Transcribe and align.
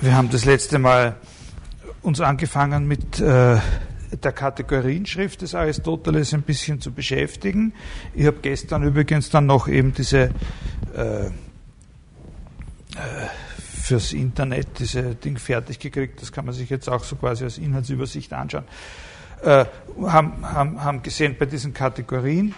Wir 0.00 0.16
haben 0.16 0.30
das 0.30 0.44
letzte 0.44 0.78
Mal 0.78 1.16
uns 2.02 2.20
angefangen 2.20 2.86
mit 2.86 3.18
äh, 3.18 3.58
der 4.12 4.32
Kategorienschrift 4.32 5.42
des 5.42 5.56
Aristoteles 5.56 6.32
ein 6.34 6.42
bisschen 6.42 6.80
zu 6.80 6.92
beschäftigen. 6.92 7.72
Ich 8.14 8.26
habe 8.26 8.36
gestern 8.40 8.84
übrigens 8.84 9.28
dann 9.30 9.46
noch 9.46 9.66
eben 9.66 9.92
diese 9.92 10.30
äh, 10.94 11.26
äh, 11.26 11.30
fürs 13.82 14.12
Internet 14.12 14.78
diese 14.78 15.16
Ding 15.16 15.36
fertig 15.36 15.80
gekriegt. 15.80 16.22
Das 16.22 16.30
kann 16.30 16.44
man 16.44 16.54
sich 16.54 16.70
jetzt 16.70 16.88
auch 16.88 17.02
so 17.02 17.16
quasi 17.16 17.42
als 17.42 17.58
Inhaltsübersicht 17.58 18.32
anschauen. 18.32 18.66
Äh, 19.42 19.64
haben, 20.00 20.48
haben, 20.48 20.84
haben 20.84 21.02
gesehen 21.02 21.34
bei 21.36 21.46
diesen 21.46 21.74
Kategorien, 21.74 22.54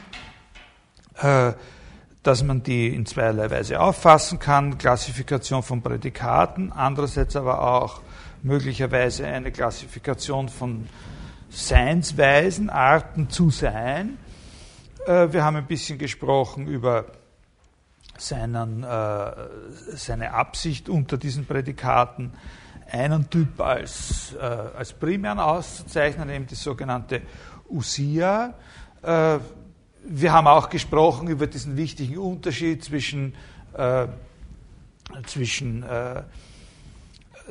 äh, 1.22 1.54
dass 2.23 2.43
man 2.43 2.62
die 2.62 2.95
in 2.95 3.07
zweierlei 3.07 3.50
Weise 3.50 3.80
auffassen 3.80 4.39
kann, 4.39 4.77
Klassifikation 4.77 5.62
von 5.62 5.82
Prädikaten, 5.82 6.71
andererseits 6.73 7.35
aber 7.35 7.62
auch 7.62 8.03
möglicherweise 8.43 9.26
eine 9.26 9.50
Klassifikation 9.53 10.48
von 10.48 10.86
Seinsweisen, 11.48 12.71
Arten 12.71 13.31
zu 13.31 13.50
sein. 13.50 14.18
Äh, 15.07 15.32
wir 15.32 15.45
haben 15.45 15.57
ein 15.57 15.67
bisschen 15.67 15.98
gesprochen 15.98 16.67
über 16.67 17.07
seinen, 18.18 18.84
äh, 18.84 19.32
seine 19.95 20.34
Absicht 20.34 20.89
unter 20.89 21.17
diesen 21.17 21.46
Prädikaten, 21.46 22.34
einen 22.90 23.31
Typ 23.31 23.61
als, 23.61 24.34
äh, 24.34 24.45
als 24.45 24.93
primären 24.93 25.39
auszuzeichnen, 25.39 26.29
eben 26.29 26.46
die 26.46 26.54
sogenannte 26.54 27.23
Usia 27.68 28.54
wir 30.04 30.32
haben 30.32 30.46
auch 30.46 30.68
gesprochen 30.68 31.29
über 31.29 31.46
diesen 31.46 31.77
wichtigen 31.77 32.19
Unterschied 32.19 32.84
zwischen, 32.84 33.34
äh, 33.75 34.06
zwischen 35.27 35.83
äh, 35.83 36.23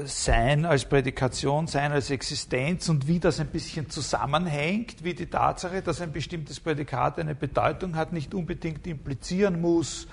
Sein 0.06 0.66
als 0.66 0.86
Prädikation, 0.86 1.68
Sein 1.68 1.92
als 1.92 2.10
Existenz 2.10 2.90
und 2.90 3.08
wie 3.08 3.20
das 3.20 3.40
ein 3.40 3.48
bisschen 3.48 3.90
zusammenhängt, 3.90 5.04
wie 5.04 5.14
die 5.14 5.28
Tatsache, 5.28 5.82
dass 5.82 6.02
ein 6.02 6.12
bestimmtes 6.12 6.60
Prädikat 6.60 7.20
eine 7.20 7.36
Bedeutung 7.36 7.96
hat, 7.96 8.14
nicht 8.14 8.34
unbedingt 8.34 8.88
implizieren 8.88 9.62
muss, 9.62 10.08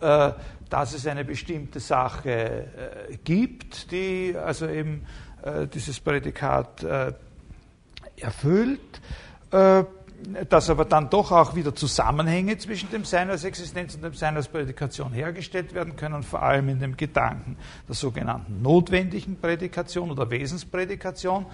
äh, 0.00 0.32
dass 0.68 0.94
es 0.94 1.06
eine 1.06 1.24
bestimmte 1.24 1.80
Sache 1.80 2.30
äh, 2.30 3.16
gibt, 3.24 3.90
die 3.90 4.34
also 4.36 4.68
eben 4.68 5.06
äh, 5.42 5.66
dieses 5.66 6.00
Prädikat 6.00 6.82
äh, 6.82 7.12
erfüllt 8.16 9.00
dass 10.48 10.68
aber 10.68 10.84
dann 10.84 11.10
doch 11.10 11.30
auch 11.30 11.54
wieder 11.54 11.74
Zusammenhänge 11.74 12.58
zwischen 12.58 12.90
dem 12.90 13.04
Sein 13.04 13.30
als 13.30 13.44
Existenz 13.44 13.94
und 13.94 14.02
dem 14.02 14.14
Sein 14.14 14.36
als 14.36 14.48
Prädikation 14.48 15.12
hergestellt 15.12 15.74
werden 15.74 15.96
können, 15.96 16.22
vor 16.22 16.42
allem 16.42 16.68
in 16.68 16.80
dem 16.80 16.96
Gedanken 16.96 17.56
der 17.86 17.94
sogenannten 17.94 18.60
notwendigen 18.60 19.36
Prädikation 19.36 20.10
oder 20.10 20.28
Wesensprädikation. 20.30 21.46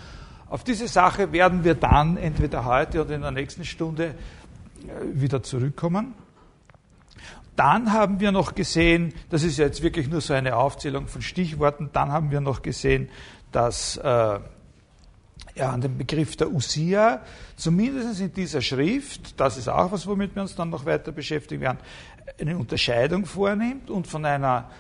Auf 0.49 0.65
diese 0.65 0.89
Sache 0.89 1.33
werden 1.33 1.65
wir 1.65 1.75
dann 1.75 2.17
entweder 2.17 2.65
heute 2.65 3.03
oder 3.03 3.15
in 3.15 3.23
der 3.23 3.33
nächsten 3.33 3.65
Stunde 3.65 4.07
äh, 4.07 4.15
wieder 5.13 5.43
zurückkommen. 5.43 6.15
Dann 7.57 7.93
haben 7.93 8.19
wir 8.19 8.33
noch 8.33 8.55
gesehen, 8.55 9.15
das 9.31 9.45
ist 9.45 9.59
jetzt 9.59 9.83
wirklich 9.83 10.09
nur 10.09 10.21
so 10.21 10.35
eine 10.35 10.57
Aufzählung 10.57 11.07
von 11.07 11.23
Stichworten, 11.23 11.91
dann 11.93 12.11
haben 12.11 12.31
wir 12.31 12.41
noch 12.41 12.63
gesehen, 12.63 13.09
dass 13.53 13.97
äh, 13.99 14.41
ja, 15.55 15.71
an 15.71 15.81
den 15.81 15.97
Begriff 15.97 16.37
der 16.37 16.53
Usia, 16.53 17.21
zumindest 17.57 18.21
in 18.21 18.33
dieser 18.33 18.61
Schrift, 18.61 19.39
das 19.39 19.57
ist 19.57 19.69
auch 19.69 19.93
was, 19.93 20.07
womit 20.07 20.35
wir 20.35 20.43
uns 20.43 20.55
dann 20.55 20.71
noch 20.71 20.85
weiter 20.85 21.13
beschäftigen 21.13 21.63
werden, 21.63 21.79
eine 22.41 22.57
Unterscheidung 22.57 23.25
vornimmt 23.25 23.91
und 23.91 24.07
von 24.07 24.25
einer 24.25 24.71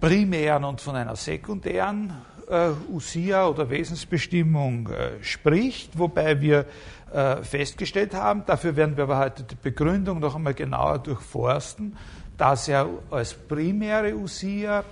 primären 0.00 0.64
und 0.64 0.80
von 0.80 0.94
einer 0.94 1.16
sekundären 1.16 2.12
äh, 2.48 2.70
Usia 2.90 3.46
oder 3.46 3.70
Wesensbestimmung 3.70 4.88
äh, 4.88 5.22
spricht, 5.22 5.98
wobei 5.98 6.40
wir 6.40 6.66
äh, 7.12 7.42
festgestellt 7.42 8.14
haben, 8.14 8.44
dafür 8.46 8.76
werden 8.76 8.96
wir 8.96 9.04
aber 9.04 9.18
heute 9.18 9.42
die 9.42 9.56
Begründung 9.56 10.20
noch 10.20 10.36
einmal 10.36 10.54
genauer 10.54 10.98
durchforsten, 10.98 11.96
dass 12.36 12.68
er 12.68 12.88
als 13.10 13.34
primäre 13.34 14.14
Usia 14.14 14.84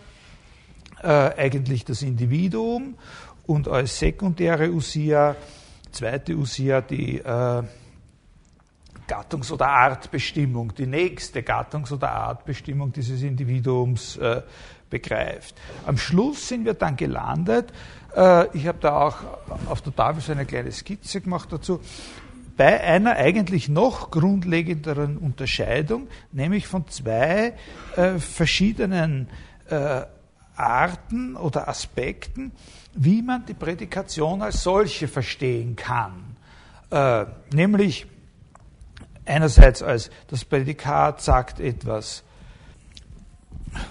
äh, 1.02 1.08
eigentlich 1.08 1.84
das 1.84 2.02
Individuum 2.02 2.94
und 3.46 3.68
als 3.68 3.98
sekundäre 3.98 4.70
Usia, 4.70 5.36
zweite 5.90 6.34
Usia, 6.34 6.80
die 6.80 7.18
äh, 7.18 7.62
Gattungs- 9.08 9.52
oder 9.52 9.68
Artbestimmung, 9.68 10.74
die 10.74 10.86
nächste 10.86 11.40
Gattungs- 11.40 11.92
oder 11.92 12.10
Artbestimmung 12.10 12.92
dieses 12.92 13.22
Individuums 13.22 14.16
äh, 14.16 14.42
begreift. 14.90 15.54
Am 15.86 15.96
Schluss 15.96 16.48
sind 16.48 16.64
wir 16.64 16.74
dann 16.74 16.96
gelandet, 16.96 17.72
äh, 18.16 18.56
ich 18.56 18.66
habe 18.66 18.78
da 18.80 19.00
auch 19.00 19.16
auf 19.68 19.82
der 19.82 19.94
Tafel 19.94 20.22
so 20.22 20.32
eine 20.32 20.46
kleine 20.46 20.72
Skizze 20.72 21.20
gemacht 21.20 21.52
dazu, 21.52 21.80
bei 22.56 22.80
einer 22.80 23.16
eigentlich 23.16 23.68
noch 23.68 24.10
grundlegenderen 24.10 25.18
Unterscheidung, 25.18 26.08
nämlich 26.32 26.66
von 26.66 26.88
zwei 26.88 27.52
äh, 27.96 28.18
verschiedenen 28.18 29.28
äh, 29.68 30.02
Arten 30.56 31.36
oder 31.36 31.68
Aspekten, 31.68 32.52
wie 32.94 33.22
man 33.22 33.44
die 33.46 33.54
Prädikation 33.54 34.42
als 34.42 34.62
solche 34.62 35.08
verstehen 35.08 35.76
kann. 35.76 36.36
Äh, 36.90 37.26
nämlich 37.52 38.06
einerseits 39.24 39.82
als 39.82 40.10
das 40.28 40.44
Prädikat 40.44 41.20
sagt 41.20 41.60
etwas 41.60 42.22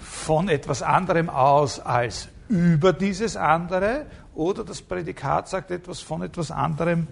von 0.02 0.48
etwas 0.48 0.82
anderem 0.82 1.28
aus 1.28 1.78
als 1.78 2.28
über 2.48 2.92
dieses 2.92 3.36
andere 3.36 4.06
oder 4.34 4.64
das 4.64 4.82
Prädikat 4.82 5.48
sagt 5.48 5.70
etwas 5.70 6.00
von 6.00 6.22
etwas 6.22 6.50
anderem 6.50 7.06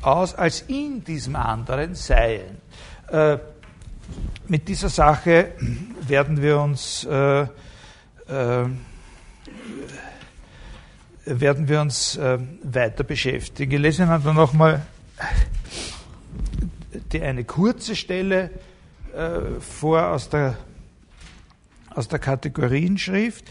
aus 0.00 0.34
als 0.34 0.62
in 0.62 1.04
diesem 1.04 1.36
anderen 1.36 1.94
Seien. 1.94 2.58
Äh, 3.08 3.38
mit 4.48 4.68
dieser 4.68 4.88
Sache 4.88 5.52
werden 6.00 6.42
wir 6.42 6.60
uns 6.60 7.04
äh, 7.04 7.42
äh, 7.42 7.48
werden 11.24 11.68
wir 11.68 11.80
uns 11.80 12.16
äh, 12.16 12.38
weiter 12.62 13.04
beschäftigen. 13.04 13.72
Ich 13.72 13.78
lese 13.78 14.02
Ihnen 14.02 14.22
dann 14.22 14.34
nochmal 14.36 14.82
eine 17.14 17.44
kurze 17.44 17.94
Stelle 17.94 18.50
äh, 19.14 19.60
vor 19.60 20.08
aus 20.08 20.28
der, 20.28 20.56
aus 21.90 22.08
der 22.08 22.18
Kategorienschrift. 22.18 23.44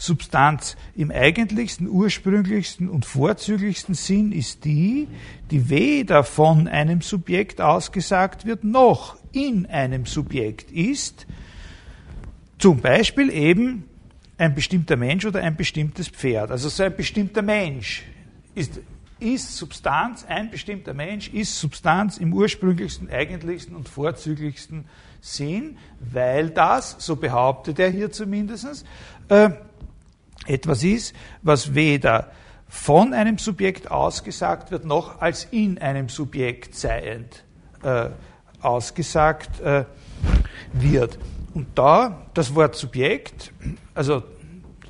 Substanz 0.00 0.76
im 0.94 1.10
eigentlichsten, 1.10 1.88
ursprünglichsten 1.88 2.88
und 2.88 3.04
vorzüglichsten 3.04 3.94
Sinn 3.96 4.30
ist 4.30 4.64
die, 4.64 5.08
die 5.50 5.68
weder 5.70 6.22
von 6.22 6.68
einem 6.68 7.00
Subjekt 7.00 7.60
ausgesagt 7.60 8.46
wird, 8.46 8.62
noch 8.62 9.16
in 9.32 9.66
einem 9.66 10.06
Subjekt 10.06 10.70
ist. 10.70 11.26
Zum 12.58 12.80
Beispiel 12.80 13.28
eben 13.30 13.84
ein 14.38 14.54
bestimmter 14.54 14.96
Mensch 14.96 15.26
oder 15.26 15.42
ein 15.42 15.56
bestimmtes 15.56 16.08
Pferd. 16.08 16.50
Also 16.50 16.68
so 16.68 16.84
ein 16.84 16.96
bestimmter 16.96 17.42
Mensch 17.42 18.04
ist, 18.54 18.80
ist 19.18 19.56
Substanz, 19.56 20.24
ein 20.26 20.50
bestimmter 20.50 20.94
Mensch 20.94 21.28
ist 21.28 21.58
Substanz 21.58 22.18
im 22.18 22.32
ursprünglichsten, 22.32 23.10
eigentlichsten 23.10 23.74
und 23.74 23.88
vorzüglichsten 23.88 24.84
Sinn, 25.20 25.76
weil 26.00 26.50
das, 26.50 26.96
so 27.00 27.16
behauptet 27.16 27.80
er 27.80 27.90
hier 27.90 28.12
zumindest, 28.12 28.86
äh, 29.28 29.50
etwas 30.46 30.84
ist, 30.84 31.14
was 31.42 31.74
weder 31.74 32.30
von 32.68 33.12
einem 33.12 33.38
Subjekt 33.38 33.90
ausgesagt 33.90 34.70
wird, 34.70 34.84
noch 34.84 35.20
als 35.20 35.48
in 35.50 35.78
einem 35.78 36.08
Subjekt 36.08 36.76
seiend 36.76 37.44
äh, 37.82 38.10
ausgesagt 38.60 39.60
äh, 39.60 39.84
wird. 40.72 41.18
Und 41.54 41.66
da 41.74 42.26
das 42.34 42.54
Wort 42.54 42.74
Subjekt, 42.76 43.52
also 43.94 44.22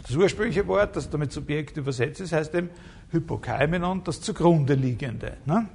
das 0.06 0.16
ursprüngliche 0.16 0.66
Wort, 0.66 0.96
das 0.96 1.10
damit 1.10 1.32
Subjekt 1.32 1.76
übersetzt 1.76 2.20
ist, 2.20 2.32
heißt 2.32 2.54
eben 2.54 2.70
Hypokaimenon, 3.10 4.04
das 4.04 4.20
zugrunde 4.20 4.74
liegende. 4.74 5.36
Ne? 5.44 5.68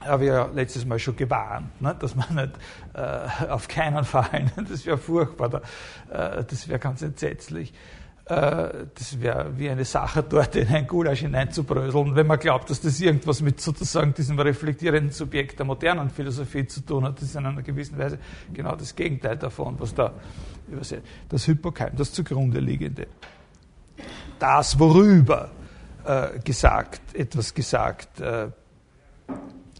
Habe 0.00 0.24
ich 0.24 0.28
ja 0.28 0.46
letztes 0.46 0.84
Mal 0.84 0.98
schon 0.98 1.16
gewarnt, 1.16 1.80
ne? 1.80 1.96
dass 1.98 2.14
man 2.14 2.34
nicht 2.34 2.52
äh, 2.94 3.46
auf 3.48 3.68
keinen 3.68 4.04
Fall, 4.04 4.50
das 4.68 4.84
wäre 4.84 4.98
furchtbar, 4.98 5.48
da, 5.48 6.38
äh, 6.38 6.44
das 6.44 6.68
wäre 6.68 6.78
ganz 6.78 7.02
entsetzlich. 7.02 7.72
Äh, 8.26 8.86
das 8.94 9.20
wäre 9.20 9.58
wie 9.58 9.68
eine 9.68 9.84
Sache 9.84 10.22
dort 10.22 10.56
in 10.56 10.68
ein 10.68 10.86
Gulasch 10.86 11.20
hineinzubröseln, 11.20 12.16
wenn 12.16 12.26
man 12.26 12.38
glaubt, 12.38 12.70
dass 12.70 12.80
das 12.80 12.98
irgendwas 12.98 13.42
mit 13.42 13.60
sozusagen 13.60 14.14
diesem 14.14 14.38
reflektierenden 14.38 15.12
Subjekt 15.12 15.58
der 15.58 15.66
modernen 15.66 16.08
Philosophie 16.08 16.66
zu 16.66 16.80
tun 16.80 17.04
hat. 17.04 17.16
Das 17.16 17.24
ist 17.24 17.36
in 17.36 17.44
einer 17.44 17.62
gewissen 17.62 17.98
Weise 17.98 18.18
genau 18.52 18.76
das 18.76 18.96
Gegenteil 18.96 19.36
davon, 19.36 19.78
was 19.78 19.94
da 19.94 20.14
übersetzt. 20.68 21.06
Das 21.28 21.46
Hypokeim, 21.46 21.94
das 21.96 22.12
zugrunde 22.12 22.60
liegende. 22.60 23.08
Das, 24.38 24.78
worüber 24.78 25.50
äh, 26.04 26.38
gesagt, 26.38 27.14
etwas 27.14 27.52
gesagt 27.52 28.20
äh, 28.20 28.48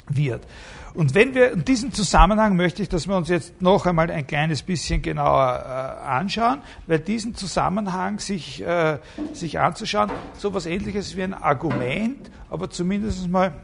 wird. 0.08 0.46
Und 0.94 1.16
wenn 1.16 1.34
wir 1.34 1.50
in 1.52 1.64
diesem 1.64 1.92
Zusammenhang 1.92 2.54
möchte 2.54 2.82
ich, 2.82 2.88
dass 2.88 3.08
wir 3.08 3.16
uns 3.16 3.28
jetzt 3.28 3.60
noch 3.60 3.84
einmal 3.84 4.10
ein 4.12 4.26
kleines 4.28 4.62
bisschen 4.62 5.02
genauer 5.02 5.60
äh, 5.64 6.06
anschauen, 6.06 6.62
weil 6.86 7.00
diesen 7.00 7.34
Zusammenhang 7.34 8.20
sich, 8.20 8.62
äh, 8.62 8.98
sich 9.32 9.58
anzuschauen, 9.58 10.12
so 10.38 10.48
etwas 10.48 10.66
ähnliches 10.66 11.16
wie 11.16 11.24
ein 11.24 11.34
Argument, 11.34 12.30
aber 12.48 12.70
zumindest 12.70 13.28
mal 13.28 13.54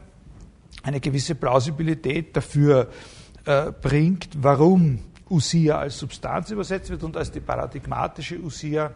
eine 0.83 0.99
gewisse 0.99 1.35
Plausibilität 1.35 2.35
dafür 2.35 2.89
äh, 3.45 3.71
bringt, 3.71 4.29
warum 4.37 4.99
Usia 5.29 5.79
als 5.79 5.99
Substanz 5.99 6.51
übersetzt 6.51 6.89
wird 6.89 7.03
und 7.03 7.15
als 7.15 7.31
die 7.31 7.39
paradigmatische 7.39 8.41
Usia 8.41 8.91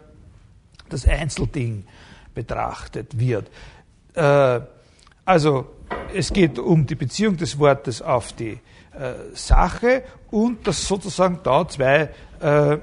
das 0.89 1.07
Einzelding 1.07 1.85
betrachtet 2.33 3.17
wird. 3.17 3.49
Äh, 4.13 4.59
also 5.25 5.67
es 6.13 6.31
geht 6.31 6.59
um 6.59 6.85
die 6.85 6.95
Beziehung 6.95 7.35
des 7.37 7.59
Wortes 7.59 8.01
auf 8.01 8.33
die 8.33 8.59
äh, 8.97 9.13
Sache 9.33 10.03
und 10.31 10.65
dass 10.67 10.87
sozusagen 10.87 11.39
da 11.43 11.67
zwei, 11.67 12.09
äh, 12.39 12.77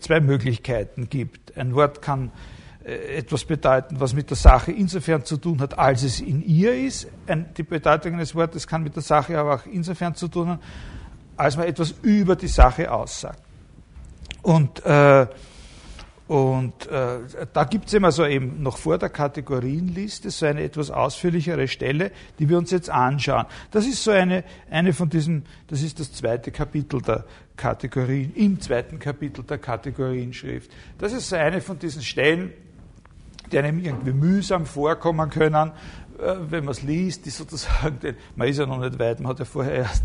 zwei 0.00 0.20
Möglichkeiten 0.20 1.08
gibt. 1.08 1.56
Ein 1.56 1.74
Wort 1.74 2.02
kann 2.02 2.30
äh, 2.84 3.16
etwas 3.16 3.44
bedeuten, 3.44 4.00
was 4.00 4.12
mit 4.12 4.28
der 4.30 4.36
Sache 4.36 4.72
insofern 4.72 5.24
zu 5.24 5.36
tun 5.36 5.60
hat, 5.60 5.78
als 5.78 6.02
es 6.02 6.20
in 6.20 6.42
ihr 6.42 6.74
ist. 6.74 7.08
Die 7.56 7.62
Bedeutung 7.62 8.14
eines 8.14 8.34
Wortes 8.34 8.66
kann 8.66 8.82
mit 8.82 8.96
der 8.96 9.02
Sache 9.02 9.38
aber 9.38 9.54
auch 9.54 9.66
insofern 9.66 10.14
zu 10.14 10.28
tun 10.28 10.48
haben, 10.48 10.60
als 11.36 11.56
man 11.56 11.66
etwas 11.66 11.94
über 12.02 12.36
die 12.36 12.48
Sache 12.48 12.90
aussagt. 12.92 13.40
Und 14.42 14.84
äh, 14.84 15.26
und 16.30 16.86
äh, 16.86 17.18
da 17.52 17.64
gibt 17.64 17.88
es 17.88 17.94
immer 17.94 18.12
so 18.12 18.24
eben 18.24 18.62
noch 18.62 18.78
vor 18.78 18.98
der 18.98 19.08
Kategorienliste 19.08 20.30
so 20.30 20.46
eine 20.46 20.62
etwas 20.62 20.92
ausführlichere 20.92 21.66
Stelle, 21.66 22.12
die 22.38 22.48
wir 22.48 22.56
uns 22.56 22.70
jetzt 22.70 22.88
anschauen. 22.88 23.46
Das 23.72 23.84
ist 23.84 24.04
so 24.04 24.12
eine, 24.12 24.44
eine 24.70 24.92
von 24.92 25.10
diesen, 25.10 25.44
das 25.66 25.82
ist 25.82 25.98
das 25.98 26.12
zweite 26.12 26.52
Kapitel 26.52 27.02
der 27.02 27.24
Kategorien, 27.56 28.32
im 28.36 28.60
zweiten 28.60 29.00
Kapitel 29.00 29.42
der 29.42 29.58
Kategorienschrift. 29.58 30.70
Das 30.98 31.12
ist 31.12 31.30
so 31.30 31.34
eine 31.34 31.60
von 31.60 31.80
diesen 31.80 32.02
Stellen, 32.02 32.52
die 33.50 33.58
einem 33.58 33.80
irgendwie 33.80 34.12
mühsam 34.12 34.66
vorkommen 34.66 35.30
können, 35.30 35.72
wenn 36.22 36.64
man 36.64 36.72
es 36.72 36.82
liest, 36.82 37.26
die 37.26 37.30
sozusagen, 37.30 38.16
man 38.36 38.48
ist 38.48 38.58
ja 38.58 38.66
noch 38.66 38.78
nicht 38.78 38.98
weit, 38.98 39.20
man 39.20 39.30
hat 39.30 39.38
ja 39.38 39.44
vorher 39.44 39.74
erst 39.74 40.04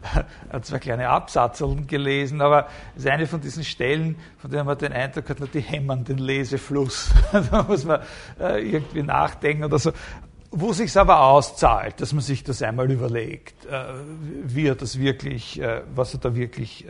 zwei 0.62 0.78
kleine 0.78 1.08
Absatzeln 1.08 1.86
gelesen, 1.86 2.40
aber 2.40 2.68
es 2.96 3.04
ist 3.04 3.10
eine 3.10 3.26
von 3.26 3.40
diesen 3.40 3.64
Stellen, 3.64 4.16
von 4.38 4.50
denen 4.50 4.66
man 4.66 4.78
den 4.78 4.92
Eindruck 4.92 5.28
hat, 5.28 5.38
die 5.54 5.60
hämmern 5.60 6.04
den 6.04 6.18
Lesefluss. 6.18 7.10
da 7.50 7.62
muss 7.62 7.84
man 7.84 8.00
äh, 8.40 8.60
irgendwie 8.68 9.02
nachdenken 9.02 9.64
oder 9.64 9.78
so. 9.78 9.92
Wo 10.50 10.72
sich 10.72 10.96
aber 10.96 11.20
auszahlt, 11.20 12.00
dass 12.00 12.12
man 12.12 12.22
sich 12.22 12.44
das 12.44 12.62
einmal 12.62 12.90
überlegt, 12.90 13.66
äh, 13.66 13.86
wie 14.44 14.68
er 14.68 14.76
das 14.76 14.98
wirklich, 14.98 15.60
was 15.94 16.14
er 16.14 16.20
da 16.20 16.34
wirklich 16.36 16.86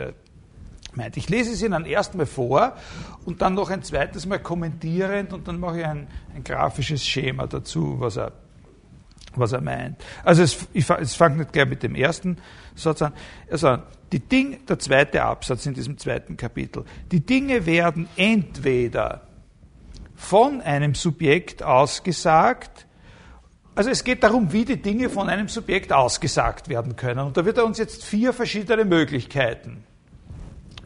meint. 0.97 1.17
Ich 1.17 1.29
lese 1.29 1.53
es 1.53 1.63
Ihnen 1.63 1.87
erstmal 1.87 2.27
vor 2.27 2.75
und 3.25 3.43
dann 3.43 3.55
noch 3.55 3.71
ein 3.71 3.83
zweites 3.83 4.27
Mal 4.27 4.39
kommentierend 4.39 5.33
und 5.33 5.49
dann 5.49 5.59
mache 5.59 5.81
ich 5.81 5.87
ein, 5.87 6.07
ein 6.35 6.45
grafisches 6.45 7.07
Schema 7.07 7.47
dazu, 7.47 7.97
was 7.99 8.17
er 8.17 8.33
was 9.37 9.53
er 9.53 9.61
meint. 9.61 10.03
Also 10.25 10.43
es, 10.43 10.67
ich, 10.73 10.89
es 10.89 11.15
fange 11.15 11.39
nicht 11.39 11.53
gleich 11.53 11.69
mit 11.69 11.83
dem 11.83 11.95
ersten 11.95 12.39
Satz 12.75 13.03
an. 13.03 13.13
Also 13.51 13.79
die 14.13 14.21
Ding, 14.21 14.65
der 14.67 14.79
zweite 14.79 15.23
Absatz 15.23 15.67
in 15.67 15.75
diesem 15.75 15.99
zweiten 15.99 16.37
Kapitel. 16.37 16.85
Die 17.11 17.25
Dinge 17.25 17.67
werden 17.67 18.09
entweder 18.17 19.27
von 20.15 20.61
einem 20.61 20.95
Subjekt 20.95 21.63
ausgesagt, 21.63 22.87
also 23.75 23.91
es 23.91 24.05
geht 24.05 24.23
darum, 24.23 24.53
wie 24.53 24.65
die 24.65 24.81
Dinge 24.81 25.11
von 25.11 25.29
einem 25.29 25.49
Subjekt 25.49 25.93
ausgesagt 25.93 26.69
werden 26.69 26.95
können. 26.95 27.27
Und 27.27 27.37
da 27.37 27.45
wird 27.45 27.59
er 27.59 27.65
uns 27.65 27.79
jetzt 27.79 28.05
vier 28.05 28.33
verschiedene 28.33 28.85
Möglichkeiten 28.85 29.83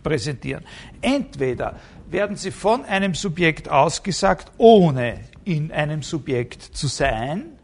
präsentieren. 0.03 0.65
Entweder 1.03 1.77
werden 2.09 2.37
sie 2.37 2.51
von 2.51 2.87
einem 2.87 3.15
Subjekt 3.15 3.69
ausgesagt, 3.69 4.51
ohne 4.57 5.21
in 5.45 5.71
einem 5.71 6.03
Subjekt 6.03 6.63
zu 6.63 6.87
sein 6.87 7.58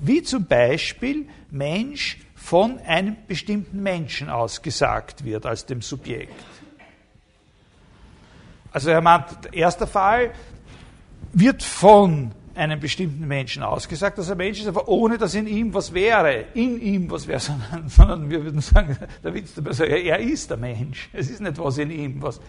wie 0.00 0.22
zum 0.22 0.46
Beispiel 0.46 1.28
Mensch 1.50 2.18
von 2.34 2.78
einem 2.80 3.16
bestimmten 3.26 3.82
Menschen 3.82 4.28
ausgesagt 4.28 5.24
wird 5.24 5.46
als 5.46 5.66
dem 5.66 5.82
Subjekt. 5.82 6.34
Also 8.72 8.90
er 8.90 9.00
meint, 9.00 9.26
erster 9.52 9.86
Fall 9.86 10.32
wird 11.32 11.62
von 11.62 12.32
einem 12.54 12.80
bestimmten 12.80 13.26
Menschen 13.26 13.62
ausgesagt, 13.62 14.18
dass 14.18 14.28
er 14.28 14.36
Mensch 14.36 14.60
ist, 14.60 14.66
aber 14.66 14.88
ohne 14.88 15.18
dass 15.18 15.34
in 15.34 15.46
ihm 15.46 15.74
was 15.74 15.92
wäre, 15.92 16.44
in 16.54 16.80
ihm 16.80 17.10
was 17.10 17.26
wäre, 17.26 17.40
sondern, 17.40 17.88
sondern 17.88 18.30
wir 18.30 18.44
würden 18.44 18.60
sagen, 18.60 18.96
der 19.24 19.34
Witz 19.34 19.54
dabei 19.54 19.72
sagen, 19.72 19.92
er 19.92 20.18
ist 20.18 20.50
der 20.50 20.56
Mensch. 20.56 21.08
Es 21.12 21.30
ist 21.30 21.40
nicht 21.40 21.58
was 21.58 21.78
in 21.78 21.90
ihm, 21.90 22.22
was. 22.22 22.40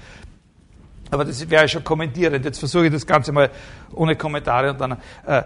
Aber 1.09 1.23
das 1.23 1.49
wäre 1.49 1.67
schon 1.67 1.83
kommentierend. 1.83 2.43
Jetzt 2.43 2.59
versuche 2.59 2.87
ich 2.87 2.91
das 2.91 3.05
Ganze 3.05 3.31
mal 3.31 3.49
ohne 3.93 4.15
Kommentare 4.15 4.71
und 4.71 4.81
dann. 4.81 4.97
Äh, 5.25 5.43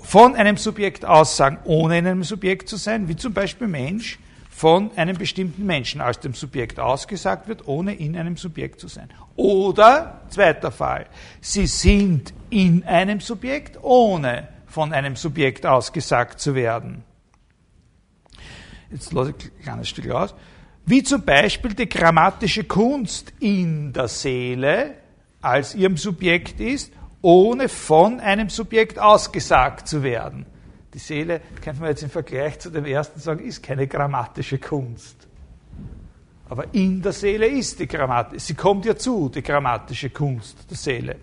von 0.00 0.36
einem 0.36 0.56
Subjekt 0.56 1.04
aussagen, 1.04 1.58
ohne 1.64 1.98
in 1.98 2.06
einem 2.06 2.24
Subjekt 2.24 2.68
zu 2.68 2.76
sein, 2.76 3.08
wie 3.08 3.16
zum 3.16 3.32
Beispiel 3.32 3.66
Mensch 3.66 4.18
von 4.50 4.90
einem 4.96 5.16
bestimmten 5.16 5.66
Menschen 5.66 6.00
als 6.00 6.20
dem 6.20 6.34
Subjekt 6.34 6.80
ausgesagt 6.80 7.48
wird, 7.48 7.66
ohne 7.66 7.94
in 7.94 8.16
einem 8.16 8.36
Subjekt 8.36 8.80
zu 8.80 8.88
sein. 8.88 9.08
Oder, 9.36 10.22
zweiter 10.28 10.70
Fall, 10.70 11.06
sie 11.40 11.66
sind 11.66 12.32
in 12.50 12.84
einem 12.84 13.20
Subjekt, 13.20 13.78
ohne 13.82 14.48
von 14.66 14.92
einem 14.92 15.16
Subjekt 15.16 15.66
ausgesagt 15.66 16.40
zu 16.40 16.54
werden. 16.54 17.04
Jetzt 18.90 19.12
lasse 19.12 19.34
ich 19.36 19.44
ein 19.44 19.62
kleines 19.62 19.88
Stück 19.88 20.10
aus. 20.10 20.34
Wie 20.86 21.02
zum 21.02 21.22
Beispiel 21.22 21.74
die 21.74 21.88
grammatische 21.88 22.64
Kunst 22.64 23.32
in 23.40 23.92
der 23.92 24.08
Seele 24.08 24.94
als 25.42 25.74
ihrem 25.74 25.96
Subjekt 25.96 26.60
ist 26.60 26.92
ohne 27.22 27.68
von 27.68 28.20
einem 28.20 28.48
Subjekt 28.48 28.98
ausgesagt 28.98 29.88
zu 29.88 30.02
werden. 30.02 30.46
Die 30.94 30.98
Seele, 30.98 31.40
könnte 31.62 31.80
man 31.80 31.90
jetzt 31.90 32.02
im 32.02 32.10
Vergleich 32.10 32.58
zu 32.58 32.70
dem 32.70 32.84
ersten 32.84 33.20
sagen, 33.20 33.44
ist 33.44 33.62
keine 33.62 33.86
grammatische 33.86 34.58
Kunst. 34.58 35.28
Aber 36.48 36.72
in 36.72 37.02
der 37.02 37.12
Seele 37.12 37.46
ist 37.46 37.78
die 37.78 37.86
Grammatik, 37.86 38.40
sie 38.40 38.54
kommt 38.54 38.86
ja 38.86 38.96
zu, 38.96 39.28
die 39.28 39.42
grammatische 39.42 40.10
Kunst 40.10 40.58
der 40.70 40.76
Seele. 40.76 41.16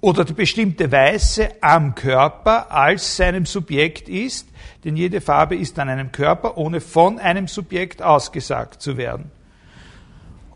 Oder 0.00 0.24
die 0.24 0.32
bestimmte 0.32 0.90
Weiße 0.90 1.60
am 1.60 1.94
Körper 1.94 2.70
als 2.70 3.16
seinem 3.16 3.46
Subjekt 3.46 4.08
ist, 4.08 4.48
denn 4.84 4.96
jede 4.96 5.20
Farbe 5.20 5.56
ist 5.56 5.78
an 5.78 5.88
einem 5.88 6.10
Körper, 6.10 6.56
ohne 6.56 6.80
von 6.80 7.18
einem 7.18 7.46
Subjekt 7.46 8.02
ausgesagt 8.02 8.82
zu 8.82 8.96
werden. 8.96 9.30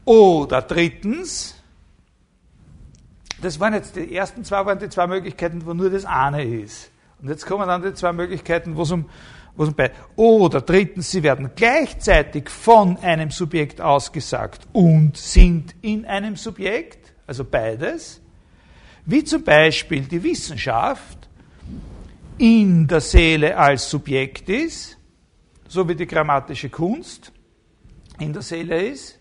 Oder 0.05 0.63
drittens, 0.63 1.56
das 3.43 3.61
waren 3.61 3.75
jetzt 3.75 3.97
die 3.97 4.15
ersten 4.15 4.45
zwei 4.45 4.65
waren 4.65 4.79
die 4.79 4.89
zwei 4.89 5.07
Möglichkeiten, 5.07 5.65
wo 5.67 5.75
nur 5.75 5.91
das 5.91 6.05
eine 6.05 6.43
ist. 6.45 6.91
Und 7.21 7.29
jetzt 7.29 7.47
kommen 7.47 7.67
dann 7.67 7.83
die 7.83 7.95
zwei 7.95 8.13
Möglichkeiten, 8.13 8.77
wo 8.77 8.83
es 8.83 8.91
um, 8.91 9.07
wo 9.57 9.65
um. 9.65 9.75
Oder 10.17 10.61
drittens, 10.61 11.11
sie 11.11 11.23
werden 11.23 11.51
gleichzeitig 11.55 12.49
von 12.51 12.99
einem 12.99 13.31
Subjekt 13.31 13.81
ausgesagt 13.81 14.67
und 14.73 15.17
sind 15.17 15.75
in 15.83 16.05
einem 16.05 16.37
Subjekt, 16.37 17.13
also 17.27 17.45
beides. 17.45 18.21
Wie 19.05 19.23
zum 19.25 19.45
Beispiel 19.45 20.03
die 20.03 20.23
Wissenschaft 20.23 21.29
in 22.39 22.87
der 22.87 23.01
Seele 23.01 23.57
als 23.57 23.89
Subjekt 23.89 24.49
ist, 24.49 24.99
so 25.69 25.89
wie 25.89 25.95
die 25.95 26.07
grammatische 26.07 26.69
Kunst 26.69 27.33
in 28.19 28.33
der 28.33 28.43
Seele 28.43 28.89
ist, 28.89 29.19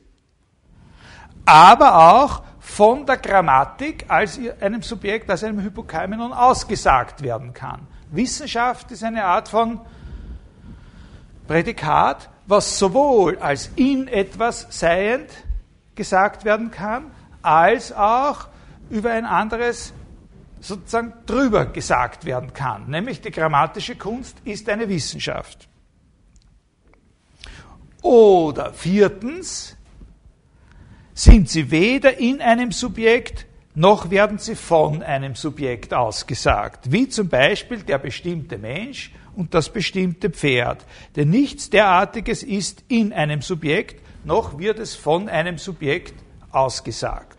aber 1.46 2.13
auch 2.13 2.44
von 2.75 3.05
der 3.05 3.15
Grammatik 3.15 4.03
als 4.10 4.38
einem 4.60 4.82
Subjekt, 4.82 5.29
als 5.29 5.46
einem 5.46 5.62
Hypokaimenon 5.62 6.34
ausgesagt 6.34 7.22
werden 7.22 7.53
kann. 7.53 7.88
Wissenschaft 8.12 8.91
ist 8.91 9.01
eine 9.01 9.24
Art 9.24 9.48
von 9.48 9.79
Prädikat, 11.48 12.29
was 12.48 12.77
sowohl 12.77 13.38
als 13.38 13.70
in 13.77 14.10
etwas 14.10 14.67
seiend 14.72 15.29
gesagt 15.96 16.44
werden 16.44 16.70
kann, 16.70 17.12
als 17.41 17.94
auch 17.94 18.50
über 18.89 19.12
ein 19.12 19.25
anderes 19.25 19.94
sozusagen 20.60 21.13
drüber 21.25 21.67
gesagt 21.67 22.25
werden 22.25 22.51
kann. 22.51 22.89
Nämlich 22.89 23.22
die 23.22 23.32
grammatische 23.32 23.96
Kunst 23.96 24.36
ist 24.44 24.67
eine 24.67 24.89
Wissenschaft. 24.89 25.70
Oder 28.01 28.74
viertens, 28.74 29.75
sind 31.15 31.50
sie 31.50 31.72
weder 31.72 32.19
in 32.19 32.41
einem 32.41 32.72
Subjekt, 32.72 33.48
noch 33.74 34.12
werden 34.12 34.38
sie 34.38 34.55
von 34.55 35.01
einem 35.01 35.36
Subjekt 35.36 35.93
ausgesagt, 35.93 36.91
wie 36.91 37.07
zum 37.10 37.29
Beispiel 37.29 37.79
der 37.79 37.98
bestimmte 37.98 38.57
Mensch 38.57 39.12
und 39.36 39.53
das 39.53 39.69
bestimmte 39.69 40.29
Pferd. 40.29 40.86
Denn 41.15 41.29
nichts 41.29 41.69
derartiges 41.69 42.43
ist 42.43 42.84
in 42.89 43.13
einem 43.13 43.41
Subjekt, 43.41 44.01
noch 44.25 44.60
wird 44.60 44.77
es 44.77 44.95
von 44.95 45.29
einem 45.29 45.57
Subjekt 45.57 46.13
ausgesagt. 46.51 47.38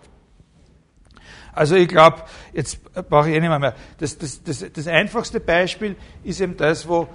Also 1.52 1.74
ich 1.76 1.88
glaube, 1.88 2.22
jetzt 2.52 2.78
brauche 3.08 3.30
ich 3.30 3.36
eh 3.36 3.40
nicht 3.40 3.48
mehr. 3.48 3.74
Das, 3.98 4.18
das, 4.18 4.42
das, 4.42 4.64
das 4.72 4.86
einfachste 4.86 5.40
Beispiel 5.40 5.96
ist 6.22 6.40
eben 6.40 6.56
das, 6.56 6.86
wo 6.88 7.08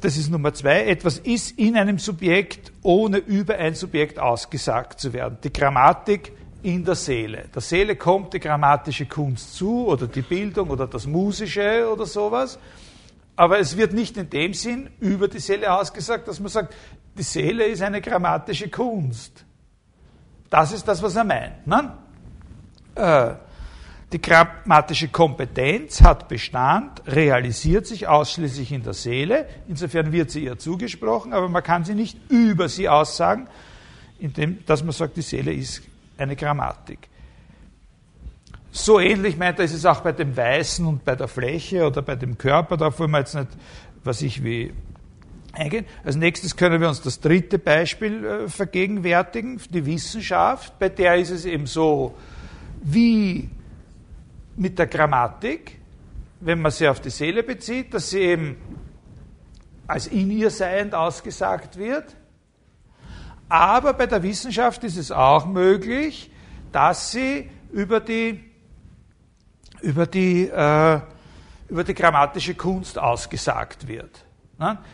das 0.00 0.16
ist 0.16 0.30
Nummer 0.30 0.52
zwei, 0.54 0.84
etwas 0.84 1.18
ist 1.18 1.58
in 1.58 1.76
einem 1.76 1.98
Subjekt, 1.98 2.72
ohne 2.82 3.18
über 3.18 3.56
ein 3.56 3.74
Subjekt 3.74 4.18
ausgesagt 4.18 5.00
zu 5.00 5.12
werden. 5.12 5.38
Die 5.42 5.52
Grammatik 5.52 6.32
in 6.62 6.84
der 6.84 6.94
Seele. 6.94 7.44
Der 7.54 7.62
Seele 7.62 7.96
kommt 7.96 8.34
die 8.34 8.40
grammatische 8.40 9.06
Kunst 9.06 9.54
zu 9.54 9.86
oder 9.86 10.06
die 10.06 10.22
Bildung 10.22 10.70
oder 10.70 10.86
das 10.86 11.06
Musische 11.06 11.88
oder 11.90 12.04
sowas. 12.04 12.58
Aber 13.36 13.58
es 13.60 13.76
wird 13.76 13.92
nicht 13.92 14.16
in 14.16 14.28
dem 14.28 14.52
Sinn 14.52 14.90
über 14.98 15.28
die 15.28 15.38
Seele 15.38 15.72
ausgesagt, 15.72 16.26
dass 16.26 16.40
man 16.40 16.48
sagt, 16.48 16.74
die 17.16 17.22
Seele 17.22 17.64
ist 17.66 17.82
eine 17.82 18.00
grammatische 18.00 18.68
Kunst. 18.68 19.44
Das 20.50 20.72
ist 20.72 20.86
das, 20.88 21.02
was 21.02 21.14
er 21.14 21.24
meint. 21.24 21.66
Ne? 21.66 21.92
Äh, 22.94 23.34
die 24.12 24.22
grammatische 24.22 25.08
Kompetenz 25.08 26.00
hat 26.00 26.28
Bestand, 26.28 27.02
realisiert 27.06 27.86
sich 27.86 28.08
ausschließlich 28.08 28.72
in 28.72 28.82
der 28.82 28.94
Seele. 28.94 29.46
Insofern 29.68 30.12
wird 30.12 30.30
sie 30.30 30.44
ihr 30.44 30.58
zugesprochen, 30.58 31.34
aber 31.34 31.48
man 31.48 31.62
kann 31.62 31.84
sie 31.84 31.94
nicht 31.94 32.18
über 32.30 32.70
sie 32.70 32.88
aussagen, 32.88 33.48
indem 34.18 34.64
dass 34.64 34.82
man 34.82 34.92
sagt, 34.92 35.16
die 35.18 35.22
Seele 35.22 35.52
ist 35.52 35.82
eine 36.16 36.36
Grammatik. 36.36 37.08
So 38.70 38.98
ähnlich 38.98 39.36
meint 39.36 39.58
er, 39.58 39.66
ist 39.66 39.74
es 39.74 39.84
auch 39.84 40.00
bei 40.00 40.12
dem 40.12 40.36
Weißen 40.36 40.86
und 40.86 41.04
bei 41.04 41.14
der 41.14 41.28
Fläche 41.28 41.86
oder 41.86 42.00
bei 42.00 42.16
dem 42.16 42.38
Körper. 42.38 42.76
Da 42.76 42.96
wollen 42.98 43.10
wir 43.10 43.18
jetzt 43.18 43.34
nicht, 43.34 43.48
was 44.04 44.22
ich 44.22 44.42
wie 44.42 44.72
eingehen. 45.52 45.84
Als 46.04 46.16
nächstes 46.16 46.56
können 46.56 46.80
wir 46.80 46.88
uns 46.88 47.02
das 47.02 47.20
dritte 47.20 47.58
Beispiel 47.58 48.24
äh, 48.24 48.48
vergegenwärtigen, 48.48 49.60
die 49.70 49.84
Wissenschaft. 49.84 50.78
Bei 50.78 50.88
der 50.88 51.16
ist 51.16 51.30
es 51.30 51.44
eben 51.44 51.66
so, 51.66 52.14
wie 52.82 53.50
mit 54.58 54.78
der 54.78 54.86
Grammatik, 54.86 55.78
wenn 56.40 56.60
man 56.60 56.72
sie 56.72 56.88
auf 56.88 57.00
die 57.00 57.10
Seele 57.10 57.42
bezieht, 57.42 57.94
dass 57.94 58.10
sie 58.10 58.20
eben 58.20 58.56
als 59.86 60.06
in 60.06 60.30
ihr 60.30 60.50
seiend 60.50 60.94
ausgesagt 60.94 61.78
wird. 61.78 62.14
Aber 63.48 63.94
bei 63.94 64.06
der 64.06 64.22
Wissenschaft 64.22 64.84
ist 64.84 64.96
es 64.96 65.10
auch 65.10 65.46
möglich, 65.46 66.30
dass 66.72 67.12
sie 67.12 67.48
über 67.72 68.00
die, 68.00 68.44
über 69.80 70.06
die, 70.06 70.48
äh, 70.48 71.00
über 71.68 71.84
die 71.84 71.94
grammatische 71.94 72.54
Kunst 72.54 72.98
ausgesagt 72.98 73.88
wird. 73.88 74.24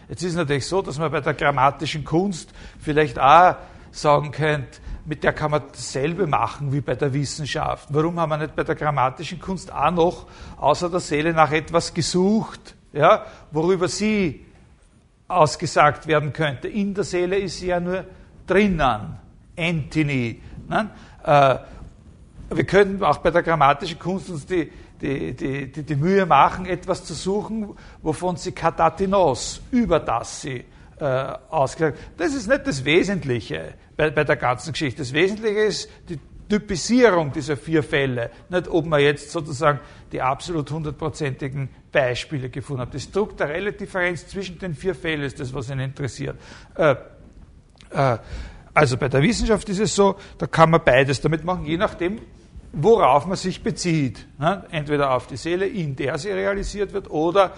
Jetzt 0.09 0.23
ist 0.23 0.33
es 0.33 0.37
natürlich 0.37 0.67
so, 0.67 0.83
dass 0.83 0.99
man 0.99 1.11
bei 1.11 1.21
der 1.21 1.33
grammatischen 1.33 2.05
Kunst 2.05 2.53
vielleicht 2.79 3.19
auch 3.19 3.57
sagen 3.91 4.31
könnte, 4.31 4.79
mit 5.07 5.23
der 5.23 5.33
kann 5.33 5.51
man 5.51 5.63
dasselbe 5.71 6.27
machen 6.27 6.73
wie 6.73 6.81
bei 6.81 6.95
der 6.95 7.13
Wissenschaft. 7.13 7.89
Warum 7.91 8.19
haben 8.19 8.31
wir 8.31 8.39
nicht 8.39 8.57
bei 8.57 8.65
der 8.65 8.75
grammatischen 8.75 9.39
Kunst 9.41 9.73
auch 9.73 9.91
noch 9.91 10.27
außer 10.57 10.89
der 10.89 11.01
Seele 11.01 11.33
nach 11.33 11.53
etwas 11.53 11.93
gesucht, 11.93 12.75
ja, 12.93 13.25
worüber 13.51 13.89
sie 13.89 14.45
ausgesagt 15.29 16.07
werden 16.07 16.33
könnte? 16.33 16.69
In 16.69 16.95
der 16.95 17.05
Seele 17.05 17.39
ist 17.39 17.59
sie 17.59 17.67
ja 17.67 17.81
nur 17.81 18.05
drinnen, 18.47 19.19
Antony. 19.57 20.41
Ne? 20.69 20.91
Äh, 21.23 21.57
wir 22.51 22.65
können 22.65 23.03
auch 23.03 23.19
bei 23.19 23.31
der 23.31 23.43
grammatischen 23.43 23.99
Kunst 23.99 24.31
uns 24.31 24.47
die, 24.47 24.71
die, 25.01 25.35
die, 25.35 25.73
die, 25.73 25.83
die 25.83 25.97
Mühe 25.97 26.25
machen, 26.25 26.67
etwas 26.67 27.05
zu 27.05 27.15
suchen, 27.15 27.71
wovon 28.03 28.37
sie 28.37 28.53
katatinos, 28.53 29.61
über 29.71 30.01
das 30.01 30.43
sie 30.43 30.65
äh, 31.01 31.05
ausgesagt. 31.05 31.99
Das 32.17 32.35
ist 32.35 32.49
nicht 32.49 32.67
das 32.67 32.85
Wesentliche 32.85 33.75
bei, 33.97 34.11
bei 34.11 34.25
der 34.25 34.37
ganzen 34.37 34.73
Geschichte. 34.73 35.03
Das 35.03 35.13
Wesentliche 35.13 35.61
ist 35.61 35.91
die 36.09 36.19
Typisierung 36.49 37.33
dieser 37.33 37.57
vier 37.57 37.83
Fälle, 37.83 38.31
nicht 38.49 38.69
ob 38.69 38.87
man 38.87 39.01
jetzt 39.01 39.31
sozusagen 39.31 39.81
die 40.13 40.21
absolut 40.21 40.71
hundertprozentigen 40.71 41.69
Beispiele 41.91 42.51
gefunden 42.51 42.83
hat. 42.83 42.95
Die 42.95 43.01
strukturelle 43.01 43.73
Differenz 43.73 44.29
zwischen 44.29 44.59
den 44.59 44.75
vier 44.75 44.95
Fällen 44.95 45.23
ist 45.23 45.41
das, 45.41 45.53
was 45.55 45.71
ihn 45.71 45.81
interessiert. 45.81 46.39
Äh, 46.77 46.97
äh, 47.91 48.19
also 48.75 48.97
bei 48.97 49.09
der 49.09 49.23
Wissenschaft 49.23 49.69
ist 49.69 49.81
es 49.81 49.95
so, 49.95 50.17
da 50.37 50.47
kann 50.47 50.71
man 50.71 50.83
beides 50.85 51.21
damit 51.21 51.45
machen, 51.45 51.65
je 51.65 51.77
nachdem, 51.77 52.21
worauf 52.73 53.27
man 53.27 53.37
sich 53.37 53.63
bezieht. 53.63 54.27
Entweder 54.71 55.15
auf 55.15 55.29
die 55.29 55.37
Seele, 55.37 55.67
in 55.67 55.95
der 55.95 56.19
sie 56.19 56.31
realisiert 56.31 56.93
wird, 56.93 57.09
oder 57.09 57.53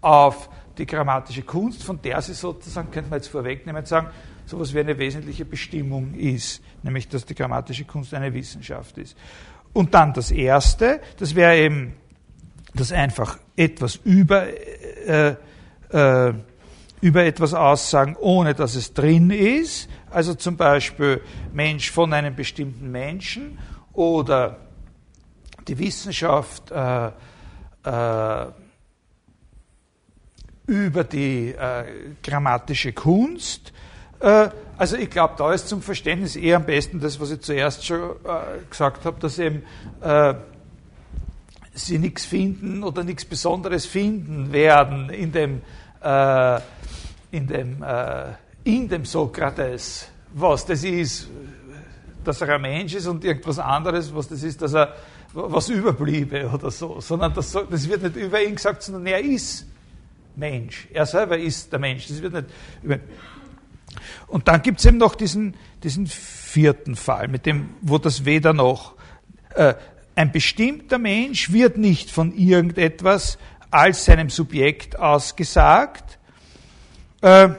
auf 0.00 0.48
die 0.78 0.86
grammatische 0.86 1.42
Kunst, 1.42 1.82
von 1.82 2.00
der 2.02 2.20
sie 2.22 2.34
sozusagen, 2.34 2.90
könnte 2.90 3.10
man 3.10 3.18
jetzt 3.18 3.28
vorwegnehmen, 3.28 3.84
sagen, 3.84 4.08
so 4.46 4.56
etwas 4.56 4.74
wie 4.74 4.80
eine 4.80 4.98
wesentliche 4.98 5.44
Bestimmung 5.44 6.14
ist, 6.14 6.62
nämlich 6.82 7.08
dass 7.08 7.24
die 7.24 7.34
grammatische 7.34 7.84
Kunst 7.84 8.14
eine 8.14 8.32
Wissenschaft 8.34 8.98
ist. 8.98 9.16
Und 9.72 9.94
dann 9.94 10.12
das 10.12 10.30
Erste, 10.30 11.00
das 11.18 11.34
wäre 11.34 11.56
eben 11.56 11.94
das 12.74 12.92
einfach 12.92 13.38
etwas 13.56 13.96
über, 13.96 14.46
äh, 14.46 15.36
äh, 15.90 16.34
über 17.00 17.24
etwas 17.24 17.54
aussagen, 17.54 18.16
ohne 18.18 18.54
dass 18.54 18.74
es 18.74 18.94
drin 18.94 19.30
ist. 19.30 19.88
Also 20.10 20.34
zum 20.34 20.56
Beispiel 20.56 21.20
Mensch 21.52 21.90
von 21.90 22.12
einem 22.12 22.34
bestimmten 22.34 22.90
Menschen 22.90 23.58
oder 23.92 24.58
die 25.68 25.78
Wissenschaft 25.78 26.70
äh, 26.70 27.06
äh, 27.84 28.46
über 30.66 31.04
die 31.04 31.50
äh, 31.50 31.84
grammatische 32.22 32.92
Kunst. 32.92 33.72
Äh, 34.20 34.50
also 34.76 34.96
ich 34.96 35.10
glaube, 35.10 35.34
da 35.36 35.52
ist 35.52 35.68
zum 35.68 35.82
Verständnis 35.82 36.36
eher 36.36 36.56
am 36.56 36.64
besten 36.66 37.00
das, 37.00 37.20
was 37.20 37.30
ich 37.30 37.40
zuerst 37.40 37.84
schon 37.84 38.00
äh, 38.00 38.64
gesagt 38.68 39.04
habe, 39.04 39.18
dass 39.20 39.38
eben 39.38 39.62
äh, 40.00 40.34
sie 41.74 41.98
nichts 41.98 42.24
finden 42.24 42.82
oder 42.82 43.04
nichts 43.04 43.24
Besonderes 43.24 43.86
finden 43.86 44.52
werden 44.52 45.10
in 45.10 45.32
dem, 45.32 45.62
äh, 46.02 46.60
in 47.30 47.46
dem, 47.46 47.82
äh, 47.82 48.32
in 48.64 48.88
dem 48.88 49.04
Sokrates, 49.04 50.08
was 50.34 50.66
das 50.66 50.84
ist, 50.84 51.28
dass 52.24 52.40
er 52.40 52.50
ein 52.50 52.62
Mensch 52.62 52.94
ist 52.94 53.06
und 53.06 53.24
irgendwas 53.24 53.58
anderes, 53.58 54.14
was 54.14 54.28
das 54.28 54.42
ist, 54.42 54.62
dass 54.62 54.74
er 54.74 54.94
was 55.34 55.70
überbliebe 55.70 56.48
oder 56.52 56.70
so, 56.70 57.00
sondern 57.00 57.32
das, 57.34 57.52
das 57.52 57.88
wird 57.88 58.02
nicht 58.02 58.16
über 58.16 58.42
ihn 58.42 58.54
gesagt, 58.54 58.82
sondern 58.82 59.06
er 59.06 59.20
ist 59.20 59.66
Mensch. 60.36 60.88
Er 60.92 61.06
selber 61.06 61.38
ist 61.38 61.72
der 61.72 61.78
Mensch. 61.78 62.08
Das 62.08 62.22
wird 62.22 62.32
nicht 62.32 63.00
und 64.26 64.48
dann 64.48 64.62
gibt 64.62 64.78
es 64.78 64.86
eben 64.86 64.96
noch 64.96 65.14
diesen, 65.14 65.54
diesen 65.82 66.06
vierten 66.06 66.96
Fall, 66.96 67.28
mit 67.28 67.46
dem, 67.46 67.70
wo 67.82 67.98
das 67.98 68.24
weder 68.24 68.52
noch. 68.52 68.94
Äh, 69.54 69.74
ein 70.14 70.32
bestimmter 70.32 70.98
Mensch 70.98 71.52
wird 71.52 71.76
nicht 71.76 72.10
von 72.10 72.34
irgendetwas 72.34 73.38
als 73.70 74.04
seinem 74.04 74.30
Subjekt 74.30 74.98
ausgesagt, 74.98 76.18
äh, 77.22 77.50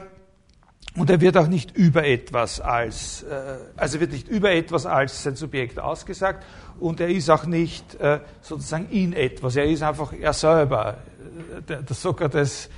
und 0.96 1.10
er 1.10 1.20
wird 1.20 1.36
auch 1.36 1.48
nicht 1.48 1.76
über 1.76 2.04
etwas 2.04 2.60
als, 2.60 3.24
äh, 3.24 3.56
also 3.76 3.98
wird 3.98 4.12
nicht 4.12 4.28
über 4.28 4.52
etwas 4.52 4.86
als 4.86 5.24
sein 5.24 5.34
Subjekt 5.34 5.80
ausgesagt 5.80 6.44
und 6.78 7.00
er 7.00 7.08
ist 7.08 7.30
auch 7.30 7.46
nicht 7.46 7.96
äh, 7.96 8.20
sozusagen 8.42 8.88
in 8.90 9.12
etwas, 9.12 9.56
er 9.56 9.64
ist 9.64 9.82
einfach 9.82 10.12
er 10.12 10.32
selber. 10.32 10.98
Der, 11.68 11.82
der 11.82 11.96
Sokrates 11.96 12.68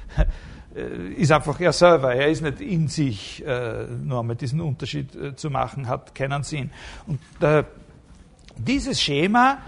äh, 0.75 1.13
ist 1.15 1.33
einfach 1.33 1.59
er 1.61 1.73
selber, 1.73 2.15
er 2.15 2.29
ist 2.29 2.43
nicht 2.43 2.61
in 2.61 2.89
sich, 2.89 3.43
nur 4.05 4.21
einmal 4.21 4.37
diesen 4.37 4.61
Unterschied 4.61 5.39
zu 5.39 5.49
machen, 5.49 5.89
hat 5.89 6.15
keinen 6.15 6.43
Sinn. 6.43 6.71
Und 7.07 7.19
dieses 8.59 9.01
Schema 9.01 9.59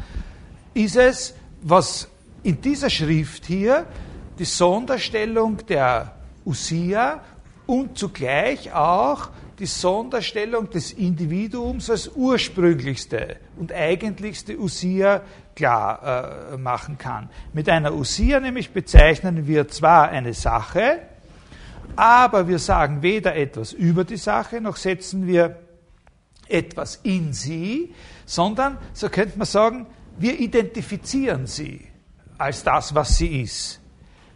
ist 0.74 0.96
es, 0.96 1.34
was 1.62 2.08
in 2.42 2.60
dieser 2.60 2.90
Schrift 2.90 3.46
hier 3.46 3.86
die 4.38 4.44
Sonderstellung 4.44 5.66
der 5.66 6.14
Usia 6.44 7.22
und 7.66 7.98
zugleich 7.98 8.72
auch 8.72 9.30
die 9.58 9.66
Sonderstellung 9.66 10.70
des 10.70 10.92
Individuums 10.92 11.90
als 11.90 12.08
ursprünglichste 12.14 13.36
und 13.56 13.72
eigentlichste 13.72 14.58
Usia 14.58 15.22
klar 15.58 16.52
äh, 16.52 16.56
machen 16.56 16.98
kann. 16.98 17.28
Mit 17.52 17.68
einer 17.68 17.92
Usia 17.92 18.38
nämlich 18.38 18.70
bezeichnen 18.70 19.46
wir 19.48 19.66
zwar 19.68 20.08
eine 20.08 20.32
Sache, 20.32 21.00
aber 21.96 22.46
wir 22.46 22.60
sagen 22.60 23.02
weder 23.02 23.34
etwas 23.34 23.72
über 23.72 24.04
die 24.04 24.16
Sache, 24.16 24.60
noch 24.60 24.76
setzen 24.76 25.26
wir 25.26 25.56
etwas 26.46 27.00
in 27.02 27.32
sie, 27.32 27.92
sondern, 28.24 28.78
so 28.92 29.08
könnte 29.08 29.36
man 29.36 29.46
sagen, 29.46 29.86
wir 30.16 30.38
identifizieren 30.38 31.46
sie 31.46 31.88
als 32.38 32.62
das, 32.62 32.94
was 32.94 33.16
sie 33.18 33.42
ist. 33.42 33.80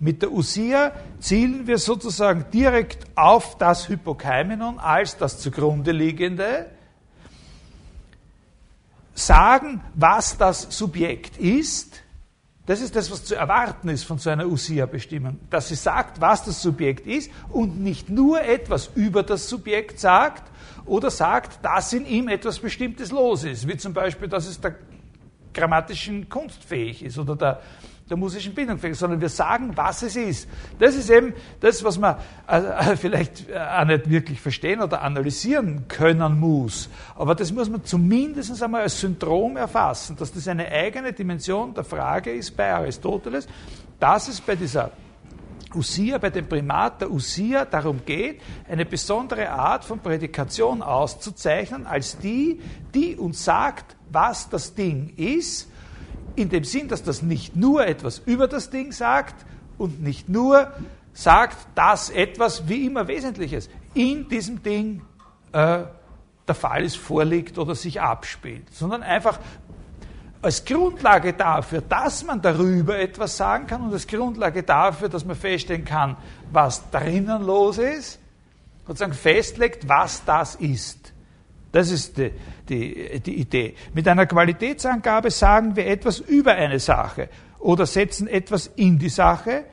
Mit 0.00 0.22
der 0.22 0.32
Usia 0.32 0.90
zielen 1.20 1.68
wir 1.68 1.78
sozusagen 1.78 2.46
direkt 2.52 3.06
auf 3.14 3.56
das 3.58 3.88
Hypokeimenon 3.88 4.80
als 4.80 5.16
das 5.16 5.38
zugrunde 5.38 5.92
liegende, 5.92 6.66
sagen, 9.14 9.82
was 9.94 10.36
das 10.36 10.76
Subjekt 10.76 11.38
ist. 11.38 12.02
Das 12.66 12.80
ist 12.80 12.94
das, 12.94 13.10
was 13.10 13.24
zu 13.24 13.34
erwarten 13.34 13.88
ist 13.88 14.04
von 14.04 14.18
so 14.18 14.30
einer 14.30 14.46
Usia-Bestimmung, 14.46 15.40
dass 15.50 15.68
sie 15.68 15.74
sagt, 15.74 16.20
was 16.20 16.44
das 16.44 16.62
Subjekt 16.62 17.06
ist 17.06 17.30
und 17.48 17.80
nicht 17.80 18.08
nur 18.08 18.40
etwas 18.42 18.90
über 18.94 19.24
das 19.24 19.48
Subjekt 19.48 19.98
sagt 19.98 20.44
oder 20.86 21.10
sagt, 21.10 21.64
dass 21.64 21.92
in 21.92 22.06
ihm 22.06 22.28
etwas 22.28 22.60
Bestimmtes 22.60 23.10
los 23.10 23.42
ist, 23.42 23.66
wie 23.66 23.76
zum 23.76 23.92
Beispiel, 23.92 24.28
dass 24.28 24.46
es 24.46 24.60
der 24.60 24.76
grammatischen 25.52 26.28
Kunst 26.28 26.62
fähig 26.64 27.04
ist 27.04 27.18
oder 27.18 27.36
der, 27.36 27.60
der 28.12 28.18
musischen 28.18 28.52
Bildung 28.54 28.78
sondern 28.92 29.22
wir 29.22 29.30
sagen, 29.30 29.72
was 29.74 30.02
es 30.02 30.16
ist. 30.16 30.46
Das 30.78 30.94
ist 30.94 31.08
eben 31.08 31.32
das, 31.60 31.82
was 31.82 31.98
man 31.98 32.16
äh, 32.46 32.94
vielleicht 32.96 33.48
äh, 33.48 33.56
auch 33.56 33.86
nicht 33.86 34.10
wirklich 34.10 34.38
verstehen 34.38 34.82
oder 34.82 35.00
analysieren 35.00 35.88
können 35.88 36.38
muss. 36.38 36.90
Aber 37.16 37.34
das 37.34 37.50
muss 37.52 37.70
man 37.70 37.82
zumindest 37.84 38.62
einmal 38.62 38.82
als 38.82 39.00
Syndrom 39.00 39.56
erfassen, 39.56 40.14
dass 40.16 40.30
das 40.30 40.46
eine 40.46 40.68
eigene 40.70 41.14
Dimension 41.14 41.72
der 41.72 41.84
Frage 41.84 42.32
ist 42.32 42.54
bei 42.54 42.70
Aristoteles, 42.74 43.48
dass 43.98 44.28
es 44.28 44.42
bei 44.42 44.56
dieser 44.56 44.90
Usia, 45.74 46.18
bei 46.18 46.28
dem 46.28 46.46
Primat 46.46 47.00
der 47.00 47.10
Usia 47.10 47.64
darum 47.64 48.04
geht, 48.04 48.42
eine 48.68 48.84
besondere 48.84 49.48
Art 49.48 49.86
von 49.86 50.00
Prädikation 50.00 50.82
auszuzeichnen, 50.82 51.86
als 51.86 52.18
die, 52.18 52.60
die 52.94 53.16
uns 53.16 53.42
sagt, 53.42 53.96
was 54.10 54.50
das 54.50 54.74
Ding 54.74 55.14
ist, 55.16 55.71
in 56.36 56.48
dem 56.48 56.64
Sinn, 56.64 56.88
dass 56.88 57.02
das 57.02 57.22
nicht 57.22 57.56
nur 57.56 57.86
etwas 57.86 58.18
über 58.24 58.48
das 58.48 58.70
Ding 58.70 58.92
sagt 58.92 59.34
und 59.78 60.02
nicht 60.02 60.28
nur 60.28 60.72
sagt, 61.12 61.56
dass 61.74 62.10
etwas 62.10 62.68
wie 62.68 62.86
immer 62.86 63.08
Wesentliches 63.08 63.68
in 63.94 64.28
diesem 64.28 64.62
Ding 64.62 65.02
äh, 65.52 65.84
der 66.48 66.54
Fall 66.54 66.84
ist, 66.84 66.96
vorliegt 66.96 67.58
oder 67.58 67.74
sich 67.74 68.00
abspielt, 68.00 68.72
sondern 68.72 69.02
einfach 69.02 69.38
als 70.40 70.64
Grundlage 70.64 71.34
dafür, 71.34 71.82
dass 71.82 72.24
man 72.24 72.42
darüber 72.42 72.98
etwas 72.98 73.36
sagen 73.36 73.66
kann 73.68 73.82
und 73.82 73.92
als 73.92 74.08
Grundlage 74.08 74.64
dafür, 74.64 75.08
dass 75.08 75.24
man 75.24 75.36
feststellen 75.36 75.84
kann, 75.84 76.16
was 76.50 76.90
drinnen 76.90 77.44
los 77.44 77.78
ist, 77.78 78.18
sozusagen 78.86 79.12
festlegt, 79.12 79.88
was 79.88 80.24
das 80.24 80.56
ist. 80.56 81.11
Das 81.72 81.90
ist 81.90 82.18
die, 82.18 82.30
die, 82.68 83.20
die 83.20 83.40
Idee. 83.40 83.74
Mit 83.94 84.06
einer 84.06 84.26
Qualitätsangabe 84.26 85.30
sagen 85.30 85.74
wir 85.74 85.86
etwas 85.86 86.18
über 86.18 86.52
eine 86.52 86.78
Sache 86.78 87.28
oder 87.58 87.86
setzen 87.86 88.28
etwas 88.28 88.66
in 88.76 88.98
die 88.98 89.08
Sache 89.08 89.64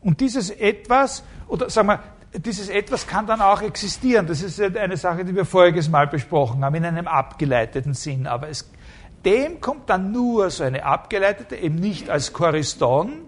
und 0.00 0.20
dieses 0.20 0.50
etwas, 0.50 1.24
oder 1.48 1.68
sagen 1.68 1.88
wir, 1.88 2.00
dieses 2.38 2.68
etwas 2.68 3.06
kann 3.06 3.26
dann 3.26 3.40
auch 3.40 3.62
existieren. 3.62 4.26
Das 4.26 4.42
ist 4.42 4.60
eine 4.60 4.96
Sache, 4.96 5.24
die 5.24 5.34
wir 5.34 5.44
voriges 5.44 5.88
Mal 5.88 6.06
besprochen 6.06 6.64
haben, 6.64 6.74
in 6.76 6.84
einem 6.84 7.08
abgeleiteten 7.08 7.94
Sinn. 7.94 8.26
Aber 8.26 8.48
es, 8.48 8.70
dem 9.24 9.60
kommt 9.60 9.90
dann 9.90 10.12
nur 10.12 10.50
so 10.50 10.62
eine 10.62 10.84
abgeleitete, 10.84 11.56
eben 11.56 11.76
nicht 11.76 12.10
als 12.10 12.32
Choriston, 12.32 13.22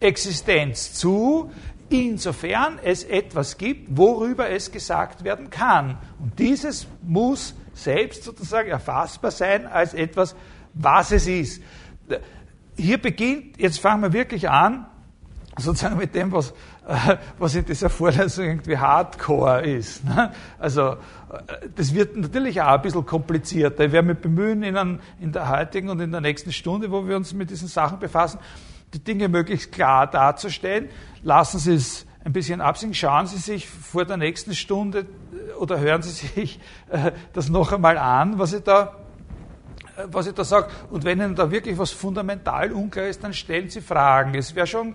Existenz 0.00 0.94
zu, 0.94 1.50
insofern 1.90 2.78
es 2.82 3.04
etwas 3.04 3.58
gibt, 3.58 3.96
worüber 3.96 4.50
es 4.50 4.70
gesagt 4.72 5.24
werden 5.24 5.50
kann. 5.50 5.98
Und 6.18 6.38
dieses 6.38 6.86
muss 7.02 7.54
selbst 7.74 8.24
sozusagen 8.24 8.68
erfassbar 8.68 9.30
sein 9.30 9.66
als 9.66 9.94
etwas, 9.94 10.34
was 10.74 11.12
es 11.12 11.26
ist. 11.26 11.62
Hier 12.76 12.98
beginnt, 12.98 13.58
jetzt 13.58 13.80
fangen 13.80 14.02
wir 14.02 14.12
wirklich 14.12 14.48
an, 14.48 14.86
sozusagen 15.56 15.96
mit 15.98 16.14
dem, 16.14 16.30
was, 16.30 16.54
was 17.38 17.54
in 17.54 17.64
dieser 17.64 17.90
Vorlesung 17.90 18.44
irgendwie 18.44 18.78
Hardcore 18.78 19.62
ist. 19.62 20.04
Ne? 20.04 20.32
Also 20.58 20.96
das 21.74 21.92
wird 21.94 22.16
natürlich 22.16 22.62
auch 22.62 22.74
ein 22.74 22.82
bisschen 22.82 23.04
komplizierter. 23.04 23.84
Ich 23.84 23.92
werde 23.92 24.08
mich 24.08 24.18
bemühen, 24.18 24.62
in 24.62 25.32
der 25.32 25.48
heutigen 25.48 25.88
und 25.88 26.00
in 26.00 26.12
der 26.12 26.20
nächsten 26.20 26.52
Stunde, 26.52 26.90
wo 26.90 27.06
wir 27.06 27.16
uns 27.16 27.34
mit 27.34 27.50
diesen 27.50 27.68
Sachen 27.68 27.98
befassen, 27.98 28.38
die 28.94 29.02
Dinge 29.02 29.28
möglichst 29.28 29.72
klar 29.72 30.06
darzustellen. 30.06 30.88
Lassen 31.22 31.58
Sie 31.58 31.74
es 31.74 32.06
ein 32.24 32.32
bisschen 32.32 32.60
absingen. 32.60 32.94
Schauen 32.94 33.26
Sie 33.26 33.38
sich 33.38 33.68
vor 33.68 34.04
der 34.04 34.16
nächsten 34.16 34.54
Stunde 34.54 35.00
äh, 35.00 35.52
oder 35.54 35.80
hören 35.80 36.02
Sie 36.02 36.10
sich 36.34 36.60
äh, 36.90 37.12
das 37.32 37.48
noch 37.48 37.72
einmal 37.72 37.98
an, 37.98 38.38
was 38.38 38.52
ich 38.52 38.62
da 38.62 38.96
äh, 39.96 40.04
was 40.06 40.26
ich 40.26 40.34
da 40.34 40.44
sage. 40.44 40.68
Und 40.90 41.04
wenn 41.04 41.20
Ihnen 41.20 41.34
da 41.34 41.50
wirklich 41.50 41.78
was 41.78 41.90
fundamental 41.90 42.72
unklar 42.72 43.06
ist, 43.06 43.24
dann 43.24 43.32
stellen 43.32 43.70
Sie 43.70 43.80
Fragen. 43.80 44.34
Es 44.34 44.54
wäre 44.54 44.66
schon 44.66 44.94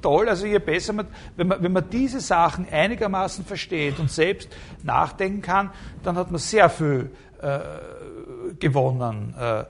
toll, 0.00 0.28
also 0.28 0.46
je 0.46 0.58
besser 0.58 0.92
man 0.92 1.06
wenn, 1.36 1.48
man, 1.48 1.62
wenn 1.62 1.72
man 1.72 1.88
diese 1.88 2.20
Sachen 2.20 2.66
einigermaßen 2.70 3.44
versteht 3.44 4.00
und 4.00 4.10
selbst 4.10 4.48
nachdenken 4.82 5.42
kann, 5.42 5.70
dann 6.02 6.16
hat 6.16 6.30
man 6.30 6.40
sehr 6.40 6.68
viel 6.68 7.10
äh, 7.40 7.60
gewonnen. 8.58 9.34
Äh, 9.38 9.64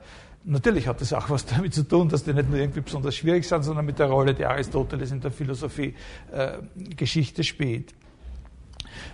Natürlich 0.45 0.89
hat 0.89 1.01
das 1.01 1.13
auch 1.13 1.31
was 1.31 1.47
damit 1.55 1.75
zu 1.75 1.87
tun, 1.87 2.09
dass 2.09 2.25
die 2.25 2.33
nicht 2.33 2.49
nur 2.49 2.59
irgendwie 2.59 2.81
besonders 2.81 3.15
schwierig 3.15 3.47
sind, 3.47 3.63
sondern 3.63 3.85
mit 3.85 3.99
der 3.99 4.07
Rolle, 4.07 4.35
die 4.35 4.45
Aristoteles 4.45 5.13
in 5.13 5.21
der 5.21 5.31
Philosophie 5.31 5.95
äh, 6.33 6.59
Geschichte 6.97 7.45
spielt. 7.45 7.95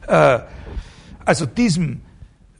Äh, 0.06 0.40
also 1.24 1.46
diesem, 1.46 2.00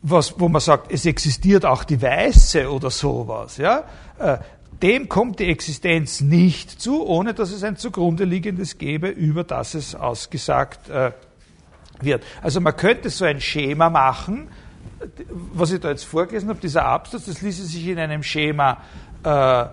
was, 0.02 0.38
wo 0.38 0.48
man 0.48 0.61
sagt, 0.61 0.92
es 0.92 1.07
existiert 1.07 1.64
auch 1.64 1.85
die 1.85 2.00
Weiße 2.00 2.70
oder 2.70 2.90
sowas, 2.90 3.57
ja, 3.57 3.85
äh, 4.18 4.38
dem 4.83 5.09
kommt 5.09 5.40
die 5.40 5.46
Existenz 5.46 6.20
nicht 6.20 6.81
zu, 6.81 7.04
ohne 7.04 7.35
dass 7.35 7.50
es 7.50 7.64
ein 7.64 7.76
zugrunde 7.76 8.24
liegendes 8.24 8.78
gäbe, 8.78 9.09
über 9.09 9.42
das 9.42 9.74
es 9.74 9.94
ausgesagt 9.94 10.88
äh, 10.88 11.12
wird. 12.00 12.22
Also 12.42 12.61
man 12.61 12.76
könnte 12.76 13.11
so 13.11 13.24
ein 13.24 13.40
Schema 13.40 13.90
machen, 13.90 14.48
was 15.30 15.72
ich 15.72 15.80
da 15.80 15.90
jetzt 15.90 16.04
vorgelesen 16.04 16.48
habe, 16.48 16.61
dieser 16.61 16.84
Absatz, 16.84 17.26
das 17.26 17.42
ließe 17.42 17.64
sich 17.64 17.87
in 17.87 17.98
einem 17.98 18.22
Schema, 18.22 18.78
äh, 19.22 19.66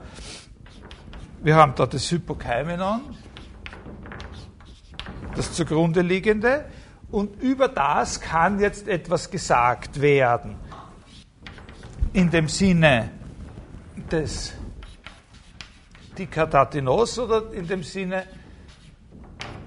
wir 1.43 1.55
haben 1.55 1.73
da 1.75 1.85
das 1.85 2.09
Hypokaimenon, 2.11 3.01
das 5.35 5.53
zugrunde 5.53 6.01
liegende, 6.01 6.65
und 7.11 7.41
über 7.41 7.67
das 7.67 8.19
kann 8.19 8.59
jetzt 8.59 8.87
etwas 8.87 9.29
gesagt 9.29 10.01
werden. 10.01 10.57
In 12.13 12.29
dem 12.29 12.47
Sinne 12.47 13.11
des 14.11 14.53
Dikatatinos 16.17 17.19
oder 17.19 17.53
in 17.53 17.67
dem 17.67 17.83
Sinne 17.83 18.23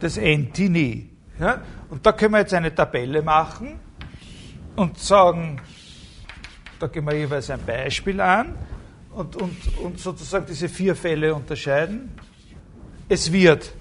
des 0.01 0.17
Entini. 0.17 1.11
Ja? 1.39 1.63
Und 1.91 2.05
da 2.05 2.13
können 2.13 2.33
wir 2.33 2.41
jetzt 2.41 2.55
eine 2.55 2.75
Tabelle 2.75 3.23
machen 3.23 3.88
und 4.79 4.99
sagen, 4.99 5.61
da 6.79 6.87
gehen 6.87 7.05
wir 7.05 7.15
jeweils 7.15 7.51
ein 7.51 7.65
Beispiel 7.67 8.21
an 8.21 8.55
und, 9.11 9.35
und, 9.35 9.57
und 9.83 9.99
sozusagen 9.99 10.47
diese 10.47 10.69
vier 10.69 10.95
Fälle 10.95 11.35
unterscheiden. 11.35 12.13
Es 13.09 13.33
wird 13.33 13.73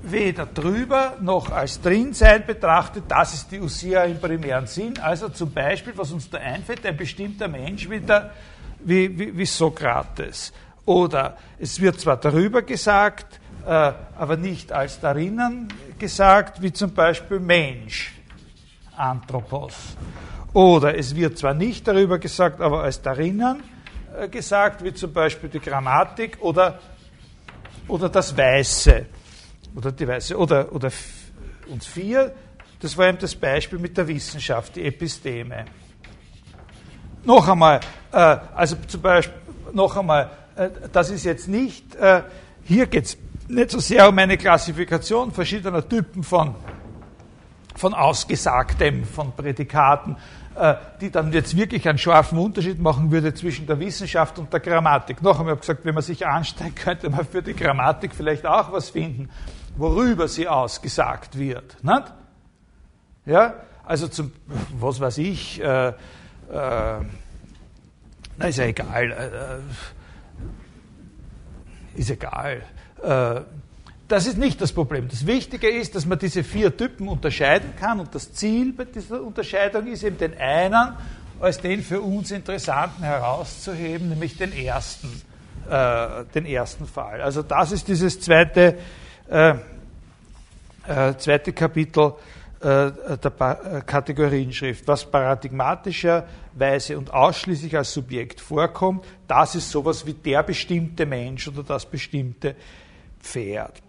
weder 0.00 0.46
drüber 0.46 1.16
noch 1.20 1.50
als 1.50 1.80
drin 1.80 2.14
sein 2.14 2.46
betrachtet, 2.46 3.04
das 3.08 3.34
ist 3.34 3.50
die 3.50 3.60
Usia 3.60 4.04
im 4.04 4.20
primären 4.20 4.68
Sinn. 4.68 4.96
Also 5.00 5.28
zum 5.28 5.52
Beispiel, 5.52 5.92
was 5.96 6.12
uns 6.12 6.30
da 6.30 6.38
einfällt, 6.38 6.86
ein 6.86 6.96
bestimmter 6.96 7.48
Mensch 7.48 7.90
wie, 7.90 8.00
wie, 8.84 9.18
wie, 9.18 9.36
wie 9.36 9.46
Sokrates. 9.46 10.52
Oder 10.84 11.36
es 11.58 11.80
wird 11.80 12.00
zwar 12.00 12.16
darüber 12.16 12.62
gesagt, 12.62 13.40
äh, 13.66 13.70
aber 13.70 14.36
nicht 14.36 14.70
als 14.70 15.00
darinnen 15.00 15.66
gesagt, 15.98 16.62
wie 16.62 16.72
zum 16.72 16.94
Beispiel 16.94 17.40
Mensch. 17.40 18.17
Anthropos. 18.98 19.74
Oder 20.52 20.96
es 20.96 21.14
wird 21.14 21.38
zwar 21.38 21.54
nicht 21.54 21.86
darüber 21.86 22.18
gesagt, 22.18 22.60
aber 22.60 22.82
als 22.82 23.00
darinnen 23.02 23.62
äh, 24.16 24.28
gesagt, 24.28 24.82
wie 24.82 24.92
zum 24.94 25.12
Beispiel 25.12 25.48
die 25.48 25.60
Grammatik 25.60 26.38
oder, 26.40 26.78
oder 27.86 28.08
das 28.08 28.36
Weiße. 28.36 29.06
Oder 29.76 29.92
die 29.92 30.08
Weiße. 30.08 30.36
Oder, 30.36 30.72
oder 30.72 30.90
uns 31.68 31.86
vier, 31.86 32.34
das 32.80 32.96
war 32.96 33.08
eben 33.08 33.18
das 33.18 33.34
Beispiel 33.34 33.78
mit 33.78 33.96
der 33.96 34.08
Wissenschaft, 34.08 34.76
die 34.76 34.84
Episteme. 34.84 35.66
Noch 37.24 37.46
einmal, 37.48 37.80
äh, 38.12 38.16
also 38.54 38.76
zum 38.86 39.02
Beispiel, 39.02 39.34
noch 39.72 39.96
einmal, 39.96 40.30
äh, 40.56 40.70
das 40.92 41.10
ist 41.10 41.24
jetzt 41.24 41.46
nicht, 41.46 41.84
hier 42.64 42.86
geht 42.86 43.04
es 43.04 43.18
nicht 43.48 43.70
so 43.70 43.78
sehr 43.80 44.08
um 44.08 44.18
eine 44.18 44.36
Klassifikation 44.36 45.32
verschiedener 45.32 45.86
Typen 45.86 46.22
von 46.22 46.54
von 47.78 47.94
Ausgesagtem, 47.94 49.04
von 49.04 49.32
Prädikaten, 49.32 50.16
äh, 50.56 50.74
die 51.00 51.10
dann 51.10 51.32
jetzt 51.32 51.56
wirklich 51.56 51.88
einen 51.88 51.98
scharfen 51.98 52.38
Unterschied 52.38 52.80
machen 52.80 53.12
würde 53.12 53.32
zwischen 53.34 53.66
der 53.66 53.78
Wissenschaft 53.78 54.38
und 54.38 54.52
der 54.52 54.60
Grammatik. 54.60 55.22
Noch 55.22 55.38
einmal 55.38 55.56
gesagt, 55.56 55.84
wenn 55.84 55.94
man 55.94 56.02
sich 56.02 56.26
anstrengt, 56.26 56.76
könnte 56.84 57.08
man 57.08 57.24
für 57.24 57.42
die 57.42 57.54
Grammatik 57.54 58.14
vielleicht 58.14 58.44
auch 58.44 58.72
was 58.72 58.90
finden, 58.90 59.30
worüber 59.76 60.26
sie 60.26 60.48
ausgesagt 60.48 61.38
wird. 61.38 61.76
Ja, 63.24 63.54
also 63.84 64.08
zum, 64.08 64.32
was 64.80 64.98
weiß 65.00 65.18
ich, 65.18 65.62
äh, 65.62 65.88
äh, 65.88 65.92
na, 66.50 68.46
ist 68.46 68.58
ja 68.58 68.64
egal, 68.64 69.12
äh, 69.12 69.26
äh 69.26 69.60
ist 71.94 72.10
egal. 72.10 72.62
Äh, 74.08 74.14
das 74.14 74.26
ist 74.26 74.38
nicht 74.38 74.60
das 74.60 74.72
Problem. 74.72 75.08
Das 75.08 75.26
Wichtige 75.26 75.68
ist, 75.68 75.94
dass 75.94 76.06
man 76.06 76.18
diese 76.18 76.42
vier 76.44 76.76
Typen 76.76 77.08
unterscheiden 77.08 77.74
kann 77.78 78.00
und 78.00 78.14
das 78.14 78.32
Ziel 78.32 78.72
bei 78.72 78.84
dieser 78.84 79.22
Unterscheidung 79.22 79.86
ist 79.86 80.02
eben 80.02 80.18
den 80.18 80.36
einen 80.38 80.96
als 81.40 81.60
den 81.60 81.82
für 81.82 82.00
uns 82.00 82.32
interessanten 82.32 83.04
herauszuheben, 83.04 84.08
nämlich 84.08 84.36
den 84.36 84.52
ersten, 84.52 85.22
äh, 85.70 86.24
den 86.34 86.46
ersten 86.46 86.84
Fall. 86.84 87.20
Also 87.20 87.42
das 87.42 87.70
ist 87.70 87.86
dieses 87.86 88.20
zweite, 88.20 88.76
äh, 89.30 89.54
äh, 90.88 91.16
zweite 91.16 91.52
Kapitel 91.52 92.14
äh, 92.60 92.90
der 93.18 93.82
Kategorienschrift. 93.86 94.88
Was 94.88 95.08
paradigmatischerweise 95.08 96.98
und 96.98 97.14
ausschließlich 97.14 97.76
als 97.76 97.92
Subjekt 97.92 98.40
vorkommt, 98.40 99.04
das 99.28 99.54
ist 99.54 99.70
sowas 99.70 100.04
wie 100.06 100.14
der 100.14 100.42
bestimmte 100.42 101.06
Mensch 101.06 101.46
oder 101.46 101.62
das 101.62 101.86
bestimmte 101.86 102.56
Pferd. 103.20 103.80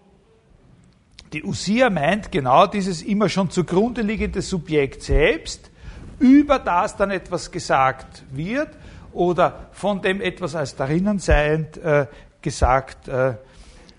Die 1.32 1.44
Usia 1.44 1.90
meint 1.90 2.32
genau 2.32 2.66
dieses 2.66 3.02
immer 3.02 3.28
schon 3.28 3.50
zugrunde 3.50 4.02
liegende 4.02 4.42
Subjekt 4.42 5.02
selbst, 5.02 5.70
über 6.18 6.58
das 6.58 6.96
dann 6.96 7.12
etwas 7.12 7.52
gesagt 7.52 8.24
wird 8.30 8.68
oder 9.12 9.68
von 9.70 10.02
dem 10.02 10.20
etwas 10.20 10.56
als 10.56 10.74
darinnen 10.74 11.20
seiend 11.20 11.76
äh, 11.78 12.06
gesagt 12.42 13.06
äh, 13.06 13.34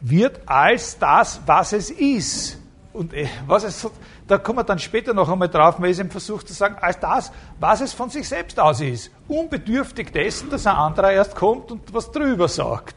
wird, 0.02 0.42
als 0.46 1.00
das, 1.00 1.42
was 1.46 1.72
es 1.72 1.90
ist. 1.90 2.60
Und 2.92 3.14
äh, 3.14 3.28
was 3.48 3.64
es, 3.64 3.90
da 4.28 4.38
kommen 4.38 4.60
wir 4.60 4.64
dann 4.66 4.80
später 4.80 5.14
noch 5.14 5.30
einmal 5.30 5.48
drauf, 5.48 5.80
man 5.80 5.90
ist 5.90 6.02
im 6.02 6.12
Versuch 6.12 6.44
zu 6.44 6.54
sagen, 6.54 6.76
als 6.82 7.00
das, 7.00 7.32
was 7.62 7.80
es 7.80 7.94
von 7.94 8.10
sich 8.10 8.28
selbst 8.28 8.60
aus 8.60 8.82
ist. 8.82 9.10
Unbedürftig 9.30 10.12
dessen, 10.12 10.50
dass 10.50 10.68
ein 10.68 10.76
anderer 10.76 11.14
erst 11.14 11.36
kommt 11.36 11.72
und 11.72 11.94
was 11.94 12.12
drüber 12.12 12.50
sagt. 12.50 12.96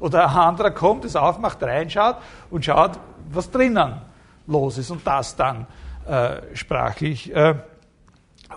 Oder 0.00 0.28
ein 0.28 0.36
anderer 0.36 0.72
kommt, 0.72 1.04
es 1.04 1.14
aufmacht, 1.14 1.62
reinschaut 1.62 2.16
und 2.50 2.64
schaut, 2.64 2.98
was 3.30 3.50
drinnen 3.50 4.00
los 4.46 4.78
ist 4.78 4.90
und 4.90 5.06
das 5.06 5.36
dann 5.36 5.66
äh, 6.06 6.54
sprachlich 6.54 7.34
äh, 7.34 7.54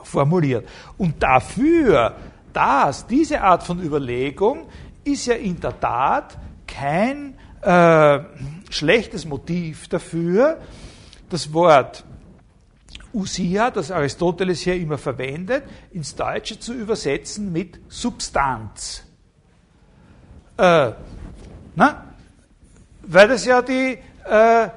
formuliert. 0.04 0.68
Und 0.98 1.22
dafür, 1.22 2.16
dass 2.54 3.06
diese 3.08 3.42
Art 3.42 3.64
von 3.64 3.82
Überlegung 3.82 4.68
ist 5.04 5.26
ja 5.26 5.36
in 5.36 5.60
der 5.60 5.80
Tat 5.80 6.38
kein 6.68 7.36
äh, 7.62 8.20
schlechtes 8.70 9.26
Motiv 9.26 9.88
dafür, 9.88 10.58
das 11.30 11.54
Wort 11.54 12.04
Usia, 13.14 13.72
das 13.72 13.92
Aristoteles 13.92 14.62
hier 14.62 14.76
immer 14.76 14.98
verwendet, 14.98 15.64
ins 15.92 16.16
Deutsche 16.16 16.60
zu 16.60 16.74
übersetzen 16.74 17.52
mit 17.52 17.80
Substanz. 17.90 19.04
Äh, 20.58 20.92
na? 21.76 22.06
Weil 23.04 23.28
das 23.28 23.46
ja 23.46 23.62
die, 23.62 23.98
äh, 24.26 24.70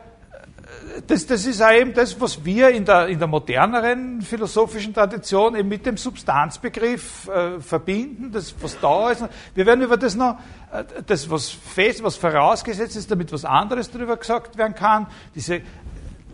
das, 1.07 1.27
das 1.27 1.47
ist 1.47 1.63
auch 1.63 1.73
eben 1.73 1.93
das, 1.93 2.21
was 2.21 2.45
wir 2.45 2.71
in 2.71 2.85
der, 2.85 3.09
in 3.09 3.19
der 3.19 3.29
moderneren 3.29 4.23
philosophischen 4.23 4.95
Tradition 4.95 5.55
eben 5.57 5.69
mit 5.69 5.85
dem 5.87 5.97
Substanzbegriff 5.97 7.29
äh, 7.29 7.61
verbinden, 7.61 8.31
das, 8.33 8.55
was 8.61 8.79
da 8.81 9.11
ist. 9.11 9.25
Wir 9.55 9.67
werden 9.67 9.83
über 9.83 9.97
das 9.97 10.15
noch, 10.15 10.39
äh, 10.73 10.85
das, 11.07 11.29
was 11.31 11.51
fest, 11.51 12.03
was 12.03 12.17
vorausgesetzt 12.17 12.97
ist, 12.97 13.11
damit 13.11 13.33
was 13.33 13.45
anderes 13.45 13.91
darüber 13.91 14.17
gesagt 14.17 14.57
werden 14.57 14.75
kann, 14.75 15.07
diese 15.35 15.61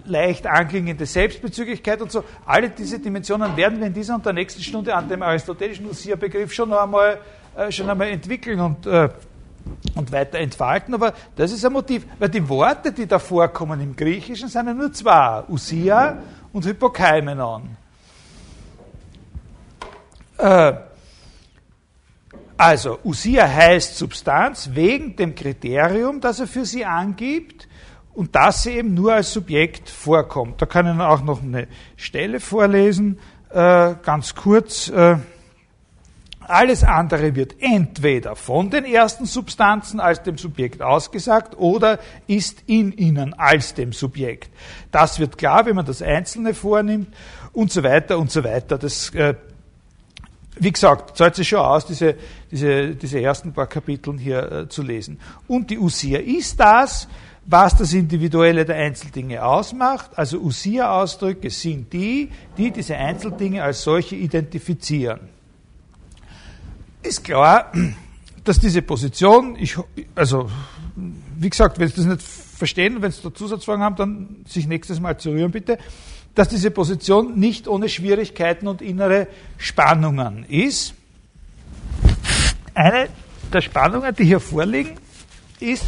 leicht 0.04 0.46
anklingende 0.46 1.06
Selbstbezüglichkeit 1.06 2.00
und 2.00 2.10
so, 2.10 2.24
alle 2.46 2.70
diese 2.70 2.98
Dimensionen 2.98 3.56
werden 3.56 3.78
wir 3.78 3.86
in 3.86 3.94
dieser 3.94 4.14
und 4.14 4.26
der 4.26 4.32
nächsten 4.32 4.62
Stunde 4.62 4.94
an 4.94 5.08
dem 5.08 5.22
aristotelischen 5.22 5.88
Usia-Begriff 5.88 6.52
schon 6.52 6.72
einmal, 6.72 7.20
äh, 7.56 7.70
schon 7.70 7.88
einmal 7.88 8.08
entwickeln 8.08 8.60
und 8.60 8.86
äh, 8.86 9.08
und 9.94 10.12
weiter 10.12 10.38
entfalten, 10.38 10.94
aber 10.94 11.14
das 11.36 11.52
ist 11.52 11.64
ein 11.64 11.72
Motiv, 11.72 12.06
weil 12.18 12.28
die 12.28 12.48
Worte, 12.48 12.92
die 12.92 13.06
da 13.06 13.18
vorkommen 13.18 13.80
im 13.80 13.96
Griechischen, 13.96 14.48
sind 14.48 14.66
ja 14.66 14.74
nur 14.74 14.92
zwei, 14.92 15.42
Usia 15.48 16.18
und 16.52 16.64
Hypokaimenon. 16.64 17.76
Äh, 20.38 20.72
also, 22.56 22.98
Usia 23.04 23.48
heißt 23.48 23.96
Substanz 23.96 24.70
wegen 24.74 25.16
dem 25.16 25.34
Kriterium, 25.34 26.20
das 26.20 26.40
er 26.40 26.46
für 26.46 26.66
sie 26.66 26.84
angibt 26.84 27.68
und 28.12 28.34
dass 28.34 28.64
sie 28.64 28.72
eben 28.72 28.92
nur 28.92 29.14
als 29.14 29.32
Subjekt 29.32 29.88
vorkommt. 29.88 30.60
Da 30.60 30.66
kann 30.66 30.86
ich 30.86 31.00
auch 31.00 31.22
noch 31.22 31.42
eine 31.42 31.68
Stelle 31.96 32.38
vorlesen, 32.38 33.18
äh, 33.48 33.94
ganz 34.02 34.34
kurz. 34.34 34.88
Äh, 34.88 35.16
alles 36.50 36.84
andere 36.84 37.34
wird 37.34 37.56
entweder 37.60 38.36
von 38.36 38.70
den 38.70 38.84
ersten 38.84 39.24
Substanzen 39.24 40.00
als 40.00 40.22
dem 40.22 40.36
Subjekt 40.36 40.82
ausgesagt 40.82 41.56
oder 41.56 41.98
ist 42.26 42.64
in 42.66 42.92
ihnen 42.92 43.34
als 43.34 43.74
dem 43.74 43.92
Subjekt. 43.92 44.50
Das 44.90 45.18
wird 45.18 45.38
klar, 45.38 45.66
wenn 45.66 45.76
man 45.76 45.86
das 45.86 46.02
Einzelne 46.02 46.54
vornimmt 46.54 47.14
und 47.52 47.72
so 47.72 47.82
weiter 47.82 48.18
und 48.18 48.30
so 48.30 48.44
weiter. 48.44 48.78
Das, 48.78 49.14
äh, 49.14 49.34
wie 50.56 50.72
gesagt, 50.72 51.16
zahlt 51.16 51.36
sich 51.36 51.48
schon 51.48 51.60
aus, 51.60 51.86
diese, 51.86 52.16
diese, 52.50 52.94
diese 52.94 53.20
ersten 53.20 53.52
paar 53.52 53.66
Kapiteln 53.66 54.18
hier 54.18 54.52
äh, 54.52 54.68
zu 54.68 54.82
lesen. 54.82 55.18
Und 55.48 55.70
die 55.70 55.78
Usia 55.78 56.18
ist 56.18 56.60
das, 56.60 57.08
was 57.46 57.76
das 57.76 57.92
Individuelle 57.92 58.64
der 58.64 58.76
Einzeldinge 58.76 59.44
ausmacht. 59.44 60.10
Also 60.16 60.38
Usia-Ausdrücke 60.38 61.50
sind 61.50 61.92
die, 61.92 62.30
die 62.58 62.70
diese 62.70 62.96
Einzeldinge 62.96 63.62
als 63.62 63.82
solche 63.82 64.16
identifizieren 64.16 65.39
ist 67.02 67.24
klar, 67.24 67.72
dass 68.44 68.58
diese 68.58 68.82
Position, 68.82 69.56
ich, 69.56 69.76
also 70.14 70.50
wie 70.96 71.50
gesagt, 71.50 71.78
wenn 71.78 71.88
Sie 71.88 71.96
das 71.96 72.06
nicht 72.06 72.22
verstehen, 72.22 73.00
wenn 73.02 73.10
Sie 73.10 73.22
da 73.22 73.32
Zusatzfragen 73.32 73.82
haben, 73.82 73.96
dann 73.96 74.36
sich 74.46 74.66
nächstes 74.66 75.00
Mal 75.00 75.18
zu 75.18 75.30
rühren 75.30 75.50
bitte, 75.50 75.78
dass 76.34 76.48
diese 76.48 76.70
Position 76.70 77.38
nicht 77.38 77.66
ohne 77.66 77.88
Schwierigkeiten 77.88 78.68
und 78.68 78.82
innere 78.82 79.26
Spannungen 79.56 80.44
ist. 80.44 80.94
Eine 82.74 83.08
der 83.52 83.60
Spannungen, 83.60 84.14
die 84.14 84.24
hier 84.24 84.40
vorliegen, 84.40 84.96
ist, 85.58 85.84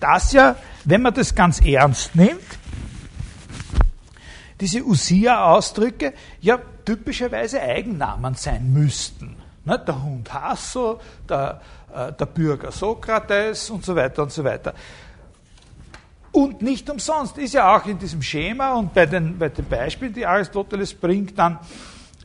dass 0.00 0.32
ja, 0.32 0.56
wenn 0.84 1.02
man 1.02 1.14
das 1.14 1.34
ganz 1.34 1.60
ernst 1.60 2.14
nimmt, 2.14 2.40
diese 4.60 4.84
Usia-Ausdrücke 4.84 6.14
ja 6.40 6.58
typischerweise 6.84 7.60
Eigennamen 7.60 8.34
sein 8.34 8.72
müssten. 8.72 9.36
Der 9.76 10.02
Hund 10.02 10.32
Hasso, 10.32 11.00
der, 11.28 11.60
äh, 11.94 12.12
der 12.12 12.26
Bürger 12.26 12.72
Sokrates 12.72 13.70
und 13.70 13.84
so 13.84 13.94
weiter 13.94 14.22
und 14.22 14.32
so 14.32 14.42
weiter. 14.42 14.74
Und 16.32 16.62
nicht 16.62 16.88
umsonst 16.90 17.38
ist 17.38 17.54
ja 17.54 17.76
auch 17.76 17.86
in 17.86 17.98
diesem 17.98 18.22
Schema 18.22 18.74
und 18.74 18.92
bei 18.92 19.06
den, 19.06 19.38
bei 19.38 19.48
den 19.48 19.64
Beispielen, 19.64 20.12
die 20.12 20.26
Aristoteles 20.26 20.94
bringt, 20.94 21.38
dann, 21.38 21.58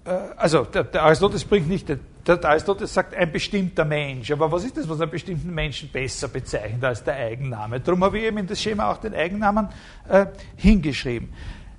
äh, 0.05 0.11
also 0.35 0.65
der, 0.65 0.83
der, 0.83 1.03
Aristoteles 1.03 1.45
bringt 1.45 1.67
nicht, 1.67 1.87
der, 1.89 1.97
der 2.25 2.43
Aristoteles 2.45 2.93
sagt 2.93 3.15
ein 3.15 3.31
bestimmter 3.31 3.85
Mensch, 3.85 4.29
aber 4.31 4.51
was 4.51 4.65
ist 4.65 4.77
das, 4.77 4.87
was 4.89 4.99
einen 4.99 5.11
bestimmten 5.11 5.53
Menschen 5.53 5.89
besser 5.89 6.27
bezeichnet 6.27 6.83
als 6.83 7.03
der 7.03 7.15
Eigenname? 7.15 7.79
Darum 7.79 8.03
habe 8.03 8.19
ich 8.19 8.25
eben 8.25 8.37
in 8.37 8.47
das 8.47 8.61
Schema 8.61 8.91
auch 8.91 8.97
den 8.97 9.15
Eigennamen 9.15 9.69
äh, 10.09 10.27
hingeschrieben. 10.57 11.33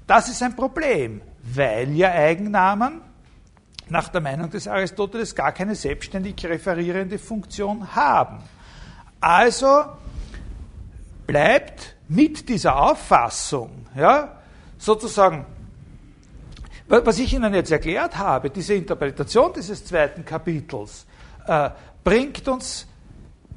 Das 0.07 0.29
ist 0.29 0.43
ein 0.43 0.57
Problem, 0.57 1.21
weil 1.43 1.93
ja 1.93 2.11
Eigennamen 2.11 3.01
nach 3.89 4.09
der 4.09 4.21
Meinung 4.21 4.51
des 4.51 4.67
Aristoteles 4.67 5.35
gar 5.35 5.53
keine 5.53 5.75
selbstständig 5.75 6.45
referierende 6.47 7.19
Funktion 7.19 7.95
haben. 7.95 8.39
Also 9.21 9.85
bleibt 11.27 11.97
mit 12.09 12.49
dieser 12.49 12.77
Auffassung, 12.77 13.87
ja, 13.97 14.41
sozusagen, 14.79 15.47
was 16.89 17.19
ich 17.19 17.33
Ihnen 17.33 17.55
jetzt 17.55 17.73
erklärt 17.73 18.19
habe, 18.19 18.51
diese 18.51 18.75
Interpretation 18.75 19.53
dieses 19.55 19.85
zweiten 19.85 20.25
Kapitels, 20.25 21.07
äh, 21.47 21.71
bringt 22.03 22.47
uns 22.49 22.87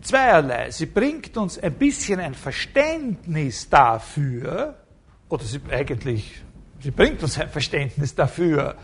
zweierlei. 0.01 0.71
Sie 0.71 0.85
bringt 0.85 1.35
uns 1.37 1.59
ein 1.59 1.73
bisschen 1.73 2.19
ein 2.19 2.33
Verständnis 2.33 3.69
dafür, 3.69 4.75
oder 5.29 5.43
sie 5.43 5.59
eigentlich, 5.69 6.41
sie 6.79 6.91
bringt 6.91 7.21
uns 7.21 7.37
ein 7.37 7.49
Verständnis 7.49 8.15
dafür, 8.15 8.75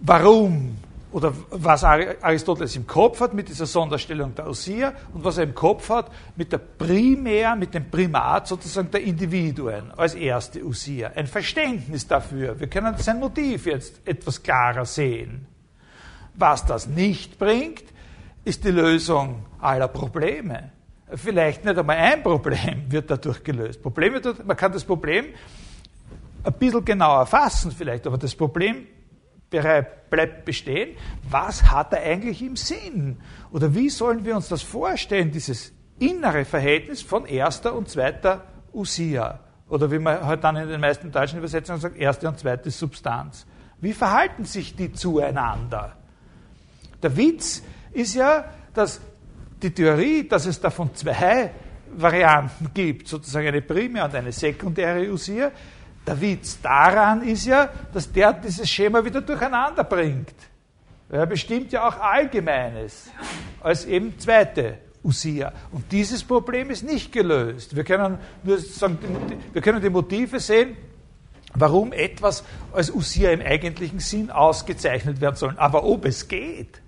warum 0.00 0.76
oder 1.12 1.32
was 1.50 1.82
Aristoteles 1.82 2.76
im 2.76 2.86
Kopf 2.86 3.20
hat 3.20 3.32
mit 3.32 3.48
dieser 3.48 3.64
Sonderstellung 3.64 4.34
der 4.34 4.48
Osir 4.48 4.92
und 5.14 5.24
was 5.24 5.38
er 5.38 5.44
im 5.44 5.54
Kopf 5.54 5.88
hat 5.88 6.10
mit 6.36 6.52
der 6.52 6.58
Primär, 6.58 7.56
mit 7.56 7.72
dem 7.72 7.90
Primat 7.90 8.46
sozusagen 8.46 8.90
der 8.90 9.00
Individuen 9.02 9.92
als 9.92 10.14
erste 10.14 10.62
Osir. 10.62 11.12
Ein 11.16 11.26
Verständnis 11.26 12.06
dafür. 12.06 12.60
Wir 12.60 12.66
können 12.66 12.98
sein 12.98 13.18
Motiv 13.18 13.64
jetzt 13.64 14.06
etwas 14.06 14.42
klarer 14.42 14.84
sehen. 14.84 15.46
Was 16.34 16.66
das 16.66 16.86
nicht 16.86 17.38
bringt, 17.38 17.84
ist 18.44 18.64
die 18.64 18.70
Lösung 18.70 19.46
aller 19.60 19.88
Probleme. 19.88 20.70
Vielleicht 21.14 21.64
nicht 21.64 21.78
einmal 21.78 21.96
ein 21.96 22.22
Problem 22.22 22.90
wird 22.90 23.10
dadurch 23.10 23.42
gelöst. 23.42 23.82
Probleme, 23.82 24.20
man 24.44 24.56
kann 24.56 24.72
das 24.72 24.84
Problem 24.84 25.26
ein 26.42 26.52
bisschen 26.52 26.84
genauer 26.84 27.24
fassen 27.24 27.72
vielleicht, 27.72 28.06
aber 28.06 28.18
das 28.18 28.34
Problem 28.34 28.86
bleibt 29.50 30.44
bestehen, 30.44 30.96
was 31.28 31.70
hat 31.70 31.92
er 31.92 32.02
eigentlich 32.02 32.42
im 32.42 32.56
Sinn? 32.56 33.18
Oder 33.52 33.74
wie 33.74 33.88
sollen 33.88 34.24
wir 34.24 34.36
uns 34.36 34.48
das 34.48 34.62
vorstellen, 34.62 35.30
dieses 35.30 35.72
innere 35.98 36.44
Verhältnis 36.44 37.02
von 37.02 37.26
erster 37.26 37.74
und 37.74 37.88
zweiter 37.88 38.44
Usia? 38.72 39.40
Oder 39.68 39.90
wie 39.90 39.98
man 39.98 40.24
halt 40.24 40.44
dann 40.44 40.56
in 40.56 40.68
den 40.68 40.80
meisten 40.80 41.10
deutschen 41.10 41.38
Übersetzungen 41.38 41.80
sagt, 41.80 41.96
erste 41.96 42.28
und 42.28 42.38
zweite 42.38 42.70
Substanz. 42.70 43.46
Wie 43.80 43.92
verhalten 43.92 44.44
sich 44.44 44.76
die 44.76 44.92
zueinander? 44.92 45.96
Der 47.02 47.16
Witz 47.16 47.62
ist 47.92 48.14
ja, 48.14 48.44
dass 48.72 49.00
die 49.62 49.70
Theorie, 49.70 50.28
dass 50.28 50.46
es 50.46 50.60
davon 50.60 50.94
zwei 50.94 51.50
Varianten 51.96 52.70
gibt, 52.74 53.08
sozusagen 53.08 53.48
eine 53.48 53.62
primäre 53.62 54.06
und 54.06 54.14
eine 54.14 54.32
sekundäre 54.32 55.10
Usia, 55.10 55.50
Der 56.06 56.20
Witz 56.20 56.60
daran 56.60 57.22
ist 57.22 57.46
ja, 57.46 57.68
dass 57.92 58.10
der 58.12 58.32
dieses 58.32 58.68
Schema 58.70 59.04
wieder 59.04 59.20
durcheinander 59.20 59.84
bringt. 59.84 60.34
Er 61.08 61.26
bestimmt 61.26 61.72
ja 61.72 61.88
auch 61.88 61.98
Allgemeines 61.98 63.10
als 63.60 63.84
eben 63.84 64.18
zweite 64.18 64.78
Usia. 65.02 65.52
Und 65.72 65.90
dieses 65.92 66.22
Problem 66.24 66.70
ist 66.70 66.82
nicht 66.82 67.12
gelöst. 67.12 67.74
Wir 67.74 67.84
können 67.84 68.18
nur 68.42 68.58
sagen, 68.58 68.98
wir 69.52 69.62
können 69.62 69.80
die 69.80 69.90
Motive 69.90 70.40
sehen, 70.40 70.76
warum 71.54 71.92
etwas 71.92 72.44
als 72.72 72.90
Usia 72.90 73.30
im 73.30 73.40
eigentlichen 73.40 74.00
Sinn 74.00 74.30
ausgezeichnet 74.30 75.20
werden 75.20 75.36
soll. 75.36 75.54
Aber 75.56 75.84
ob 75.84 76.04
es 76.04 76.26
geht, 76.26 76.82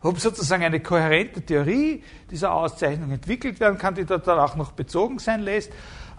ob 0.00 0.18
sozusagen 0.18 0.64
eine 0.64 0.80
kohärente 0.80 1.42
Theorie 1.42 2.02
dieser 2.30 2.52
Auszeichnung 2.52 3.10
entwickelt 3.10 3.60
werden 3.60 3.78
kann, 3.78 3.94
die 3.94 4.04
dann 4.04 4.22
auch 4.22 4.56
noch 4.56 4.72
bezogen 4.72 5.18
sein 5.18 5.42
lässt 5.42 5.72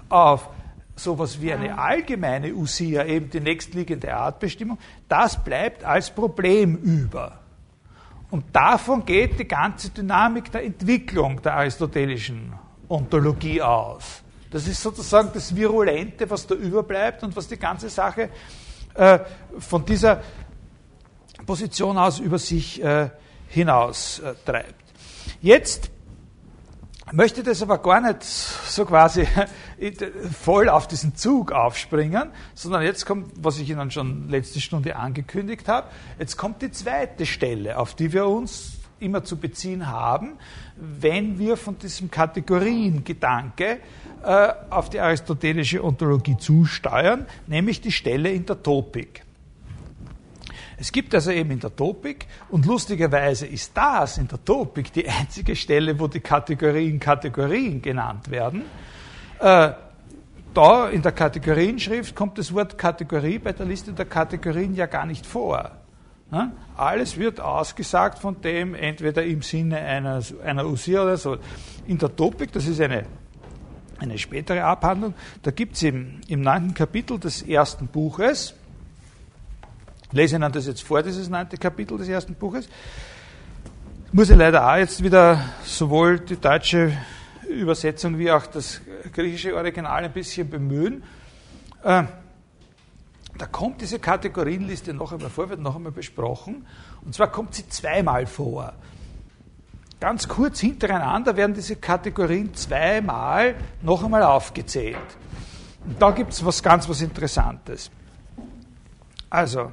auf 0.09 0.49
sowas 0.95 1.41
wie 1.41 1.51
eine 1.51 1.77
allgemeine 1.77 2.53
Usia, 2.53 3.05
eben 3.05 3.29
die 3.29 3.39
nächstliegende 3.39 4.13
Artbestimmung, 4.13 4.77
das 5.07 5.43
bleibt 5.43 5.83
als 5.83 6.09
Problem 6.11 6.75
über. 6.77 7.39
Und 8.29 8.45
davon 8.51 9.05
geht 9.05 9.39
die 9.39 9.47
ganze 9.47 9.89
Dynamik 9.89 10.51
der 10.51 10.63
Entwicklung 10.63 11.41
der 11.41 11.55
aristotelischen 11.55 12.53
Ontologie 12.89 13.61
aus. 13.61 14.23
Das 14.49 14.67
ist 14.67 14.81
sozusagen 14.81 15.29
das 15.33 15.55
Virulente, 15.55 16.29
was 16.29 16.45
da 16.45 16.55
überbleibt 16.55 17.23
und 17.23 17.35
was 17.35 17.47
die 17.47 17.57
ganze 17.57 17.89
Sache 17.89 18.29
äh, 18.93 19.19
von 19.57 19.85
dieser 19.85 20.21
Position 21.45 21.97
aus 21.97 22.19
über 22.19 22.37
sich 22.37 22.83
äh, 22.83 23.09
hinaus 23.49 24.19
äh, 24.19 24.33
treibt. 24.45 24.83
Jetzt 25.41 25.89
möchte 27.11 27.43
das 27.43 27.61
aber 27.61 27.79
gar 27.79 28.01
nicht 28.01 28.23
so 28.23 28.85
quasi 28.85 29.27
voll 30.41 30.69
auf 30.69 30.87
diesen 30.87 31.15
Zug 31.15 31.51
aufspringen, 31.51 32.29
sondern 32.53 32.83
jetzt 32.83 33.05
kommt, 33.05 33.31
was 33.35 33.59
ich 33.59 33.69
Ihnen 33.69 33.91
schon 33.91 34.29
letzte 34.29 34.61
Stunde 34.61 34.95
angekündigt 34.95 35.67
habe, 35.67 35.87
jetzt 36.19 36.37
kommt 36.37 36.61
die 36.61 36.71
zweite 36.71 37.25
Stelle, 37.25 37.77
auf 37.77 37.95
die 37.95 38.13
wir 38.13 38.27
uns 38.27 38.79
immer 38.99 39.23
zu 39.23 39.37
beziehen 39.37 39.87
haben, 39.87 40.37
wenn 40.77 41.37
wir 41.37 41.57
von 41.57 41.77
diesem 41.77 42.09
Kategoriengedanke 42.09 43.79
äh, 44.23 44.53
auf 44.69 44.89
die 44.89 44.99
aristotelische 44.99 45.83
Ontologie 45.83 46.37
zusteuern, 46.37 47.25
nämlich 47.47 47.81
die 47.81 47.91
Stelle 47.91 48.31
in 48.31 48.45
der 48.45 48.63
Topik. 48.63 49.22
Es 50.77 50.91
gibt 50.91 51.13
also 51.13 51.31
eben 51.31 51.51
in 51.51 51.59
der 51.59 51.75
Topik, 51.75 52.27
und 52.49 52.65
lustigerweise 52.65 53.45
ist 53.45 53.75
das 53.75 54.17
in 54.17 54.27
der 54.27 54.43
Topik 54.43 54.91
die 54.93 55.07
einzige 55.07 55.55
Stelle, 55.55 55.99
wo 55.99 56.07
die 56.07 56.19
Kategorien 56.19 56.99
Kategorien 56.99 57.81
genannt 57.81 58.29
werden. 58.29 58.63
Äh, 59.39 59.71
da 60.53 60.89
in 60.89 61.01
der 61.01 61.11
Kategorienschrift 61.11 62.15
kommt 62.15 62.37
das 62.37 62.53
Wort 62.53 62.77
Kategorie 62.77 63.39
bei 63.39 63.53
der 63.53 63.65
Liste 63.65 63.93
der 63.93 64.05
Kategorien 64.05 64.75
ja 64.75 64.85
gar 64.85 65.05
nicht 65.05 65.25
vor. 65.25 65.71
Alles 66.75 67.17
wird 67.17 67.39
ausgesagt 67.39 68.17
von 68.17 68.41
dem, 68.41 68.73
entweder 68.73 69.23
im 69.23 69.43
Sinne 69.43 69.77
einer, 69.77 70.21
einer 70.43 70.65
Usia 70.65 71.03
oder 71.03 71.17
so. 71.17 71.37
In 71.85 71.99
der 71.99 72.15
Topik, 72.15 72.51
das 72.51 72.65
ist 72.65 72.81
eine, 72.81 73.03
eine 73.99 74.17
spätere 74.17 74.63
Abhandlung, 74.63 75.13
da 75.43 75.51
gibt 75.51 75.75
es 75.75 75.83
im, 75.83 76.21
im 76.27 76.41
neunten 76.41 76.73
Kapitel 76.73 77.19
des 77.19 77.43
ersten 77.43 77.87
Buches, 77.87 78.55
lese 80.13 80.35
Ihnen 80.35 80.51
das 80.51 80.67
jetzt 80.67 80.83
vor, 80.83 81.01
dieses 81.01 81.29
neunte 81.29 81.57
Kapitel 81.57 81.97
des 81.97 82.07
ersten 82.07 82.35
Buches. 82.35 82.69
Muss 84.11 84.29
ich 84.29 84.37
leider 84.37 84.71
auch 84.71 84.75
jetzt 84.77 85.03
wieder 85.03 85.43
sowohl 85.65 86.19
die 86.19 86.37
deutsche 86.37 86.95
Übersetzung 87.49 88.17
wie 88.19 88.31
auch 88.31 88.45
das 88.45 88.81
griechische 89.11 89.55
Original 89.55 90.03
ein 90.03 90.13
bisschen 90.13 90.49
bemühen. 90.49 91.03
Äh, 91.83 92.03
da 93.37 93.47
kommt 93.47 93.81
diese 93.81 93.97
Kategorienliste 93.97 94.93
noch 94.93 95.11
einmal 95.11 95.31
vor, 95.31 95.49
wird 95.49 95.59
noch 95.59 95.75
einmal 95.75 95.91
besprochen. 95.91 96.67
Und 97.03 97.15
zwar 97.15 97.31
kommt 97.31 97.55
sie 97.55 97.67
zweimal 97.67 98.27
vor. 98.27 98.73
Ganz 99.99 100.27
kurz 100.27 100.59
hintereinander 100.59 101.35
werden 101.35 101.55
diese 101.55 101.77
Kategorien 101.77 102.53
zweimal 102.53 103.55
noch 103.81 104.03
einmal 104.03 104.23
aufgezählt. 104.23 104.97
Und 105.85 105.99
da 105.99 106.11
gibt 106.11 106.33
es 106.33 106.45
was 106.45 106.61
ganz 106.61 106.87
was 106.87 107.01
Interessantes. 107.01 107.89
Also, 109.29 109.71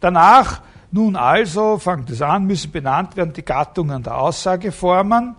Danach, 0.00 0.60
nun 0.90 1.16
also, 1.16 1.78
fängt 1.78 2.10
es 2.10 2.22
an, 2.22 2.44
müssen 2.44 2.70
benannt 2.70 3.16
werden 3.16 3.32
die 3.32 3.44
Gattungen 3.44 4.02
der 4.02 4.16
Aussageformen. 4.16 5.36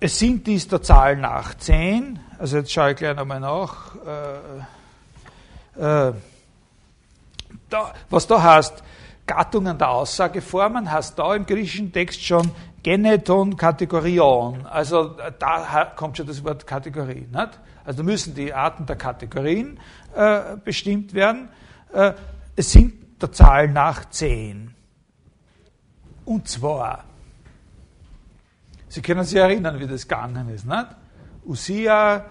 Es 0.00 0.18
sind 0.18 0.46
dies 0.46 0.68
der 0.68 0.82
Zahl 0.82 1.16
nach 1.16 1.54
zehn. 1.54 2.20
Also 2.38 2.58
jetzt 2.58 2.72
schaue 2.72 2.92
ich 2.92 2.96
gleich 2.96 3.16
nochmal 3.16 3.40
nach. 3.40 3.96
Äh, 5.76 6.08
äh, 6.08 6.12
da, 7.68 7.92
was 8.08 8.26
da 8.26 8.42
heißt, 8.42 8.84
Gattungen 9.26 9.76
der 9.76 9.90
Aussageformen, 9.90 10.90
heißt 10.90 11.18
da 11.18 11.34
im 11.34 11.44
griechischen 11.44 11.92
Text 11.92 12.24
schon 12.24 12.50
Geneton 12.82 13.56
Kategorion. 13.56 14.66
Also 14.66 15.16
da 15.38 15.92
kommt 15.96 16.16
schon 16.16 16.26
das 16.26 16.44
Wort 16.44 16.66
Kategorie. 16.66 17.26
Nicht? 17.30 17.60
Also 17.84 18.04
müssen 18.04 18.34
die 18.34 18.54
Arten 18.54 18.86
der 18.86 18.96
Kategorien 18.96 19.80
äh, 20.14 20.56
bestimmt 20.64 21.14
werden. 21.14 21.48
Es 22.58 22.72
sind 22.72 23.22
der 23.22 23.30
Zahl 23.30 23.68
nach 23.68 24.10
zehn. 24.10 24.74
Und 26.24 26.48
zwar, 26.48 27.04
Sie 28.88 29.00
können 29.00 29.22
sich 29.22 29.38
erinnern, 29.38 29.78
wie 29.78 29.86
das 29.86 30.08
gegangen 30.08 30.48
ist, 30.48 30.66
nicht? 30.66 30.86
Usia, 31.46 32.24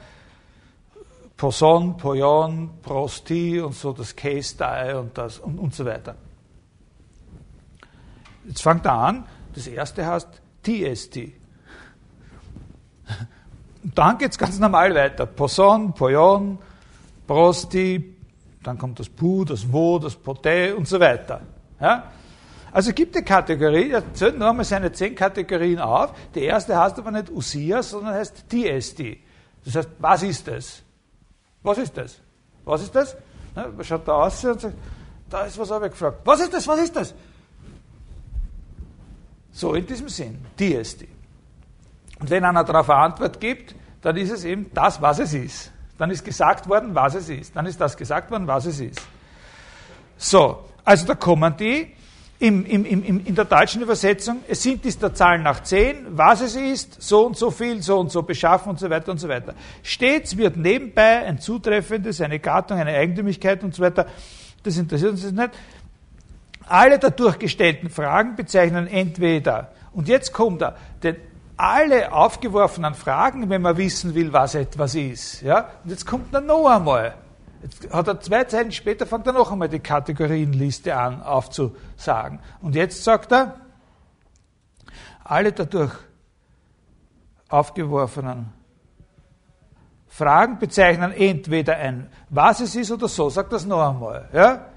Poson, 1.37 1.95
Poyon, 1.95 2.81
Prosti 2.81 3.61
und 3.61 3.73
so 3.73 3.93
das 3.93 4.13
Case-Die 4.17 4.95
und, 4.95 5.17
das, 5.17 5.39
und, 5.39 5.59
und 5.59 5.73
so 5.73 5.85
weiter. 5.85 6.15
Jetzt 8.45 8.61
fängt 8.61 8.85
er 8.85 8.93
an, 8.95 9.25
das 9.55 9.65
erste 9.67 10.05
heißt 10.05 10.41
TST. 10.61 11.17
Und 13.81 13.97
dann 13.97 14.17
geht 14.17 14.31
es 14.31 14.37
ganz 14.37 14.59
normal 14.59 14.93
weiter. 14.93 15.25
Poson, 15.25 15.93
Poyon, 15.93 16.59
Prosti, 17.25 18.16
dann 18.67 18.77
kommt 18.77 18.99
das 18.99 19.07
Pu, 19.07 19.45
das 19.45 19.71
Wo, 19.71 19.97
das 19.97 20.17
Poté 20.17 20.73
und 20.73 20.87
so 20.87 20.99
weiter. 20.99 21.41
Ja? 21.79 22.11
Also 22.71 22.91
gibt 22.91 23.15
die 23.15 23.21
Kategorie, 23.21 23.91
er 23.91 24.13
zählt 24.13 24.37
noch 24.37 24.49
einmal 24.49 24.65
seine 24.65 24.91
zehn 24.91 25.15
Kategorien 25.15 25.79
auf. 25.79 26.13
Die 26.35 26.43
erste 26.43 26.77
heißt 26.77 26.99
aber 26.99 27.11
nicht 27.11 27.31
Usia, 27.31 27.81
sondern 27.81 28.15
heißt 28.15 28.45
TST. 28.49 29.01
Das 29.63 29.75
heißt, 29.75 29.89
was 29.99 30.23
ist 30.23 30.47
das? 30.47 30.83
Was 31.63 31.77
ist 31.77 31.95
das? 31.95 32.19
Was 32.65 32.83
ist 32.83 32.93
das? 32.93 33.15
Na, 33.55 33.67
man 33.67 33.85
schaut 33.85 34.05
da 34.05 34.11
aus 34.13 34.43
und 34.43 34.59
sagt, 34.59 34.75
da 35.29 35.45
ist 35.45 35.57
was 35.57 35.69
gefragt. 35.69 36.19
Was 36.25 36.41
ist 36.41 36.53
das? 36.53 36.67
Was 36.67 36.79
ist 36.81 36.95
das? 36.95 37.15
So 39.51 39.73
in 39.75 39.85
diesem 39.87 40.09
Sinn, 40.09 40.45
TST. 40.57 41.05
Und 42.19 42.29
wenn 42.29 42.43
einer 42.43 42.63
darauf 42.65 42.89
eine 42.89 42.99
Antwort 42.99 43.39
gibt, 43.39 43.75
dann 44.01 44.17
ist 44.17 44.31
es 44.31 44.43
eben 44.43 44.69
das, 44.73 45.01
was 45.01 45.19
es 45.19 45.33
ist. 45.33 45.71
Dann 45.97 46.11
ist 46.11 46.23
gesagt 46.23 46.69
worden, 46.69 46.93
was 46.93 47.15
es 47.15 47.29
ist. 47.29 47.55
Dann 47.55 47.65
ist 47.65 47.81
das 47.81 47.97
gesagt 47.97 48.29
worden, 48.31 48.47
was 48.47 48.65
es 48.65 48.79
ist. 48.79 49.01
So, 50.17 50.65
also 50.83 51.05
da 51.05 51.15
kommen 51.15 51.55
die 51.57 51.93
im, 52.39 52.65
im, 52.65 52.85
im, 52.85 53.25
in 53.25 53.35
der 53.35 53.45
deutschen 53.45 53.81
Übersetzung, 53.81 54.41
es 54.47 54.61
sind 54.61 54.85
dies 54.85 54.99
der 54.99 55.13
Zahlen 55.13 55.41
nach 55.41 55.63
zehn, 55.63 56.05
was 56.09 56.41
es 56.41 56.55
ist, 56.55 57.01
so 57.01 57.25
und 57.25 57.35
so 57.35 57.49
viel, 57.49 57.81
so 57.81 57.99
und 57.99 58.11
so 58.11 58.21
beschaffen 58.21 58.69
und 58.69 58.79
so 58.79 58.89
weiter 58.89 59.11
und 59.11 59.17
so 59.17 59.27
weiter. 59.27 59.55
Stets 59.81 60.37
wird 60.37 60.55
nebenbei 60.55 61.25
ein 61.25 61.39
zutreffendes, 61.39 62.21
eine 62.21 62.37
Gattung, 62.37 62.77
eine 62.77 62.91
Eigentümlichkeit 62.91 63.63
und 63.63 63.73
so 63.73 63.81
weiter, 63.81 64.05
das 64.61 64.77
interessiert 64.77 65.11
uns 65.11 65.31
nicht. 65.31 65.49
Alle 66.67 66.99
dadurch 66.99 67.39
gestellten 67.39 67.89
Fragen 67.89 68.35
bezeichnen 68.35 68.85
entweder, 68.87 69.71
und 69.93 70.07
jetzt 70.07 70.31
kommt 70.31 70.61
er, 70.61 70.75
den 71.01 71.15
alle 71.57 72.13
aufgeworfenen 72.13 72.93
Fragen, 72.93 73.49
wenn 73.49 73.63
man 73.63 73.75
wissen 73.77 74.13
will, 74.13 74.31
was 74.31 74.53
etwas 74.53 74.93
ist. 74.93 75.41
Ja? 75.41 75.71
Und 75.83 75.89
jetzt 75.89 76.05
kommt 76.05 76.33
er 76.33 76.41
noch 76.41 76.67
einmal. 76.67 77.15
Jetzt 77.63 77.91
hat 77.91 78.07
er 78.07 78.19
zwei 78.21 78.43
Zeilen 78.43 78.71
später, 78.71 79.07
fängt 79.07 79.25
er 79.25 79.33
noch 79.33 79.51
einmal 79.51 79.67
die 79.67 79.79
Kategorienliste 79.79 80.95
an 80.95 81.23
aufzusagen. 81.23 82.39
Und 82.61 82.75
jetzt 82.75 83.03
sagt 83.03 83.31
er, 83.31 83.55
alle 85.23 85.51
dadurch 85.51 85.93
aufgeworfenen 87.49 88.53
Fragen 90.07 90.59
bezeichnen 90.59 91.11
entweder 91.11 91.77
ein, 91.77 92.09
was 92.29 92.59
es 92.59 92.75
ist 92.75 92.91
oder 92.91 93.07
so, 93.07 93.29
sagt 93.29 93.51
das 93.51 93.65
noch 93.65 93.89
einmal. 93.89 94.29
Ja? 94.31 94.67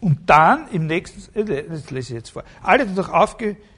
Und 0.00 0.28
dann 0.28 0.68
im 0.68 0.86
nächsten, 0.86 1.34
äh, 1.38 1.66
das 1.66 1.90
lese 1.90 2.12
ich 2.12 2.18
jetzt 2.18 2.30
vor, 2.30 2.44
alle 2.62 2.86
dadurch 2.86 3.08
aufgeworfenen 3.08 3.71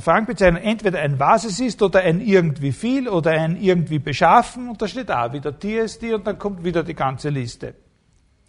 Fragen 0.00 0.26
bezeichnen 0.26 0.62
entweder 0.62 1.00
ein 1.00 1.18
was 1.18 1.44
es 1.44 1.60
ist 1.60 1.82
oder 1.82 2.00
ein 2.00 2.20
irgendwie 2.20 2.72
viel 2.72 3.08
oder 3.08 3.30
ein 3.30 3.56
irgendwie 3.56 3.98
beschaffen 3.98 4.68
und 4.68 4.82
da 4.82 4.88
steht 4.88 5.10
auch 5.10 5.32
wieder 5.32 5.58
TSD 5.58 6.14
und 6.14 6.26
dann 6.26 6.38
kommt 6.38 6.64
wieder 6.64 6.82
die 6.82 6.94
ganze 6.94 7.28
Liste. 7.28 7.74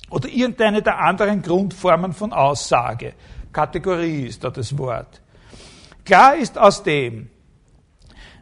Oder 0.09 0.29
irgendeine 0.29 0.81
der 0.81 0.99
anderen 0.99 1.41
Grundformen 1.41 2.13
von 2.13 2.33
Aussage. 2.33 3.13
Kategorie 3.51 4.27
ist 4.27 4.43
da 4.43 4.49
das 4.49 4.77
Wort. 4.77 5.21
Klar 6.05 6.35
ist 6.35 6.57
aus 6.57 6.83
dem, 6.83 7.29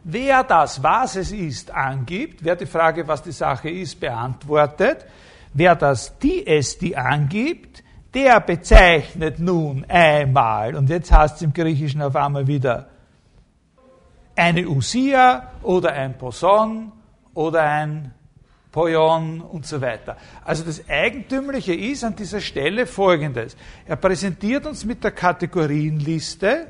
wer 0.04 0.42
das, 0.42 0.82
was 0.82 1.16
es 1.16 1.30
ist, 1.30 1.70
angibt, 1.70 2.42
wer 2.42 2.56
die 2.56 2.66
Frage, 2.66 3.06
was 3.06 3.22
die 3.22 3.32
Sache 3.32 3.70
ist, 3.70 4.00
beantwortet, 4.00 5.06
wer 5.54 5.76
das, 5.76 6.18
die 6.18 6.96
angibt, 6.96 7.81
der 8.14 8.40
bezeichnet 8.40 9.38
nun 9.38 9.84
einmal, 9.88 10.74
und 10.74 10.90
jetzt 10.90 11.10
heißt 11.10 11.36
es 11.36 11.42
im 11.42 11.52
Griechischen 11.52 12.02
auf 12.02 12.14
einmal 12.16 12.46
wieder, 12.46 12.88
eine 14.36 14.66
Usia 14.66 15.50
oder 15.62 15.92
ein 15.92 16.16
Poson 16.16 16.92
oder 17.34 17.62
ein 17.62 18.12
Poyon 18.70 19.42
und 19.42 19.66
so 19.66 19.80
weiter. 19.80 20.16
Also 20.44 20.64
das 20.64 20.88
Eigentümliche 20.88 21.74
ist 21.74 22.04
an 22.04 22.16
dieser 22.16 22.40
Stelle 22.40 22.86
folgendes. 22.86 23.56
Er 23.86 23.96
präsentiert 23.96 24.66
uns 24.66 24.84
mit 24.86 25.04
der 25.04 25.10
Kategorienliste 25.10 26.68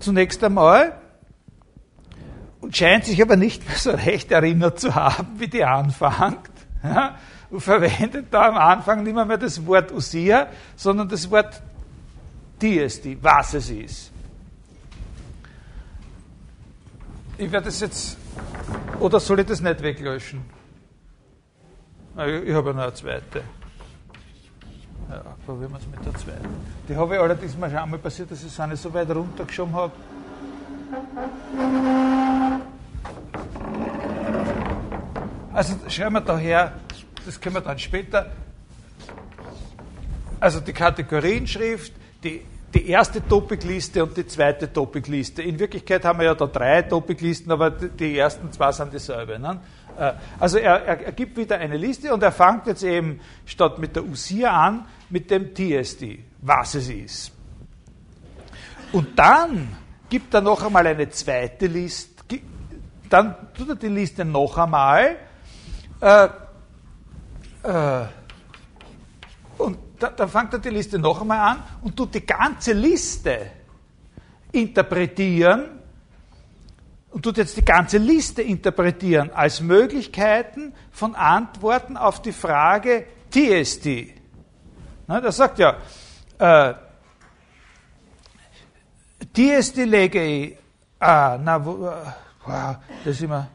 zunächst 0.00 0.42
einmal 0.42 0.98
und 2.60 2.76
scheint 2.76 3.04
sich 3.04 3.22
aber 3.22 3.36
nicht 3.36 3.66
mehr 3.66 3.76
so 3.76 3.92
recht 3.92 4.32
erinnert 4.32 4.80
zu 4.80 4.94
haben, 4.94 5.38
wie 5.38 5.48
die 5.48 5.64
anfängt. 5.64 6.50
Ja, 6.82 7.16
verwendet 7.60 8.26
da 8.30 8.48
am 8.48 8.56
Anfang 8.56 9.02
nicht 9.02 9.14
mehr, 9.14 9.36
das 9.36 9.64
Wort 9.66 9.92
Usia, 9.92 10.48
sondern 10.76 11.08
das 11.08 11.30
Wort 11.30 11.60
Diesti, 12.60 13.18
was 13.20 13.54
es 13.54 13.70
ist. 13.70 14.12
Ich 17.36 17.50
werde 17.50 17.66
das 17.66 17.80
jetzt, 17.80 18.16
oder 19.00 19.18
soll 19.18 19.40
ich 19.40 19.46
das 19.46 19.60
nicht 19.60 19.82
weglöschen? 19.82 20.42
Ich, 22.16 22.48
ich 22.48 22.54
habe 22.54 22.70
ja 22.70 22.76
noch 22.76 22.82
eine 22.82 22.94
zweite. 22.94 23.42
Ja, 25.10 25.22
probieren 25.44 25.72
wir 25.72 25.78
es 25.78 25.86
mit 25.86 26.06
der 26.06 26.14
zweiten. 26.14 26.48
Die 26.88 26.96
habe 26.96 27.14
ich 27.14 27.20
allerdings 27.20 27.56
mal 27.58 27.68
schon 27.68 27.78
einmal 27.78 27.98
passiert, 27.98 28.30
dass 28.30 28.42
ich 28.42 28.58
es 28.58 28.66
nicht 28.66 28.82
so 28.82 28.94
weit 28.94 29.10
runtergeschoben 29.10 29.74
habe. 29.74 29.92
Also 35.52 35.74
schreiben 35.88 36.14
wir 36.14 36.20
daher, 36.20 36.72
das 37.24 37.40
können 37.40 37.56
wir 37.56 37.62
dann 37.62 37.78
später. 37.78 38.30
Also 40.40 40.60
die 40.60 40.72
Kategorienschrift, 40.72 41.92
die, 42.22 42.42
die 42.74 42.88
erste 42.88 43.26
Topikliste 43.26 44.02
und 44.02 44.16
die 44.16 44.26
zweite 44.26 44.72
Topikliste. 44.72 45.42
In 45.42 45.58
Wirklichkeit 45.58 46.04
haben 46.04 46.18
wir 46.18 46.26
ja 46.26 46.34
da 46.34 46.46
drei 46.46 46.82
Topiklisten, 46.82 47.50
aber 47.52 47.70
die 47.70 48.18
ersten 48.18 48.50
zwei 48.52 48.72
sind 48.72 48.92
dieselbe. 48.92 49.38
Ne? 49.38 49.60
Äh, 49.96 50.12
also 50.38 50.58
er, 50.58 50.84
er, 50.84 51.06
er, 51.06 51.12
gibt 51.12 51.36
wieder 51.36 51.58
eine 51.58 51.76
Liste 51.76 52.12
und 52.12 52.22
er 52.22 52.32
fängt 52.32 52.66
jetzt 52.66 52.82
eben 52.82 53.20
statt 53.46 53.78
mit 53.78 53.96
der 53.96 54.04
USIA 54.04 54.50
an 54.50 54.86
mit 55.08 55.30
dem 55.30 55.54
TSD, 55.54 56.18
was 56.42 56.74
es 56.74 56.88
ist. 56.88 57.32
Und 58.92 59.18
dann 59.18 59.76
gibt 60.08 60.34
er 60.34 60.40
noch 60.40 60.62
einmal 60.62 60.86
eine 60.86 61.08
zweite 61.10 61.66
Liste, 61.66 62.40
dann 63.08 63.34
tut 63.56 63.68
er 63.68 63.76
die 63.76 63.88
Liste 63.88 64.24
noch 64.24 64.58
einmal 64.58 65.16
äh, 66.00 66.28
äh, 67.64 68.06
und 69.58 69.78
da, 69.98 70.10
dann 70.10 70.28
fängt 70.28 70.52
er 70.52 70.58
die 70.58 70.70
Liste 70.70 70.98
noch 70.98 71.20
einmal 71.20 71.38
an 71.38 71.62
und 71.82 71.96
tut 71.96 72.14
die 72.14 72.26
ganze 72.26 72.72
Liste 72.72 73.50
interpretieren 74.52 75.80
und 77.10 77.22
tut 77.22 77.36
jetzt 77.38 77.56
die 77.56 77.64
ganze 77.64 77.98
Liste 77.98 78.42
interpretieren 78.42 79.30
als 79.32 79.60
Möglichkeiten 79.60 80.74
von 80.90 81.14
Antworten 81.14 81.96
auf 81.96 82.20
die 82.20 82.32
Frage 82.32 83.06
TST. 83.30 84.08
Das 85.06 85.36
sagt 85.36 85.58
ja, 85.58 85.76
äh, 86.38 86.74
TST 89.32 89.76
lege 89.76 90.22
ich, 90.22 90.56
ah, 90.98 91.38
na, 91.40 91.56
äh, 91.56 91.60
wow, 91.60 92.76
das 93.04 93.14
ist 93.14 93.22
immer, 93.22 93.48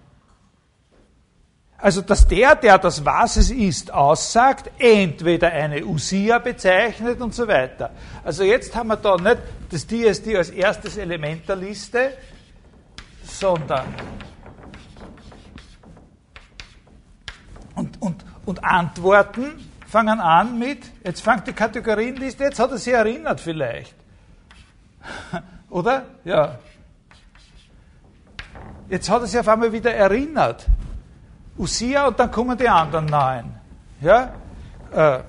also, 1.81 2.01
dass 2.01 2.27
der, 2.27 2.55
der 2.55 2.77
das 2.77 3.05
was 3.05 3.37
es 3.37 3.51
ist, 3.51 3.93
aussagt, 3.93 4.69
entweder 4.79 5.47
eine 5.47 5.85
Usia 5.85 6.39
bezeichnet 6.39 7.21
und 7.21 7.33
so 7.33 7.47
weiter. 7.47 7.91
Also 8.23 8.43
jetzt 8.43 8.75
haben 8.75 8.89
wir 8.89 8.97
da 8.97 9.15
nicht 9.15 9.37
das 9.69 9.87
DSD 9.87 10.35
als 10.35 10.49
erstes 10.49 10.97
Element 10.97 11.47
der 11.47 11.55
Liste, 11.55 12.17
sondern 13.23 13.85
und, 17.75 18.01
und, 18.01 18.25
und 18.45 18.63
Antworten 18.63 19.69
fangen 19.87 20.19
an 20.19 20.59
mit, 20.59 20.83
jetzt 21.05 21.21
fängt 21.21 21.47
die 21.47 21.53
Kategorienliste, 21.53 22.43
jetzt 22.43 22.59
hat 22.59 22.71
er 22.71 22.77
sich 22.77 22.93
erinnert 22.93 23.39
vielleicht. 23.39 23.95
Oder? 25.69 26.05
Ja. 26.25 26.59
Jetzt 28.89 29.09
hat 29.09 29.21
er 29.21 29.27
sich 29.27 29.39
auf 29.39 29.47
einmal 29.47 29.71
wieder 29.71 29.93
erinnert. 29.93 30.67
Usia 31.59 32.07
und 32.07 32.19
dann 32.19 32.31
kommen 32.31 32.57
die 32.57 32.69
anderen 32.69 33.05
neun. 33.05 33.53
Ja? 34.01 34.33
Äh. 34.91 35.19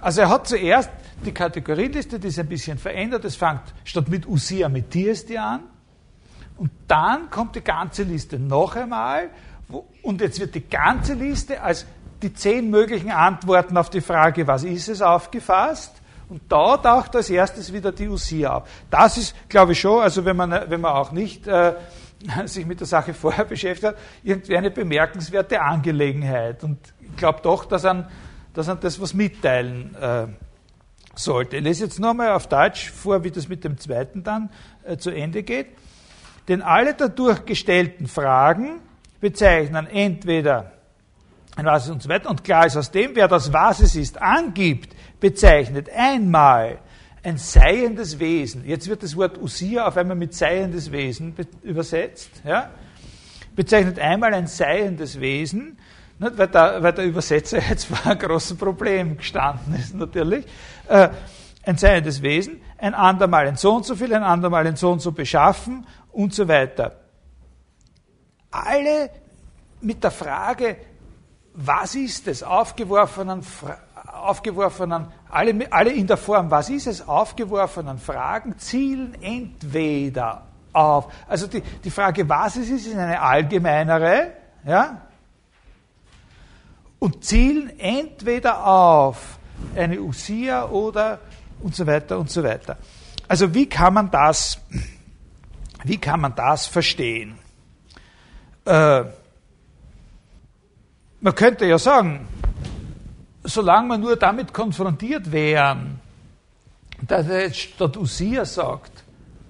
Also 0.00 0.22
er 0.22 0.30
hat 0.30 0.48
zuerst 0.48 0.90
die 1.24 1.32
Kategorienliste, 1.32 2.18
die 2.18 2.28
ist 2.28 2.38
ein 2.38 2.48
bisschen 2.48 2.78
verändert. 2.78 3.24
Es 3.24 3.36
fängt 3.36 3.62
statt 3.84 4.08
mit 4.08 4.26
Usia 4.26 4.68
mit 4.68 4.90
Tiesti 4.90 5.36
an. 5.36 5.64
Und 6.56 6.70
dann 6.88 7.28
kommt 7.30 7.54
die 7.54 7.62
ganze 7.62 8.02
Liste 8.02 8.38
noch 8.38 8.76
einmal. 8.76 9.30
und 10.02 10.20
jetzt 10.20 10.40
wird 10.40 10.54
die 10.54 10.66
ganze 10.68 11.14
Liste 11.14 11.60
als 11.60 11.86
die 12.22 12.32
zehn 12.32 12.70
möglichen 12.70 13.10
Antworten 13.10 13.76
auf 13.76 13.90
die 13.90 14.00
Frage, 14.00 14.46
was 14.46 14.64
ist 14.64 14.88
es, 14.88 15.02
aufgefasst. 15.02 15.92
Und 16.28 16.40
da 16.48 16.76
taucht 16.76 17.14
als 17.14 17.30
erstes 17.30 17.72
wieder 17.72 17.92
die 17.92 18.08
Usia 18.08 18.56
auf. 18.56 18.68
Das 18.90 19.16
ist, 19.16 19.34
glaube 19.48 19.72
ich, 19.72 19.80
schon, 19.80 20.02
also 20.02 20.24
wenn 20.24 20.36
man, 20.36 20.50
wenn 20.68 20.80
man 20.80 20.92
auch 20.92 21.12
nicht 21.12 21.46
äh, 21.46 21.74
sich 22.46 22.66
mit 22.66 22.80
der 22.80 22.86
Sache 22.86 23.14
vorher 23.14 23.44
beschäftigt 23.46 23.94
hat, 23.94 23.98
irgendwie 24.22 24.56
eine 24.56 24.70
bemerkenswerte 24.70 25.60
Angelegenheit. 25.60 26.64
Und 26.64 26.78
ich 27.00 27.16
glaube 27.16 27.40
doch, 27.42 27.64
dass 27.64 27.84
er 27.84 28.08
dass 28.56 28.70
an 28.70 28.80
das 28.80 28.98
was 29.00 29.12
mitteilen 29.12 29.94
äh, 29.96 30.26
sollte. 31.14 31.58
Ich 31.58 31.62
lese 31.62 31.84
jetzt 31.84 32.00
nochmal 32.00 32.32
auf 32.32 32.48
Deutsch 32.48 32.90
vor, 32.90 33.22
wie 33.22 33.30
das 33.30 33.48
mit 33.48 33.64
dem 33.64 33.76
zweiten 33.78 34.22
dann 34.22 34.48
äh, 34.82 34.96
zu 34.96 35.10
Ende 35.10 35.42
geht. 35.42 35.68
Denn 36.48 36.62
alle 36.62 36.94
dadurch 36.94 37.44
gestellten 37.44 38.06
Fragen 38.06 38.80
bezeichnen 39.20 39.86
entweder 39.86 40.72
ein 41.56 41.66
Was 41.66 41.90
und 41.90 42.02
so 42.02 42.08
weiter. 42.08 42.30
Und 42.30 42.44
klar 42.44 42.66
ist 42.66 42.76
aus 42.78 42.90
dem, 42.90 43.14
wer 43.14 43.28
das 43.28 43.52
Was 43.52 43.80
es 43.80 43.94
ist 43.94 44.20
angibt, 44.22 44.94
bezeichnet 45.20 45.90
einmal 45.94 46.78
ein 47.26 47.38
seiendes 47.38 48.20
Wesen. 48.20 48.64
Jetzt 48.64 48.88
wird 48.88 49.02
das 49.02 49.16
Wort 49.16 49.36
Usia 49.36 49.88
auf 49.88 49.96
einmal 49.96 50.16
mit 50.16 50.32
seiendes 50.32 50.92
Wesen 50.92 51.34
übersetzt. 51.64 52.30
Ja? 52.44 52.70
Bezeichnet 53.56 53.98
einmal 53.98 54.32
ein 54.32 54.46
seiendes 54.46 55.18
Wesen, 55.18 55.76
nicht, 56.20 56.38
weil, 56.38 56.46
der, 56.46 56.82
weil 56.84 56.92
der 56.92 57.04
Übersetzer 57.04 57.58
jetzt 57.68 57.86
vor 57.86 57.98
einem 58.06 58.20
großen 58.20 58.56
Problem 58.56 59.16
gestanden 59.16 59.74
ist, 59.74 59.92
natürlich. 59.92 60.46
Äh, 60.86 61.08
ein 61.64 61.76
seiendes 61.76 62.22
Wesen, 62.22 62.60
ein 62.78 62.94
andermal 62.94 63.48
ein 63.48 63.56
so 63.56 63.74
und 63.74 63.84
so 63.84 63.96
viel, 63.96 64.14
ein 64.14 64.22
andermal 64.22 64.64
ein 64.64 64.76
so 64.76 64.92
und 64.92 65.00
so 65.00 65.10
beschaffen 65.10 65.84
und 66.12 66.32
so 66.32 66.46
weiter. 66.46 67.00
Alle 68.52 69.10
mit 69.80 70.04
der 70.04 70.12
Frage, 70.12 70.76
was 71.54 71.96
ist 71.96 72.28
es, 72.28 72.44
aufgeworfenen, 72.44 73.42
aufgeworfenen 74.26 75.06
alle, 75.28 75.72
alle 75.72 75.90
in 75.90 76.06
der 76.06 76.16
Form, 76.16 76.50
was 76.50 76.70
ist 76.70 76.86
es, 76.86 77.06
aufgeworfenen 77.06 77.98
Fragen 77.98 78.58
zielen 78.58 79.16
entweder 79.22 80.42
auf, 80.72 81.12
also 81.26 81.46
die, 81.46 81.62
die 81.62 81.90
Frage, 81.90 82.28
was 82.28 82.56
es 82.56 82.68
ist, 82.68 82.86
ist 82.86 82.96
eine 82.96 83.20
allgemeinere, 83.20 84.32
ja, 84.66 85.00
und 86.98 87.24
zielen 87.24 87.78
entweder 87.78 88.66
auf 88.66 89.38
eine 89.74 90.00
Usia 90.00 90.66
oder 90.66 91.20
und 91.60 91.74
so 91.74 91.86
weiter 91.86 92.18
und 92.18 92.30
so 92.30 92.42
weiter. 92.42 92.76
Also 93.28 93.54
wie 93.54 93.68
kann 93.68 93.94
man 93.94 94.10
das, 94.10 94.58
wie 95.84 95.98
kann 95.98 96.20
man 96.20 96.34
das 96.34 96.66
verstehen? 96.66 97.38
Äh, 98.64 99.04
man 101.20 101.34
könnte 101.34 101.66
ja 101.66 101.78
sagen, 101.78 102.28
solange 103.46 103.88
wir 103.88 103.98
nur 103.98 104.16
damit 104.16 104.52
konfrontiert 104.52 105.30
wären, 105.30 106.00
dass 107.06 107.28
er 107.28 107.42
jetzt 107.42 107.58
statt 107.58 107.96
Usia 107.96 108.44
sagt, 108.44 109.04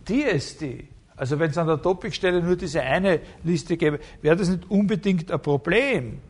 die 0.09 0.23
ist 0.23 0.61
die, 0.61 0.89
also 1.17 1.39
wenn 1.39 1.51
es 1.51 1.59
an 1.59 1.67
der 1.67 1.81
Topikstelle 1.81 2.43
nur 2.43 2.57
diese 2.57 2.83
eine 2.83 3.21
Liste 3.43 3.77
gäbe, 3.77 4.01
wäre 4.23 4.37
das 4.37 4.49
nicht 4.49 4.71
unbedingt 4.71 5.31
ein 5.31 5.41
Problem. 5.41 6.21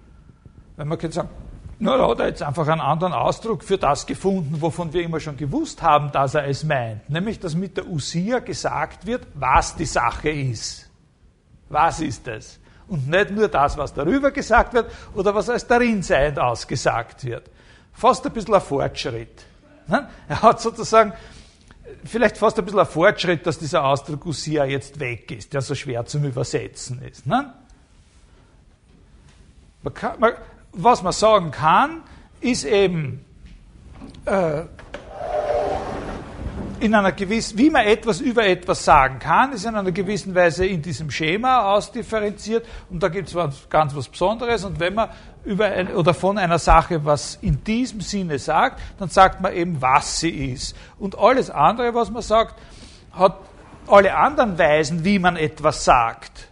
Wenn 0.76 0.88
man 0.88 0.98
könnte 0.98 1.16
sagen, 1.16 1.30
na, 1.78 1.96
da 1.96 2.08
hat 2.08 2.20
er 2.20 2.28
jetzt 2.28 2.42
einfach 2.42 2.66
einen 2.68 2.80
anderen 2.80 3.12
Ausdruck 3.12 3.62
für 3.62 3.76
das 3.76 4.06
gefunden, 4.06 4.60
wovon 4.60 4.92
wir 4.94 5.02
immer 5.02 5.20
schon 5.20 5.36
gewusst 5.36 5.82
haben, 5.82 6.10
dass 6.10 6.34
er 6.34 6.46
es 6.46 6.64
meint. 6.64 7.08
Nämlich, 7.10 7.38
dass 7.38 7.54
mit 7.54 7.76
der 7.76 7.86
Usia 7.86 8.38
gesagt 8.38 9.06
wird, 9.06 9.26
was 9.34 9.76
die 9.76 9.84
Sache 9.84 10.30
ist. 10.30 10.88
Was 11.68 12.00
ist 12.00 12.28
es? 12.28 12.58
Und 12.88 13.08
nicht 13.08 13.30
nur 13.32 13.48
das, 13.48 13.76
was 13.76 13.92
darüber 13.92 14.30
gesagt 14.30 14.72
wird 14.72 14.90
oder 15.14 15.34
was 15.34 15.50
als 15.50 15.66
darin 15.66 16.02
seiend 16.02 16.38
ausgesagt 16.38 17.24
wird 17.24 17.50
fast 17.96 18.26
ein 18.26 18.32
bisschen 18.32 18.54
ein 18.54 18.60
Fortschritt. 18.60 19.44
Ne? 19.88 20.08
Er 20.28 20.42
hat 20.42 20.60
sozusagen, 20.60 21.12
vielleicht 22.04 22.36
fast 22.36 22.58
ein 22.58 22.64
bisschen 22.64 22.80
ein 22.80 22.86
Fortschritt, 22.86 23.46
dass 23.46 23.58
dieser 23.58 23.84
Ausdruck 23.84 24.26
Usia 24.26 24.64
jetzt 24.64 25.00
weg 25.00 25.30
ist, 25.30 25.52
der 25.52 25.62
so 25.62 25.74
schwer 25.74 26.04
zum 26.06 26.24
Übersetzen 26.24 27.02
ist. 27.02 27.26
Ne? 27.26 27.52
Man 29.82 29.94
kann, 29.94 30.20
man, 30.20 30.32
was 30.72 31.02
man 31.02 31.12
sagen 31.12 31.50
kann, 31.50 32.02
ist 32.40 32.64
eben, 32.64 33.24
äh, 34.26 34.64
in 36.80 36.94
einer 36.94 37.12
gewissen, 37.12 37.58
wie 37.58 37.70
man 37.70 37.86
etwas 37.86 38.20
über 38.20 38.46
etwas 38.46 38.84
sagen 38.84 39.18
kann, 39.18 39.52
ist 39.52 39.64
in 39.64 39.74
einer 39.74 39.92
gewissen 39.92 40.34
Weise 40.34 40.66
in 40.66 40.82
diesem 40.82 41.10
Schema 41.10 41.72
ausdifferenziert 41.72 42.66
und 42.90 43.02
da 43.02 43.08
gibt 43.08 43.32
es 43.32 43.68
ganz 43.70 43.94
was 43.94 44.08
Besonderes 44.08 44.64
und 44.64 44.78
wenn 44.78 44.94
man 44.94 45.08
über 45.46 45.66
ein, 45.66 45.94
oder 45.94 46.12
von 46.12 46.38
einer 46.38 46.58
Sache 46.58 47.04
was 47.04 47.38
in 47.40 47.64
diesem 47.64 48.00
Sinne 48.00 48.38
sagt, 48.38 48.80
dann 48.98 49.08
sagt 49.08 49.40
man 49.40 49.52
eben, 49.54 49.80
was 49.80 50.20
sie 50.20 50.52
ist. 50.52 50.76
Und 50.98 51.18
alles 51.18 51.50
andere, 51.50 51.94
was 51.94 52.10
man 52.10 52.22
sagt, 52.22 52.56
hat 53.12 53.38
alle 53.86 54.14
anderen 54.16 54.58
Weisen, 54.58 55.04
wie 55.04 55.18
man 55.18 55.36
etwas 55.36 55.84
sagt, 55.84 56.48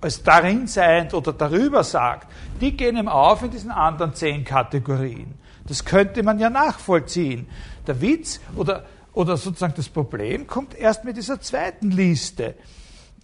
als 0.00 0.22
darin 0.22 0.66
seiend 0.66 1.14
oder 1.14 1.32
darüber 1.32 1.84
sagt, 1.84 2.26
die 2.60 2.76
gehen 2.76 2.96
ihm 2.96 3.08
auf 3.08 3.42
in 3.42 3.50
diesen 3.50 3.70
anderen 3.70 4.14
zehn 4.14 4.44
Kategorien. 4.44 5.34
Das 5.68 5.84
könnte 5.84 6.22
man 6.22 6.40
ja 6.40 6.50
nachvollziehen. 6.50 7.46
Der 7.86 8.00
Witz 8.00 8.40
oder 8.56 8.84
oder 9.12 9.36
sozusagen 9.36 9.74
das 9.76 9.88
Problem 9.88 10.46
kommt 10.46 10.74
erst 10.74 11.04
mit 11.04 11.16
dieser 11.16 11.40
zweiten 11.40 11.90
Liste, 11.90 12.54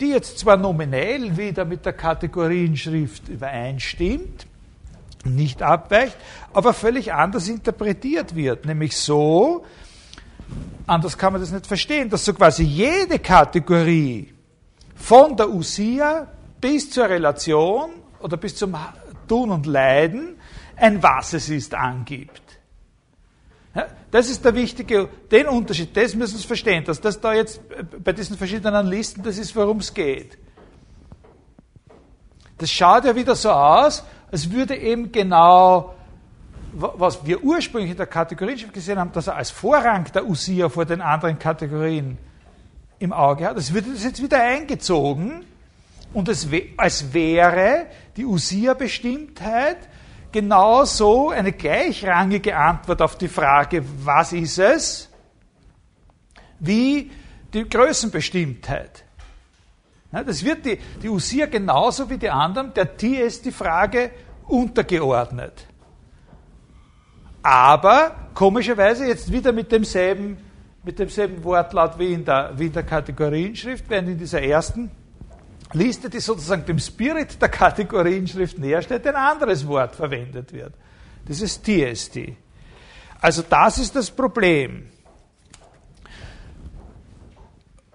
die 0.00 0.10
jetzt 0.10 0.38
zwar 0.38 0.56
nominell 0.56 1.36
wieder 1.36 1.64
mit 1.64 1.86
der 1.86 1.94
Kategorienschrift 1.94 3.28
übereinstimmt, 3.28 4.46
nicht 5.28 5.62
abweicht, 5.62 6.16
aber 6.52 6.72
völlig 6.72 7.12
anders 7.12 7.48
interpretiert 7.48 8.34
wird, 8.34 8.66
nämlich 8.66 8.96
so, 8.96 9.64
anders 10.86 11.16
kann 11.18 11.32
man 11.32 11.42
das 11.42 11.52
nicht 11.52 11.66
verstehen, 11.66 12.08
dass 12.10 12.24
so 12.24 12.34
quasi 12.34 12.64
jede 12.64 13.18
Kategorie 13.18 14.32
von 14.94 15.36
der 15.36 15.50
Usia 15.50 16.26
bis 16.60 16.90
zur 16.90 17.08
Relation 17.08 17.90
oder 18.20 18.36
bis 18.36 18.56
zum 18.56 18.76
Tun 19.26 19.50
und 19.50 19.66
Leiden 19.66 20.36
ein 20.76 21.02
Was 21.02 21.32
es 21.34 21.48
ist 21.48 21.74
angibt. 21.74 22.42
Das 24.10 24.30
ist 24.30 24.44
der 24.44 24.54
wichtige, 24.54 25.08
den 25.30 25.46
Unterschied, 25.46 25.96
das 25.96 26.14
müssen 26.14 26.38
Sie 26.38 26.46
verstehen, 26.46 26.84
dass 26.84 27.00
das 27.00 27.20
da 27.20 27.34
jetzt 27.34 27.60
bei 28.02 28.12
diesen 28.12 28.36
verschiedenen 28.36 28.86
Listen, 28.86 29.22
das 29.22 29.36
ist, 29.38 29.54
worum 29.54 29.78
es 29.78 29.92
geht. 29.92 30.38
Das 32.56 32.70
schaut 32.70 33.04
ja 33.04 33.14
wieder 33.14 33.36
so 33.36 33.50
aus, 33.50 34.02
als 34.30 34.50
würde 34.50 34.76
eben 34.76 35.10
genau, 35.10 35.94
was 36.72 37.24
wir 37.24 37.42
ursprünglich 37.42 37.92
in 37.92 37.96
der 37.96 38.06
Kategorienschrift 38.06 38.74
gesehen 38.74 38.98
haben, 38.98 39.12
dass 39.12 39.26
er 39.26 39.36
als 39.36 39.50
Vorrang 39.50 40.04
der 40.12 40.26
Usia 40.26 40.68
vor 40.68 40.84
den 40.84 41.00
anderen 41.00 41.38
Kategorien 41.38 42.18
im 42.98 43.12
Auge 43.12 43.46
hat, 43.46 43.56
das 43.56 43.72
würde 43.72 43.92
das 43.92 44.04
jetzt 44.04 44.22
wieder 44.22 44.42
eingezogen 44.42 45.44
und 46.12 46.28
es, 46.28 46.48
als 46.76 47.12
wäre 47.12 47.86
die 48.16 48.24
Usia-Bestimmtheit 48.24 49.78
genauso 50.32 51.30
eine 51.30 51.52
gleichrangige 51.52 52.56
Antwort 52.56 53.00
auf 53.02 53.16
die 53.16 53.28
Frage, 53.28 53.84
was 54.04 54.32
ist 54.32 54.58
es, 54.58 55.10
wie 56.58 57.10
die 57.54 57.68
Größenbestimmtheit. 57.68 59.04
Das 60.10 60.42
wird 60.44 60.64
die, 60.64 60.78
die 61.02 61.08
Usia 61.08 61.46
genauso 61.46 62.08
wie 62.08 62.16
die 62.16 62.30
anderen, 62.30 62.72
der 62.72 62.96
TS 62.96 63.42
die 63.42 63.52
Frage 63.52 64.10
untergeordnet. 64.46 65.66
Aber 67.42 68.14
komischerweise 68.34 69.06
jetzt 69.06 69.30
wieder 69.30 69.52
mit 69.52 69.70
demselben, 69.70 70.38
mit 70.82 70.98
demselben 70.98 71.44
Wortlaut 71.44 71.98
wie 71.98 72.12
in 72.12 72.24
der, 72.24 72.52
wie 72.56 72.66
in 72.66 72.72
der 72.72 72.82
Kategorienschrift, 72.84 73.84
während 73.88 74.08
in 74.08 74.18
dieser 74.18 74.42
ersten 74.42 74.90
Liste, 75.72 76.08
die 76.08 76.20
sozusagen 76.20 76.64
dem 76.64 76.78
Spirit 76.78 77.40
der 77.40 77.50
Kategorienschrift 77.50 78.58
näher 78.58 78.80
steht, 78.80 79.06
ein 79.06 79.14
anderes 79.14 79.66
Wort 79.68 79.94
verwendet 79.94 80.52
wird. 80.52 80.72
Das 81.26 81.42
ist 81.42 81.64
TST. 81.64 82.18
Also 83.20 83.42
das 83.42 83.78
ist 83.78 83.94
das 83.94 84.10
Problem. 84.10 84.88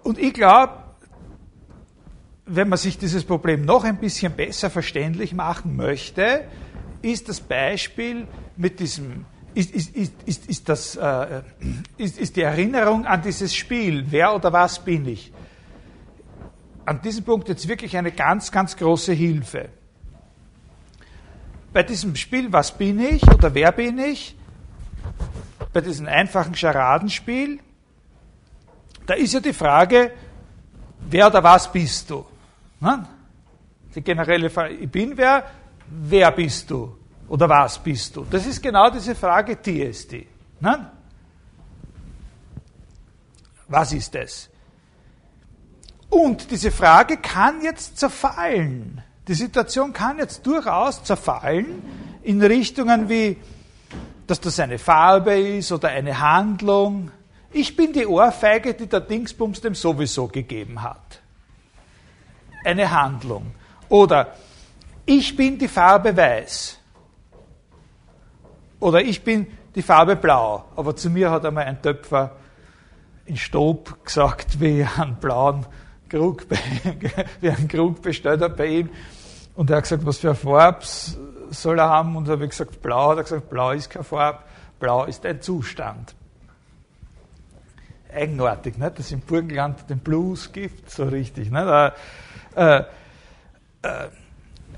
Und 0.04 0.18
ich 0.18 0.34
glaube, 0.34 0.83
wenn 2.46 2.68
man 2.68 2.78
sich 2.78 2.98
dieses 2.98 3.24
Problem 3.24 3.62
noch 3.62 3.84
ein 3.84 3.96
bisschen 3.98 4.32
besser 4.32 4.70
verständlich 4.70 5.32
machen 5.32 5.76
möchte, 5.76 6.44
ist 7.02 7.28
das 7.28 7.40
Beispiel 7.40 8.26
mit 8.56 8.80
diesem, 8.80 9.24
ist, 9.54 9.70
ist, 9.70 9.94
ist, 9.96 10.46
ist, 10.46 10.68
das, 10.68 10.96
äh, 10.96 11.42
ist, 11.96 12.18
ist 12.18 12.36
die 12.36 12.42
Erinnerung 12.42 13.06
an 13.06 13.22
dieses 13.22 13.54
Spiel, 13.54 14.06
wer 14.10 14.34
oder 14.34 14.52
was 14.52 14.78
bin 14.78 15.06
ich, 15.06 15.32
an 16.84 17.00
diesem 17.00 17.24
Punkt 17.24 17.48
jetzt 17.48 17.66
wirklich 17.66 17.96
eine 17.96 18.12
ganz, 18.12 18.52
ganz 18.52 18.76
große 18.76 19.12
Hilfe. 19.12 19.70
Bei 21.72 21.82
diesem 21.82 22.14
Spiel, 22.14 22.52
was 22.52 22.76
bin 22.76 23.00
ich 23.00 23.22
oder 23.24 23.54
wer 23.54 23.72
bin 23.72 23.98
ich, 23.98 24.36
bei 25.72 25.80
diesem 25.80 26.06
einfachen 26.06 26.54
Scharadenspiel, 26.54 27.58
da 29.06 29.14
ist 29.14 29.32
ja 29.32 29.40
die 29.40 29.52
Frage, 29.52 30.12
wer 31.08 31.26
oder 31.26 31.42
was 31.42 31.70
bist 31.72 32.10
du? 32.10 32.24
Die 33.94 34.02
generelle 34.02 34.50
Frage, 34.50 34.74
ich 34.74 34.90
bin 34.90 35.16
wer, 35.16 35.44
wer 35.88 36.30
bist 36.32 36.70
du? 36.70 36.96
Oder 37.28 37.48
was 37.48 37.78
bist 37.78 38.16
du? 38.16 38.26
Das 38.30 38.44
ist 38.46 38.62
genau 38.62 38.90
diese 38.90 39.14
Frage 39.14 39.56
TSD. 39.60 40.26
Was 43.68 43.92
ist 43.92 44.14
das? 44.14 44.50
Und 46.10 46.50
diese 46.50 46.70
Frage 46.70 47.16
kann 47.16 47.62
jetzt 47.62 47.98
zerfallen. 47.98 49.02
Die 49.26 49.34
Situation 49.34 49.92
kann 49.92 50.18
jetzt 50.18 50.46
durchaus 50.46 51.02
zerfallen 51.02 51.82
in 52.22 52.42
Richtungen 52.42 53.08
wie, 53.08 53.38
dass 54.26 54.40
das 54.40 54.60
eine 54.60 54.78
Farbe 54.78 55.38
ist 55.38 55.72
oder 55.72 55.88
eine 55.88 56.20
Handlung. 56.20 57.10
Ich 57.52 57.74
bin 57.74 57.92
die 57.92 58.06
Ohrfeige, 58.06 58.74
die 58.74 58.86
der 58.86 59.00
Dingsbums 59.00 59.60
dem 59.60 59.74
sowieso 59.74 60.28
gegeben 60.28 60.82
hat. 60.82 61.20
Eine 62.64 62.90
Handlung. 62.90 63.52
Oder 63.88 64.34
ich 65.06 65.36
bin 65.36 65.58
die 65.58 65.68
Farbe 65.68 66.16
weiß. 66.16 66.78
Oder 68.80 69.02
ich 69.02 69.22
bin 69.22 69.46
die 69.74 69.82
Farbe 69.82 70.16
blau. 70.16 70.64
Aber 70.76 70.96
zu 70.96 71.10
mir 71.10 71.30
hat 71.30 71.44
einmal 71.44 71.64
ein 71.64 71.80
Töpfer 71.80 72.32
in 73.26 73.36
Stob 73.36 74.04
gesagt, 74.04 74.60
wie 74.60 74.84
einen 74.96 75.16
blauen 75.16 75.66
Krug, 76.08 76.46
der 76.48 76.58
einen 77.56 77.68
Krug 77.68 78.02
bestellt 78.02 78.40
hat 78.40 78.56
bei 78.56 78.66
ihm. 78.66 78.90
Und 79.54 79.70
er 79.70 79.76
hat 79.76 79.84
gesagt, 79.84 80.04
was 80.04 80.18
für 80.18 80.28
eine 80.28 80.36
Farbe 80.36 80.84
soll 81.50 81.78
er 81.78 81.88
haben? 81.88 82.16
Und 82.16 82.28
habe 82.28 82.48
gesagt, 82.48 82.82
blau. 82.82 83.10
Hat 83.10 83.18
er 83.18 83.22
gesagt, 83.22 83.50
blau 83.50 83.70
ist 83.70 83.90
keine 83.90 84.04
Farbe, 84.04 84.40
blau 84.78 85.04
ist 85.04 85.24
ein 85.24 85.40
Zustand. 85.40 86.14
Eigenartig, 88.12 88.78
nicht? 88.78 88.98
dass 88.98 89.10
im 89.10 89.20
Burgenland 89.20 89.88
den 89.90 89.98
Blues 89.98 90.52
gibt, 90.52 90.90
so 90.90 91.04
richtig. 91.04 91.50
Nicht? 91.50 91.92
Äh, 92.54 92.78
äh, 93.82 94.08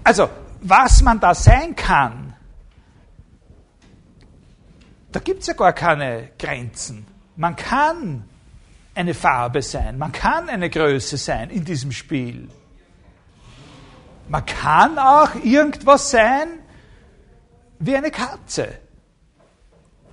also, 0.05 0.29
was 0.61 1.03
man 1.03 1.21
da 1.21 1.35
sein 1.35 1.75
kann, 1.75 2.35
da 5.13 5.21
gibt 5.21 5.41
es 5.41 5.47
ja 5.47 5.55
gar 5.55 5.73
keine 5.73 6.31
Grenzen. 6.39 7.07
Man 7.37 7.57
kann 7.57 8.25
eine 8.95 9.15
Farbe 9.15 9.63
sein, 9.63 9.99
man 9.99 10.13
kann 10.13 10.49
eine 10.49 10.71
Größe 10.71 11.17
sein 11.17 11.51
in 11.51 11.65
diesem 11.65 11.93
Spiel. 11.93 12.49
Man 14.29 14.45
kann 14.45 14.99
auch 14.99 15.35
irgendwas 15.45 16.11
sein 16.11 16.49
wie 17.79 17.97
eine 17.97 18.11
Katze. 18.11 18.79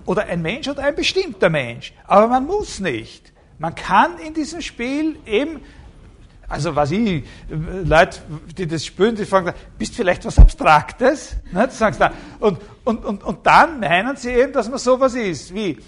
Oder 0.06 0.24
ein 0.24 0.42
Mensch 0.42 0.68
oder 0.68 0.84
ein 0.84 0.94
bestimmter 0.94 1.48
Mensch. 1.48 1.92
Aber 2.06 2.28
man 2.28 2.46
muss 2.46 2.78
nicht. 2.78 3.32
Man 3.58 3.74
kann 3.74 4.18
in 4.18 4.34
diesem 4.34 4.60
Spiel 4.60 5.18
eben, 5.26 5.60
also 6.48 6.76
was 6.76 6.90
ich, 6.90 7.24
Leute, 7.48 8.20
die 8.56 8.66
das 8.66 8.84
spüren, 8.84 9.16
die 9.16 9.24
fragen, 9.24 9.52
bist 9.78 9.94
vielleicht 9.94 10.24
was 10.24 10.38
Abstraktes? 10.38 11.36
Ne? 11.52 11.68
Sagst 11.70 12.00
du, 12.00 12.10
und, 12.40 12.58
und, 12.84 13.04
und, 13.04 13.24
und 13.24 13.46
dann 13.46 13.80
meinen 13.80 14.16
sie 14.16 14.30
eben, 14.30 14.52
dass 14.52 14.68
man 14.68 14.78
sowas 14.78 15.14
ist, 15.14 15.54
wie 15.54 15.78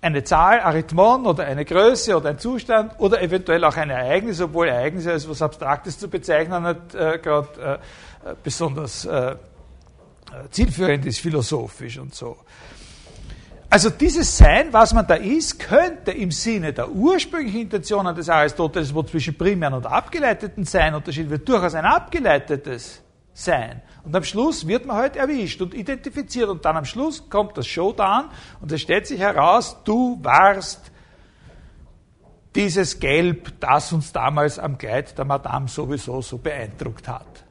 eine 0.00 0.22
Zahl, 0.22 0.60
Arithmon 0.60 1.26
oder 1.26 1.44
eine 1.44 1.64
Größe 1.64 2.16
oder 2.16 2.30
ein 2.30 2.38
Zustand 2.38 2.98
oder 2.98 3.20
eventuell 3.20 3.64
auch 3.64 3.76
ein 3.76 3.90
Ereignis, 3.90 4.40
obwohl 4.40 4.68
Ereignisse 4.68 5.12
als 5.12 5.24
etwas 5.24 5.42
Abstraktes 5.42 5.98
zu 5.98 6.08
bezeichnen 6.08 6.62
nicht 6.62 6.94
äh, 6.94 7.18
gerade 7.18 7.80
äh, 8.24 8.34
besonders 8.42 9.04
äh, 9.04 9.34
zielführend 10.50 11.04
ist, 11.06 11.18
philosophisch 11.18 11.98
und 11.98 12.14
so. 12.14 12.36
Also 13.70 13.90
dieses 13.90 14.36
Sein, 14.36 14.72
was 14.72 14.94
man 14.94 15.06
da 15.06 15.14
ist, 15.14 15.58
könnte 15.58 16.12
im 16.12 16.30
Sinne 16.30 16.72
der 16.72 16.90
ursprünglichen 16.90 17.62
Intentionen 17.62 18.14
des 18.14 18.30
Aristoteles, 18.30 18.94
wo 18.94 19.02
zwischen 19.02 19.36
primären 19.36 19.74
und 19.74 19.86
abgeleiteten 19.86 20.64
Sein 20.64 20.94
unterschieden 20.94 21.28
wird, 21.28 21.46
durchaus 21.46 21.74
ein 21.74 21.84
abgeleitetes 21.84 23.02
Sein. 23.34 23.82
Und 24.04 24.16
am 24.16 24.24
Schluss 24.24 24.66
wird 24.66 24.86
man 24.86 24.96
halt 24.96 25.16
erwischt 25.16 25.60
und 25.60 25.74
identifiziert. 25.74 26.48
Und 26.48 26.64
dann 26.64 26.78
am 26.78 26.86
Schluss 26.86 27.28
kommt 27.28 27.58
das 27.58 27.66
Showdown 27.66 28.30
und 28.62 28.72
es 28.72 28.80
stellt 28.80 29.06
sich 29.06 29.20
heraus, 29.20 29.76
du 29.84 30.18
warst 30.22 30.90
dieses 32.54 32.98
Gelb, 32.98 33.60
das 33.60 33.92
uns 33.92 34.12
damals 34.12 34.58
am 34.58 34.78
Kleid 34.78 35.16
der 35.18 35.26
Madame 35.26 35.68
sowieso 35.68 36.22
so 36.22 36.38
beeindruckt 36.38 37.06
hat. 37.06 37.44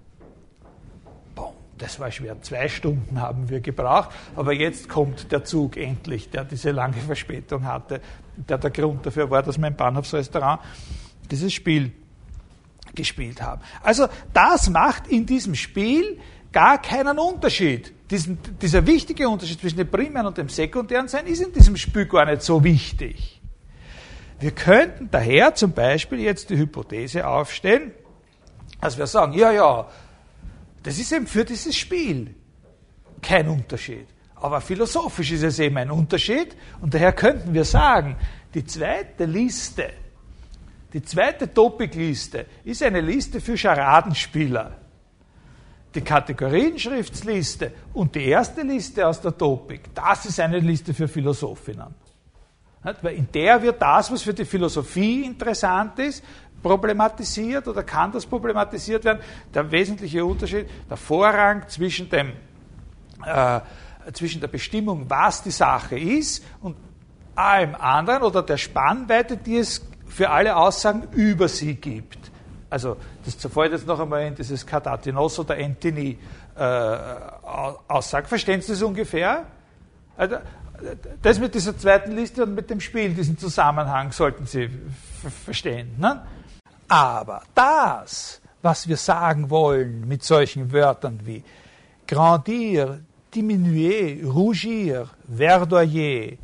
Das 1.77 1.99
war 1.99 2.11
schwer. 2.11 2.41
Zwei 2.41 2.67
Stunden 2.69 3.21
haben 3.21 3.49
wir 3.49 3.59
gebraucht, 3.59 4.09
aber 4.35 4.53
jetzt 4.53 4.89
kommt 4.89 5.31
der 5.31 5.43
Zug 5.43 5.77
endlich, 5.77 6.29
der 6.29 6.43
diese 6.43 6.71
lange 6.71 6.95
Verspätung 6.95 7.65
hatte, 7.65 8.01
der 8.35 8.57
der 8.57 8.71
Grund 8.71 9.05
dafür 9.05 9.29
war, 9.29 9.43
dass 9.43 9.57
mein 9.57 9.75
Bahnhofsrestaurant 9.75 10.61
dieses 11.29 11.53
Spiel 11.53 11.91
gespielt 12.95 13.41
haben. 13.41 13.61
Also 13.83 14.07
das 14.33 14.69
macht 14.69 15.07
in 15.07 15.25
diesem 15.25 15.55
Spiel 15.55 16.19
gar 16.51 16.81
keinen 16.81 17.19
Unterschied. 17.19 17.93
Diesen, 18.09 18.39
dieser 18.61 18.85
wichtige 18.87 19.29
Unterschied 19.29 19.59
zwischen 19.59 19.77
dem 19.77 19.91
primären 19.91 20.27
und 20.27 20.37
dem 20.37 20.49
sekundären 20.49 21.07
Sein 21.07 21.27
ist 21.27 21.41
in 21.41 21.51
diesem 21.51 21.75
Spiel 21.75 22.05
gar 22.05 22.25
nicht 22.25 22.41
so 22.41 22.63
wichtig. 22.63 23.41
Wir 24.39 24.51
könnten 24.51 25.09
daher 25.11 25.55
zum 25.55 25.71
Beispiel 25.71 26.19
jetzt 26.19 26.49
die 26.49 26.57
Hypothese 26.57 27.27
aufstellen, 27.27 27.91
dass 28.79 28.97
wir 28.97 29.07
sagen, 29.07 29.33
ja, 29.33 29.51
ja, 29.51 29.87
das 30.87 30.97
ist 30.99 31.11
eben 31.11 31.27
für 31.27 31.43
dieses 31.43 31.75
Spiel 31.75 32.33
kein 33.21 33.49
Unterschied. 33.49 34.07
Aber 34.35 34.61
philosophisch 34.61 35.33
ist 35.33 35.43
es 35.43 35.59
eben 35.59 35.75
ein 35.75 35.91
Unterschied 35.91 36.55
und 36.79 36.93
daher 36.93 37.11
könnten 37.11 37.53
wir 37.53 37.65
sagen, 37.65 38.15
die 38.53 38.63
zweite 38.63 39.25
Liste, 39.25 39.89
die 40.93 41.01
zweite 41.01 41.53
Topikliste 41.53 42.45
ist 42.63 42.81
eine 42.83 43.01
Liste 43.01 43.41
für 43.41 43.57
Scharadenspieler. 43.57 44.77
Die 45.93 45.99
Kategorienschriftsliste 45.99 47.73
und 47.93 48.15
die 48.15 48.23
erste 48.23 48.61
Liste 48.61 49.05
aus 49.05 49.19
der 49.19 49.37
Topik, 49.37 49.93
das 49.93 50.27
ist 50.27 50.39
eine 50.39 50.59
Liste 50.59 50.93
für 50.93 51.09
Philosophinnen. 51.09 51.93
Weil 53.01 53.15
in 53.15 53.27
der 53.33 53.61
wird 53.61 53.81
das, 53.81 54.09
was 54.09 54.21
für 54.21 54.33
die 54.33 54.45
Philosophie 54.45 55.25
interessant 55.25 55.99
ist, 55.99 56.23
problematisiert 56.61 57.67
oder 57.67 57.83
kann 57.83 58.11
das 58.11 58.25
problematisiert 58.25 59.03
werden. 59.05 59.19
Der 59.53 59.71
wesentliche 59.71 60.25
Unterschied, 60.25 60.67
der 60.89 60.97
Vorrang 60.97 61.67
zwischen, 61.67 62.09
dem, 62.09 62.33
äh, 63.25 63.59
zwischen 64.13 64.41
der 64.41 64.47
Bestimmung, 64.47 65.05
was 65.07 65.43
die 65.43 65.51
Sache 65.51 65.97
ist 65.97 66.43
und 66.61 66.75
allem 67.35 67.75
anderen 67.75 68.23
oder 68.23 68.41
der 68.41 68.57
Spannweite, 68.57 69.37
die 69.37 69.57
es 69.57 69.85
für 70.07 70.29
alle 70.29 70.55
Aussagen 70.55 71.03
über 71.11 71.47
sie 71.47 71.75
gibt. 71.75 72.31
Also 72.69 72.97
das 73.23 73.37
zerfällt 73.37 73.71
jetzt 73.71 73.87
noch 73.87 73.99
einmal 73.99 74.25
in 74.25 74.35
dieses 74.35 74.65
Catatinos 74.65 75.39
oder 75.39 75.55
Antony 75.55 76.17
äh, 76.57 76.97
Aussage. 77.87 78.27
Verstehen 78.27 78.61
Sie 78.61 78.71
das 78.71 78.81
ungefähr? 78.81 79.45
Also, 80.17 80.37
das 81.21 81.39
mit 81.39 81.53
dieser 81.55 81.77
zweiten 81.77 82.11
Liste 82.11 82.43
und 82.43 82.55
mit 82.55 82.69
dem 82.69 82.79
Spiel, 82.79 83.13
diesen 83.13 83.37
Zusammenhang 83.37 84.11
sollten 84.11 84.45
Sie 84.45 84.69
verstehen. 85.45 85.95
Ne? 85.97 86.21
Aber 86.87 87.43
das, 87.53 88.41
was 88.61 88.87
wir 88.87 88.97
sagen 88.97 89.49
wollen 89.49 90.07
mit 90.07 90.23
solchen 90.23 90.71
Wörtern 90.71 91.19
wie 91.23 91.43
grandir, 92.07 93.01
diminuer, 93.35 94.23
rougir, 94.25 95.09
verdoyer, 95.27 96.37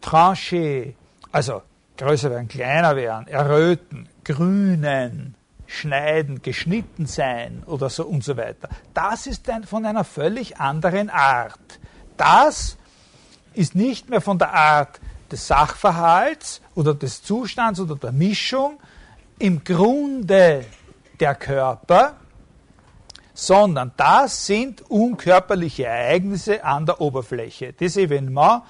trancher, 0.00 0.92
also 1.32 1.62
größer 1.96 2.30
werden, 2.30 2.48
kleiner 2.48 2.94
werden, 2.96 3.26
erröten, 3.28 4.08
grünen, 4.24 5.34
schneiden, 5.66 6.42
geschnitten 6.42 7.06
sein 7.06 7.62
oder 7.66 7.88
so 7.88 8.04
und 8.04 8.22
so 8.22 8.36
weiter. 8.36 8.68
Das 8.94 9.26
ist 9.26 9.48
ein, 9.48 9.64
von 9.64 9.84
einer 9.84 10.04
völlig 10.04 10.58
anderen 10.58 11.10
Art. 11.10 11.80
Das 12.16 12.76
ist 13.54 13.74
nicht 13.74 14.10
mehr 14.10 14.20
von 14.20 14.38
der 14.38 14.52
Art 14.52 15.00
des 15.30 15.46
Sachverhalts 15.46 16.60
oder 16.74 16.94
des 16.94 17.22
Zustands 17.22 17.80
oder 17.80 17.96
der 17.96 18.12
Mischung 18.12 18.78
im 19.38 19.62
Grunde 19.62 20.64
der 21.20 21.34
Körper, 21.34 22.14
sondern 23.34 23.92
das 23.96 24.46
sind 24.46 24.82
unkörperliche 24.90 25.84
Ereignisse 25.84 26.64
an 26.64 26.86
der 26.86 27.00
Oberfläche. 27.00 27.72
Des 27.74 27.96
Événements 27.96 28.62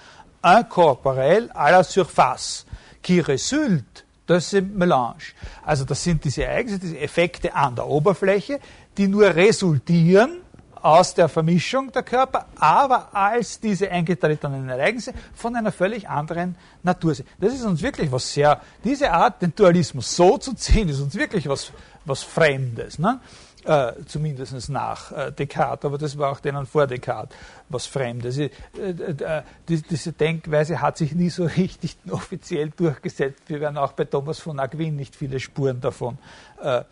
incorporels 0.43 1.49
à 1.55 1.71
la 1.71 1.83
surface, 1.83 2.67
qui 3.03 3.21
résulte 3.21 4.05
de 4.27 4.41
ce 4.41 4.57
mélange. 4.57 5.35
Also 5.65 5.85
das 5.85 6.03
sind 6.03 6.25
diese 6.25 6.45
Ereignisse, 6.45 6.81
diese 6.81 6.99
Effekte 6.99 7.55
an 7.55 7.77
der 7.77 7.87
Oberfläche, 7.87 8.59
die 8.97 9.07
nur 9.07 9.27
resultieren 9.27 10.41
aus 10.83 11.15
der 11.15 11.29
Vermischung 11.29 11.91
der 11.93 12.03
Körper, 12.03 12.47
aber 12.57 13.15
als 13.15 13.61
diese 13.61 13.91
eingetretenen 13.91 14.69
Ereignisse 14.69 15.13
von 15.35 15.57
einer 15.57 15.73
völlig 15.73 16.09
anderen 16.09 16.57
Natur 16.83 17.15
sind. 17.15 17.29
Das 17.41 17.55
ist 17.55 17.65
uns 17.65 17.83
wirklich 17.83 18.11
was 18.13 18.33
sehr, 18.33 18.61
diese 18.85 19.11
Art, 19.11 19.43
den 19.43 19.55
Dualismus 19.55 20.15
so 20.15 20.39
zu 20.39 20.55
ziehen, 20.55 20.89
ist 20.89 21.01
uns 21.01 21.15
wirklich 21.15 21.49
was, 21.49 21.73
was 22.05 22.23
Fremdes. 22.23 22.99
Ne? 22.99 23.21
Äh, 23.65 23.95
zumindest 24.07 24.69
nach 24.69 25.11
äh, 25.11 25.33
Descartes, 25.33 25.85
aber 25.85 25.99
das 25.99 26.17
war 26.17 26.31
auch 26.31 26.41
denen 26.41 26.67
vor 26.67 26.87
Descartes 26.87 27.37
was 27.69 27.87
Fremdes. 27.87 28.39
Äh, 28.39 28.51
äh, 28.77 29.43
die, 29.69 29.83
diese 29.83 30.13
Denkweise 30.13 30.81
hat 30.81 30.99
sich 30.99 31.13
nie 31.15 31.31
so 31.31 31.45
richtig 31.57 31.97
offiziell 32.11 32.71
durchgesetzt. 32.71 33.43
Wir 33.49 33.61
werden 33.61 33.77
auch 33.77 33.93
bei 33.93 34.05
Thomas 34.05 34.39
von 34.39 34.61
Aquin 34.61 34.95
nicht 34.95 35.17
viele 35.17 35.41
Spuren 35.41 35.81
davon 35.81 36.19
äh, 36.63 36.83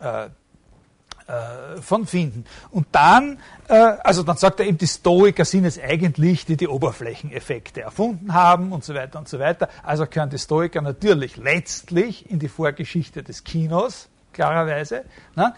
äh, 0.00 0.24
äh, 0.24 0.28
von 1.82 2.06
finden. 2.06 2.44
Und 2.70 2.86
dann, 2.92 3.38
äh, 3.68 3.74
also 3.74 4.22
dann 4.22 4.36
sagt 4.36 4.60
er 4.60 4.66
eben, 4.66 4.78
die 4.78 4.86
Stoiker 4.86 5.44
sind 5.44 5.64
es 5.66 5.78
eigentlich, 5.78 6.46
die 6.46 6.56
die 6.56 6.68
Oberflächeneffekte 6.68 7.82
erfunden 7.82 8.32
haben 8.32 8.72
und 8.72 8.82
so 8.84 8.94
weiter 8.94 9.18
und 9.18 9.28
so 9.28 9.38
weiter. 9.38 9.68
Also 9.82 10.06
können 10.06 10.30
die 10.30 10.38
Stoiker 10.38 10.80
natürlich 10.80 11.36
letztlich 11.36 12.30
in 12.30 12.38
die 12.38 12.48
Vorgeschichte 12.48 13.22
des 13.22 13.44
Kinos, 13.44 14.08
klarerweise, 14.32 15.04
ne, 15.34 15.52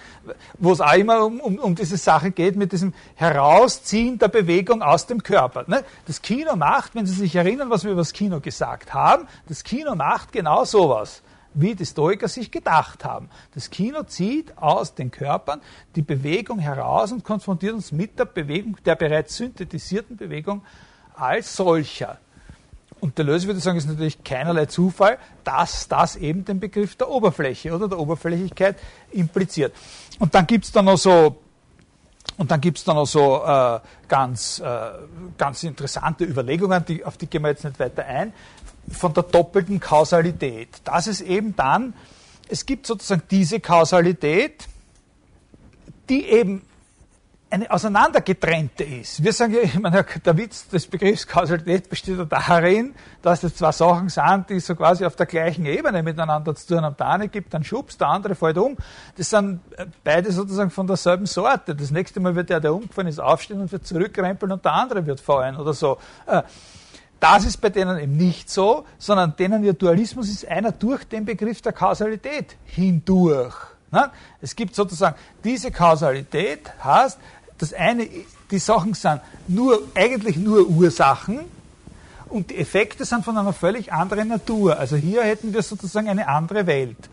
wo 0.59 0.73
es 0.73 0.81
auch 0.81 0.95
immer 0.95 1.25
um, 1.25 1.39
um, 1.39 1.59
um 1.59 1.75
diese 1.75 1.99
Sache 1.99 2.31
geht 2.31 2.57
mit 2.57 2.73
diesem 2.73 2.95
Herausziehen 3.14 4.18
der 4.18 4.29
Bewegung 4.29 4.83
aus 4.83 5.07
dem 5.07 5.23
Körper. 5.23 5.64
Ne. 5.66 5.85
Das 6.07 6.23
Kino 6.23 6.57
macht, 6.57 6.95
wenn 6.95 7.07
Sie 7.07 7.14
sich 7.14 7.37
erinnern, 7.37 7.71
was 7.71 7.85
wir 7.85 7.93
über 7.93 8.01
das 8.01 8.12
Kino 8.12 8.41
gesagt 8.41 8.95
haben, 8.95 9.29
das 9.49 9.64
Kino 9.64 9.95
macht 9.95 10.33
genau 10.33 10.64
sowas 10.64 11.23
wie 11.55 11.74
die 11.74 11.86
Stoiker 11.86 12.28
sich 12.28 12.51
gedacht 12.51 13.05
haben. 13.05 13.28
Das 13.55 13.70
Kino 13.70 14.03
zieht 14.05 14.57
aus 14.59 14.94
den 14.94 15.11
Körpern 15.11 15.61
die 15.96 16.03
Bewegung 16.03 16.59
heraus 16.59 17.12
und 17.12 17.24
konfrontiert 17.24 17.74
uns 17.74 17.92
mit 17.92 18.18
der 18.18 18.24
Bewegung, 18.24 18.76
der 18.84 18.94
bereits 18.94 19.36
synthetisierten 19.36 20.16
Bewegung 20.16 20.62
als 21.14 21.57
solcher. 21.57 22.18
Und 23.01 23.16
der 23.16 23.24
Löse 23.24 23.46
würde 23.46 23.61
sagen, 23.61 23.78
ist 23.78 23.88
natürlich 23.88 24.22
keinerlei 24.22 24.66
Zufall, 24.66 25.18
dass 25.42 25.88
das 25.88 26.16
eben 26.16 26.44
den 26.44 26.61
Begriff 26.61 26.96
der 26.96 27.09
Oberfläche 27.09 27.74
oder 27.74 27.88
der 27.88 27.98
Oberflächlichkeit 27.98 28.76
impliziert. 29.11 29.74
Und 30.18 30.34
dann 30.34 30.46
gibt 30.46 30.66
es 30.66 30.72
da 30.72 30.82
noch 30.82 30.98
so 30.98 31.38
und 32.36 32.51
dann 32.51 32.61
gibt 32.61 32.78
es 32.78 32.84
dann 32.84 32.96
noch 32.96 33.07
so 33.07 33.42
äh, 33.44 33.80
ganz, 34.09 34.61
äh, 34.61 34.90
ganz 35.36 35.62
interessante 35.62 36.24
Überlegungen, 36.24 36.84
die, 36.84 37.05
auf 37.05 37.16
die 37.16 37.26
gehen 37.26 37.42
wir 37.42 37.51
jetzt 37.51 37.64
nicht 37.64 37.78
weiter 37.78 38.05
ein 38.05 38.32
von 38.91 39.14
der 39.14 39.22
doppelten 39.24 39.81
Kausalität. 39.81 40.68
Das 40.85 41.07
ist 41.07 41.20
eben 41.20 41.55
dann, 41.57 41.95
es 42.49 42.66
gibt 42.66 42.87
sozusagen 42.87 43.22
diese 43.31 43.61
Kausalität, 43.61 44.66
die 46.09 46.24
eben 46.26 46.62
eine 47.51 47.68
auseinandergetrennte 47.68 48.85
ist. 48.85 49.24
Wir 49.24 49.33
sagen 49.33 49.55
ja 49.55 49.62
immer, 49.62 49.91
der 49.91 50.37
Witz 50.37 50.68
des 50.68 50.87
Begriffs 50.87 51.26
Kausalität 51.26 51.89
besteht 51.89 52.18
darin, 52.31 52.95
dass 53.22 53.43
es 53.43 53.57
zwei 53.57 53.72
Sachen 53.72 54.09
sind, 54.09 54.51
die 54.51 54.61
so 54.61 54.76
quasi 54.76 55.05
auf 55.05 55.16
der 55.16 55.26
gleichen 55.26 55.66
Ebene 55.66 56.03
miteinander 56.05 56.55
zu 56.55 56.74
tun 56.74 56.83
haben. 56.83 56.97
Der 56.97 57.09
eine 57.09 57.28
gibt 57.28 57.53
einen 57.55 57.64
Schubs, 57.64 57.99
der 57.99 58.09
andere 58.09 58.37
fällt 58.37 58.57
um. 58.57 58.76
Das 59.16 59.31
sind 59.31 59.61
beide 60.05 60.31
sozusagen 60.31 60.70
von 60.70 60.87
derselben 60.87 61.26
Sorte. 61.26 61.74
Das 61.74 61.91
nächste 61.91 62.20
Mal 62.20 62.37
wird 62.37 62.51
der, 62.51 62.61
der 62.61 62.72
umgefallen 62.72 63.09
ist, 63.09 63.18
aufstehen 63.18 63.61
und 63.61 63.72
wird 63.72 63.85
zurückrempeln 63.85 64.53
und 64.53 64.64
der 64.64 64.72
andere 64.72 65.05
wird 65.05 65.20
fallen 65.20 65.57
oder 65.57 65.74
so. 65.74 65.99
Das 67.21 67.45
ist 67.45 67.59
bei 67.59 67.68
denen 67.68 67.99
eben 67.99 68.16
nicht 68.16 68.49
so, 68.51 68.87
sondern 68.99 69.37
denen 69.37 69.62
ihr 69.62 69.75
Dualismus 69.75 70.31
ist 70.31 70.49
einer 70.49 70.73
durch 70.73 71.05
den 71.05 71.27
Begriff 71.27 71.61
der 71.61 71.73
Kausalität 71.73 72.57
hindurch. 72.64 73.55
Es 74.41 74.57
gibt 74.57 74.75
sozusagen 74.75 75.16
diese 75.45 75.71
Kausalität, 75.71 76.73
heißt, 76.83 77.18
das 77.59 77.75
eine, 77.75 78.09
die 78.51 78.59
Sachen 78.59 78.95
sind 78.95 79.21
nur, 79.49 79.83
eigentlich 79.95 80.37
nur 80.37 80.66
Ursachen 80.66 81.41
und 82.31 82.51
die 82.51 82.57
Effekte 82.57 83.05
sind 83.05 83.25
von 83.25 83.37
einer 83.37 83.53
völlig 83.53 83.93
anderen 83.93 84.29
Natur. 84.29 84.79
Also 84.79 84.97
hier 84.97 85.23
hätten 85.23 85.53
wir 85.53 85.62
sozusagen 85.62 86.09
eine 86.09 86.27
andere 86.27 86.66
Welt. 86.66 87.11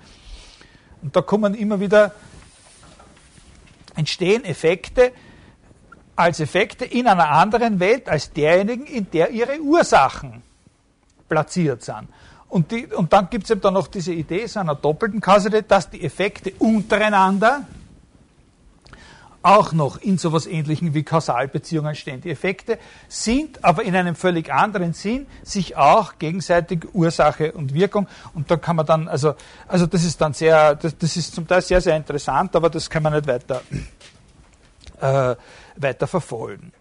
Und 1.02 1.16
da 1.16 1.22
kommen 1.22 1.54
immer 1.54 1.82
wieder, 1.82 2.14
entstehen 3.96 4.46
Effekte, 4.46 5.12
als 6.18 6.40
Effekte 6.40 6.84
in 6.84 7.08
einer 7.08 7.30
anderen 7.30 7.80
Welt 7.80 8.10
als 8.10 8.34
derjenigen, 8.34 8.86
in 8.86 9.10
der 9.12 9.30
ihre 9.30 9.60
Ursachen 9.60 10.42
platziert 11.30 11.84
sind. 11.84 12.10
Und, 12.50 12.72
die, 12.72 12.88
und 12.88 13.14
dann 13.14 13.30
gibt 13.30 13.46
es 13.46 13.52
eben 13.52 13.62
dann 13.62 13.74
noch 13.74 13.88
diese 13.88 14.14
Idee 14.14 14.46
so 14.48 14.60
einer 14.60 14.76
doppelten 14.76 15.22
Kausalität, 15.22 15.70
dass 15.70 15.90
die 15.90 16.04
Effekte 16.04 16.54
untereinander 16.60 17.66
auch 19.44 19.72
noch 19.72 20.02
in 20.02 20.18
sowas 20.18 20.46
ähnlichem 20.46 20.94
wie 20.94 21.04
Kausalbeziehungen 21.04 21.96
stehen. 21.96 22.20
Die 22.22 22.32
Effekte 22.32 22.80
sind 23.08 23.64
aber 23.64 23.84
in 23.84 23.96
einem 23.96 24.16
völlig 24.16 24.52
anderen 24.52 24.94
Sinn 24.94 25.28
sich 25.44 25.78
auch 25.78 26.18
gegenseitig 26.20 26.94
Ursache 26.94 27.52
und 27.54 27.74
Wirkung 27.74 28.08
und 28.34 28.50
da 28.50 28.58
kann 28.58 28.76
man 28.76 28.86
dann, 28.86 29.08
also, 29.08 29.36
also 29.68 29.86
das 29.86 30.04
ist 30.04 30.20
dann 30.20 30.34
sehr, 30.34 30.76
das, 30.76 30.98
das 30.98 31.16
ist 31.16 31.34
zum 31.34 31.48
Teil 31.48 31.62
sehr, 31.62 31.80
sehr 31.80 31.96
interessant, 31.96 32.56
aber 32.56 32.70
das 32.70 32.90
kann 32.90 33.04
man 33.04 33.14
nicht 33.14 33.28
weiter, 33.28 33.62
äh, 35.02 35.36
weiter 35.76 36.08
verfolgen. 36.08 36.72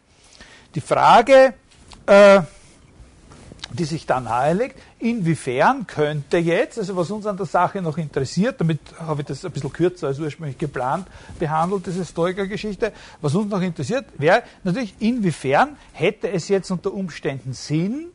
Die 0.75 0.81
Frage, 0.81 1.55
äh, 2.07 2.41
die 3.73 3.85
sich 3.85 4.07
da 4.07 4.21
nahelegt, 4.21 4.81
inwiefern 4.99 5.87
könnte 5.87 6.39
jetzt, 6.39 6.79
also 6.79 6.97
was 6.97 7.11
uns 7.11 7.27
an 7.27 7.37
der 7.37 7.47
Sache 7.47 7.83
noch 7.83 7.99
interessiert, 7.99 8.61
damit 8.61 8.81
habe 8.99 9.23
ich 9.23 9.27
das 9.27 9.45
ein 9.45 9.53
bisschen 9.53 9.73
kürzer 9.73 10.09
als 10.09 10.19
ursprünglich 10.19 10.59
geplant 10.59 11.07
behandelt, 11.39 11.87
diese 11.87 12.05
Stoiker-Geschichte, 12.05 12.93
was 13.21 13.35
uns 13.35 13.51
noch 13.51 13.61
interessiert, 13.61 14.07
wäre 14.19 14.43
natürlich, 14.65 14.95
inwiefern 15.01 15.77
hätte 15.93 16.31
es 16.31 16.49
jetzt 16.49 16.71
unter 16.71 16.93
Umständen 16.95 17.53
Sinn, 17.53 18.07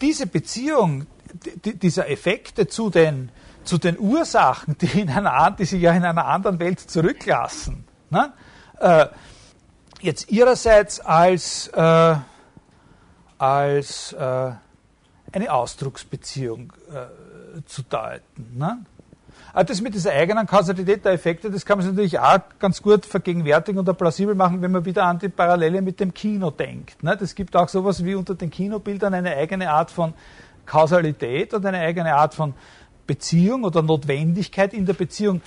diese 0.00 0.26
Beziehung 0.26 1.06
dieser 1.64 2.08
Effekte 2.08 2.68
zu 2.68 2.90
den, 2.90 3.30
zu 3.64 3.78
den 3.78 3.98
Ursachen, 3.98 4.76
die, 4.78 5.00
in 5.00 5.10
einer, 5.10 5.50
die 5.52 5.64
sich 5.64 5.80
ja 5.80 5.92
in 5.92 6.04
einer 6.04 6.26
anderen 6.26 6.58
Welt 6.58 6.80
zurücklassen, 6.80 7.84
ne, 8.10 8.32
äh, 8.78 9.06
jetzt 10.00 10.30
ihrerseits 10.30 11.00
als 11.00 11.68
äh, 11.68 12.16
als 13.38 14.12
äh, 14.12 14.52
eine 15.32 15.52
Ausdrucksbeziehung 15.52 16.72
äh, 16.90 17.62
zu 17.66 17.82
deuten. 17.82 18.56
Ne? 18.56 18.84
Aber 19.52 19.64
das 19.64 19.80
mit 19.80 19.94
dieser 19.94 20.12
eigenen 20.12 20.46
Kausalität 20.46 21.04
der 21.04 21.12
Effekte, 21.12 21.50
das 21.50 21.64
kann 21.64 21.78
man 21.78 21.86
sich 21.86 21.94
natürlich 21.94 22.18
auch 22.18 22.38
ganz 22.58 22.82
gut 22.82 23.06
vergegenwärtigen 23.06 23.78
und 23.78 23.98
plausibel 23.98 24.34
machen, 24.34 24.62
wenn 24.62 24.72
man 24.72 24.84
wieder 24.84 25.04
an 25.04 25.18
die 25.18 25.28
Parallele 25.28 25.82
mit 25.82 26.00
dem 26.00 26.12
Kino 26.14 26.50
denkt. 26.50 27.02
Ne? 27.02 27.18
Gibt 27.34 27.54
auch 27.54 27.68
sowas 27.68 28.04
wie 28.04 28.14
unter 28.14 28.34
den 28.34 28.50
Kinobildern 28.50 29.14
eine 29.14 29.36
eigene 29.36 29.70
Art 29.70 29.90
von 29.90 30.14
Kausalität 30.66 31.54
und 31.54 31.66
eine 31.66 31.78
eigene 31.78 32.14
Art 32.14 32.34
von 32.34 32.54
Beziehung 33.06 33.64
oder 33.64 33.82
Notwendigkeit 33.82 34.72
in 34.72 34.86
der 34.86 34.94
Beziehung 34.94 35.40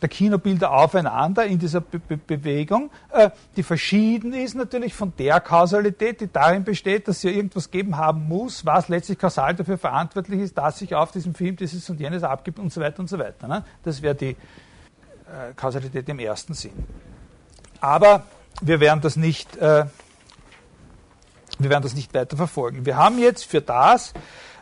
der 0.00 0.08
Kinobilder 0.08 0.70
aufeinander 0.70 1.44
in 1.44 1.58
dieser 1.58 1.80
Be 1.80 1.98
Be 1.98 2.16
Bewegung, 2.16 2.90
äh, 3.10 3.30
die 3.56 3.62
verschieden 3.62 4.32
ist 4.32 4.54
natürlich 4.54 4.94
von 4.94 5.12
der 5.18 5.40
Kausalität, 5.40 6.20
die 6.20 6.32
darin 6.32 6.64
besteht, 6.64 7.08
dass 7.08 7.20
sie 7.20 7.30
irgendwas 7.30 7.70
geben 7.70 7.96
haben 7.96 8.28
muss, 8.28 8.64
was 8.64 8.88
letztlich 8.88 9.18
kausal 9.18 9.54
dafür 9.54 9.78
verantwortlich 9.78 10.40
ist, 10.40 10.56
dass 10.56 10.78
sich 10.78 10.94
auf 10.94 11.10
diesem 11.10 11.34
Film 11.34 11.56
dieses 11.56 11.88
und 11.90 12.00
jenes 12.00 12.22
abgibt 12.22 12.58
und 12.58 12.72
so 12.72 12.80
weiter 12.80 13.00
und 13.00 13.08
so 13.08 13.18
weiter. 13.18 13.48
Ne? 13.48 13.64
Das 13.82 14.02
wäre 14.02 14.14
die 14.14 14.30
äh, 14.30 15.54
Kausalität 15.56 16.08
im 16.08 16.18
ersten 16.18 16.54
Sinn. 16.54 16.72
Aber 17.80 18.24
wir 18.60 18.80
werden 18.80 19.00
das 19.00 19.16
nicht, 19.16 19.56
äh, 19.56 19.86
wir 21.58 21.70
werden 21.70 21.82
das 21.82 21.94
nicht 21.94 22.14
weiter 22.14 22.36
verfolgen. 22.36 22.86
Wir 22.86 22.96
haben 22.96 23.18
jetzt 23.18 23.44
für 23.44 23.60
das, 23.60 24.12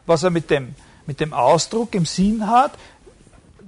was 0.06 0.22
er 0.22 0.30
mit 0.30 0.50
dem, 0.50 0.74
mit 1.06 1.20
dem 1.20 1.32
Ausdruck 1.32 1.94
im 1.94 2.04
Sinn 2.04 2.48
hat, 2.48 2.72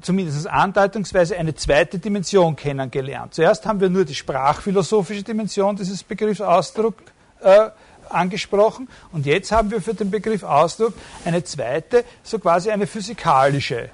zumindest 0.01 0.47
andeutungsweise 0.47 1.37
eine 1.37 1.55
zweite 1.55 1.99
Dimension 1.99 2.57
kennengelernt. 2.57 3.35
Zuerst 3.35 3.67
haben 3.67 3.81
wir 3.81 3.89
nur 3.89 4.05
die 4.05 4.15
sprachphilosophische 4.15 5.23
Dimension 5.23 5.77
dieses 5.77 6.03
Begriffs 6.03 6.41
Ausdruck 6.41 6.95
äh, 7.41 7.71
angesprochen 8.09 8.89
und 9.13 9.27
jetzt 9.27 9.53
haben 9.53 9.71
wir 9.71 9.81
für 9.81 9.95
den 9.95 10.11
Begriff 10.11 10.43
Ausdruck 10.43 10.95
eine 11.25 11.45
zweite, 11.45 12.05
so 12.23 12.39
quasi 12.39 12.71
eine 12.71 12.87
physikalische, 12.87 13.91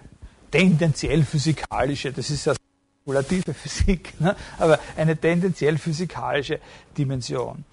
tendenziell 0.50 1.24
physikalische, 1.24 2.12
das 2.12 2.30
ist 2.30 2.44
ja 2.44 2.54
spekulative 3.04 3.52
Physik, 3.54 4.18
ne? 4.20 4.36
aber 4.58 4.78
eine 4.96 5.16
tendenziell 5.16 5.78
physikalische 5.78 6.60
Dimension. 6.96 7.64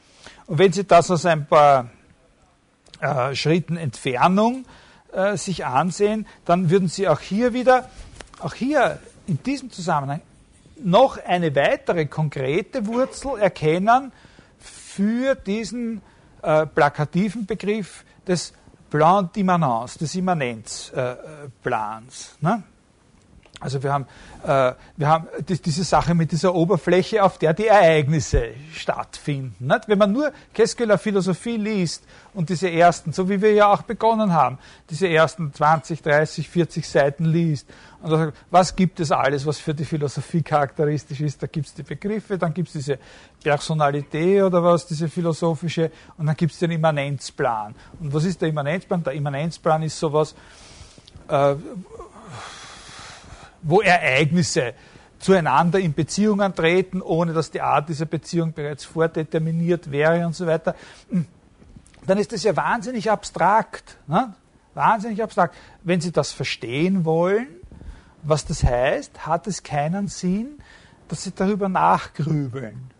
Und 0.48 0.58
wenn 0.58 0.74
Sie 0.74 0.84
das 0.84 1.10
aus 1.12 1.26
ein 1.26 1.46
paar 1.46 1.90
äh, 3.00 3.34
Schritten 3.36 3.78
Entfernung 3.78 4.66
äh, 5.14 5.38
sich 5.38 5.66
ansehen, 5.66 6.28
dann 6.46 6.70
würden 6.70 6.88
Sie 6.88 7.08
auch 7.08 7.20
hier 7.20 7.54
wieder 7.54 7.90
auch 8.40 8.54
hier 8.54 9.00
in 9.28 9.42
diesem 9.44 9.72
Zusammenhang 9.72 10.22
noch 10.84 11.24
eine 11.24 11.56
weitere 11.56 12.08
konkrete 12.08 12.88
Wurzel 12.88 13.38
erkennen 13.40 14.12
für 14.60 15.36
diesen 15.36 16.02
äh, 16.42 16.66
plakativen 16.66 17.46
Begriff 17.46 18.04
des 18.28 18.54
Plan 18.90 19.30
d'Immanence, 19.34 20.00
des 20.00 20.16
Immanenzplans. 20.16 22.38
Äh, 22.42 22.46
ne? 22.46 22.64
Also 23.62 23.84
wir 23.84 23.94
haben, 23.94 24.08
äh, 24.44 24.74
wir 24.98 25.08
haben 25.08 25.28
diese 25.48 25.84
Sache 25.84 26.16
mit 26.16 26.32
dieser 26.32 26.56
Oberfläche, 26.56 27.24
auf 27.24 27.38
der 27.38 27.54
die 27.54 27.68
Ereignisse 27.68 28.50
stattfinden. 28.74 29.68
Nicht? 29.68 29.88
Wenn 29.88 30.00
man 30.00 30.12
nur 30.12 30.32
Keskeler 30.52 30.98
Philosophie 30.98 31.58
liest 31.58 32.04
und 32.34 32.50
diese 32.50 32.72
ersten, 32.72 33.14
so 33.14 33.30
wie 33.30 33.40
wir 33.40 33.54
ja 33.54 33.72
auch 33.72 33.84
begonnen 33.84 34.34
haben, 34.34 34.58
diese 34.90 35.08
ersten 35.08 35.54
20, 35.54 36.02
30, 36.02 36.50
40 36.50 36.90
Seiten 36.90 37.26
liest 37.26 37.68
und 38.02 38.10
sagt, 38.10 38.38
was 38.50 38.76
gibt 38.76 39.00
es 39.00 39.12
alles, 39.12 39.46
was 39.46 39.60
für 39.60 39.76
die 39.76 39.86
Philosophie 39.86 40.42
charakteristisch 40.42 41.22
ist? 41.22 41.44
Da 41.44 41.46
gibt 41.46 41.68
es 41.68 41.76
die 41.76 41.84
Begriffe, 41.84 42.40
dann 42.40 42.56
gibt 42.56 42.70
es 42.70 42.74
diese 42.74 42.98
Personalität 43.44 44.42
oder 44.42 44.64
was, 44.64 44.88
diese 44.88 45.08
philosophische, 45.08 45.92
und 46.18 46.26
dann 46.26 46.36
gibt 46.36 46.54
es 46.54 46.58
den 46.58 46.72
Immanenzplan. 46.72 47.76
Und 48.00 48.12
was 48.12 48.24
ist 48.24 48.42
der 48.42 48.50
Immanenzplan? 48.50 49.04
Der 49.04 49.14
Immanenzplan 49.14 49.84
ist 49.84 50.00
sowas, 50.00 50.34
äh, 51.28 51.56
wo 53.62 53.82
Ereignisse 53.82 54.74
zueinander 55.20 55.80
in 55.80 55.94
Beziehungen 55.94 56.54
treten, 56.56 57.02
ohne 57.02 57.34
dass 57.34 57.52
die 57.52 57.62
Art 57.62 57.90
dieser 57.90 58.06
Beziehung 58.06 58.54
bereits 58.54 58.86
vordeterminiert 58.86 59.92
wäre 59.92 60.26
und 60.26 60.36
so 60.36 60.48
weiter, 60.48 60.76
hm. 61.10 61.26
dann 62.06 62.18
ist 62.18 62.32
das 62.34 62.44
ja 62.44 62.56
wahnsinnig 62.56 63.10
abstrakt. 63.10 63.98
Ne? 64.08 64.34
Wahnsinnig 64.74 65.22
abstrakt. 65.22 65.56
Wenn 65.84 66.02
Sie 66.02 66.12
das 66.12 66.32
verstehen 66.32 67.06
wollen, 67.06 67.48
was 68.24 68.46
das 68.46 68.64
heißt, 68.64 69.26
hat 69.26 69.48
es 69.48 69.64
keinen 69.64 70.08
Sinn, 70.08 70.60
dass 71.08 71.24
Sie 71.24 71.32
darüber 71.32 71.70
nachgrübeln. 71.70 72.91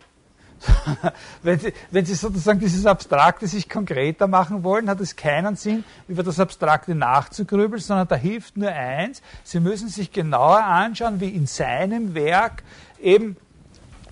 wenn, 1.42 1.58
Sie, 1.58 1.72
wenn 1.90 2.04
Sie 2.04 2.14
sozusagen 2.14 2.60
dieses 2.60 2.86
Abstrakte 2.86 3.46
sich 3.46 3.68
konkreter 3.68 4.26
machen 4.26 4.64
wollen, 4.64 4.88
hat 4.88 5.00
es 5.00 5.16
keinen 5.16 5.56
Sinn, 5.56 5.84
über 6.08 6.22
das 6.22 6.38
Abstrakte 6.40 6.94
nachzugrübeln, 6.94 7.80
sondern 7.80 8.08
da 8.08 8.16
hilft 8.16 8.56
nur 8.56 8.70
eins, 8.70 9.22
Sie 9.44 9.60
müssen 9.60 9.88
sich 9.88 10.12
genauer 10.12 10.62
anschauen, 10.62 11.20
wie 11.20 11.30
in 11.30 11.46
seinem 11.46 12.14
Werk 12.14 12.62
eben 13.00 13.36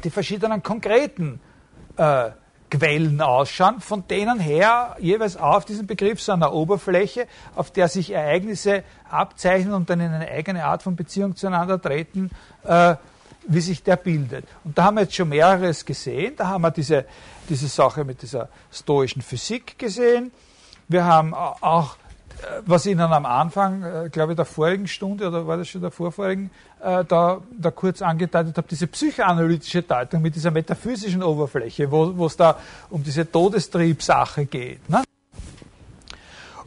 die 0.05 0.11
verschiedenen 0.11 0.63
konkreten 0.63 1.41
äh, 1.97 2.31
Quellen 2.71 3.21
ausschauen, 3.21 3.81
von 3.81 4.07
denen 4.07 4.39
her 4.39 4.97
jeweils 5.01 5.37
auf 5.37 5.65
diesem 5.65 5.87
Begriff 5.87 6.23
so 6.23 6.33
einer 6.33 6.53
Oberfläche, 6.53 7.27
auf 7.57 7.71
der 7.71 7.89
sich 7.89 8.13
Ereignisse 8.13 8.85
abzeichnen 9.11 9.75
und 9.75 9.91
dann 9.91 10.01
in 10.01 10.13
eine 10.13 10.29
eigene 10.29 10.65
Art 10.65 10.83
von 10.83 10.97
Beziehung 10.97 11.35
zueinander 11.35 11.81
treten, 11.83 12.31
äh, 12.65 12.95
wie 13.47 13.61
sich 13.61 13.83
der 13.83 13.97
bildet. 13.97 14.45
Und 14.65 14.77
da 14.77 14.85
haben 14.85 14.97
wir 14.97 15.03
jetzt 15.03 15.15
schon 15.15 15.29
mehreres 15.29 15.85
gesehen. 15.85 16.35
Da 16.37 16.49
haben 16.49 16.63
wir 16.63 16.71
diese, 16.71 17.05
diese 17.49 17.69
Sache 17.69 18.05
mit 18.05 18.23
dieser 18.23 18.49
stoischen 18.71 19.23
Physik 19.23 19.79
gesehen. 19.79 20.31
Wir 20.89 21.05
haben 21.05 21.35
auch, 21.35 21.97
äh, 22.43 22.63
was 22.67 22.87
Ihnen 22.87 23.01
am 23.01 23.27
Anfang, 23.27 23.83
äh, 23.83 24.09
glaube 24.11 24.33
ich, 24.33 24.37
der 24.37 24.45
vorigen 24.45 24.87
Stunde 24.87 25.29
oder 25.29 25.47
war 25.47 25.57
das 25.57 25.69
schon 25.69 25.81
der 25.81 25.91
vorvorigen, 25.91 26.51
äh, 26.81 27.05
da, 27.05 27.41
da 27.59 27.71
kurz 27.71 28.03
angedeutet 28.03 28.57
habe, 28.57 28.69
diese 28.69 28.87
psychoanalytische 28.87 29.83
Deutung 29.83 30.23
mit 30.23 30.35
dieser 30.35 30.51
metaphysischen 30.51 31.23
Oberfläche, 31.23 31.91
wo 31.91 32.27
es 32.27 32.37
da 32.37 32.57
um 32.91 33.03
diese 33.03 33.31
Todestriebsache 33.31 34.47
geht. 34.47 34.89
Ne? 34.89 35.03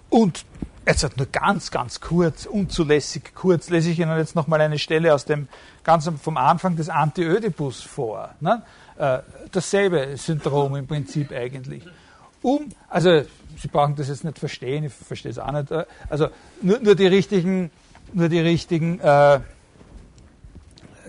Und 0.09 0.45
Jetzt 0.85 1.17
nur 1.17 1.27
ganz, 1.27 1.71
ganz 1.71 2.01
kurz, 2.01 2.45
unzulässig 2.45 3.33
kurz, 3.33 3.69
lese 3.69 3.89
ich 3.89 3.99
Ihnen 3.99 4.17
jetzt 4.17 4.35
nochmal 4.35 4.59
eine 4.59 4.77
Stelle 4.77 5.13
aus 5.13 5.23
dem, 5.23 5.47
ganz 5.85 6.09
vom 6.21 6.35
Anfang 6.35 6.75
des 6.75 6.89
Anti-Ödipus 6.89 7.81
vor. 7.81 8.31
Ne? 8.41 8.63
Äh, 8.97 9.19
dasselbe 9.51 10.17
Syndrom 10.17 10.75
im 10.75 10.85
Prinzip 10.85 11.31
eigentlich. 11.31 11.83
Um, 12.41 12.67
also, 12.89 13.23
Sie 13.55 13.67
brauchen 13.69 13.95
das 13.95 14.09
jetzt 14.09 14.25
nicht 14.25 14.39
verstehen, 14.39 14.83
ich 14.83 14.93
verstehe 14.93 15.31
es 15.31 15.39
auch 15.39 15.51
nicht. 15.53 15.71
Äh, 15.71 15.85
also, 16.09 16.27
nur, 16.61 16.79
nur 16.79 16.95
die 16.95 17.07
richtigen, 17.07 17.71
nur 18.11 18.27
die 18.27 18.41
richtigen, 18.41 18.99
äh, 18.99 19.39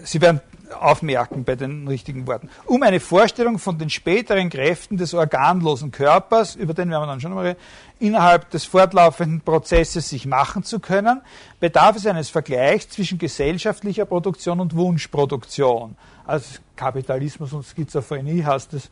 Sie 0.05 0.21
werden 0.21 0.41
aufmerken 0.81 1.45
bei 1.45 1.57
den 1.57 1.87
richtigen 1.89 2.27
Worten. 2.27 2.49
Um 2.67 2.83
eine 2.83 3.01
Vorstellung 3.01 3.59
von 3.59 3.79
den 3.79 3.91
späteren 3.91 4.51
Kräften 4.51 4.97
des 4.97 5.15
organlosen 5.15 5.91
Körpers, 5.91 6.57
über 6.57 6.75
den 6.75 6.91
werden 6.91 7.03
wir 7.03 7.07
dann 7.07 7.21
schon 7.21 7.35
mal 7.35 7.47
reden, 7.47 7.61
innerhalb 8.05 8.51
des 8.51 8.65
fortlaufenden 8.65 9.41
Prozesses 9.41 10.09
sich 10.09 10.27
machen 10.27 10.63
zu 10.63 10.79
können, 10.79 11.23
bedarf 11.59 11.97
es 11.97 12.07
eines 12.07 12.29
Vergleichs 12.29 12.91
zwischen 12.91 13.19
gesellschaftlicher 13.19 14.05
Produktion 14.05 14.61
und 14.61 14.77
Wunschproduktion. 14.77 15.97
Also 16.27 16.59
Kapitalismus 16.77 17.53
und 17.53 17.65
Schizophrenie 17.65 18.43
heißt 18.43 18.75
das 18.75 18.91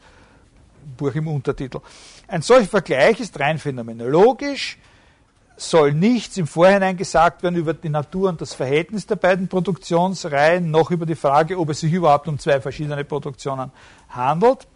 Buch 0.97 1.15
im 1.15 1.29
Untertitel. 1.29 1.81
Ein 2.27 2.43
solcher 2.43 2.69
Vergleich 2.69 3.21
ist 3.21 3.39
rein 3.39 3.59
phänomenologisch, 3.59 4.79
soll 5.57 5.93
nichts 5.93 6.37
im 6.39 6.47
Vorhinein 6.47 6.97
gesagt 6.97 7.43
werden 7.43 7.57
über 7.57 7.75
die 7.75 7.91
Natur 7.91 8.31
und 8.31 8.41
das 8.41 8.55
Verhältnis 8.55 9.07
der 9.07 9.17
beiden 9.17 9.49
Produktionsreihen, 9.49 10.71
noch 10.71 10.91
über 10.91 11.07
die 11.07 11.15
Frage, 11.15 11.59
ob 11.59 11.69
es 11.69 11.81
sich 11.81 11.93
überhaupt 11.93 12.27
um 12.29 12.39
zwei 12.39 12.61
verschiedene 12.61 13.05
Produktionen 13.05 13.71
handelt. 14.09 14.67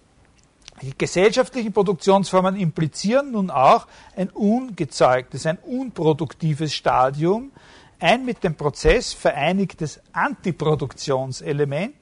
Die 0.82 0.96
gesellschaftlichen 0.96 1.72
Produktionsformen 1.72 2.56
implizieren 2.56 3.32
nun 3.32 3.50
auch 3.50 3.86
ein 4.14 4.28
ungezeugtes, 4.30 5.46
ein 5.46 5.58
unproduktives 5.58 6.74
Stadium, 6.74 7.50
ein 7.98 8.26
mit 8.26 8.44
dem 8.44 8.54
Prozess 8.54 9.14
vereinigtes 9.14 10.00
Antiproduktionselement, 10.12 11.94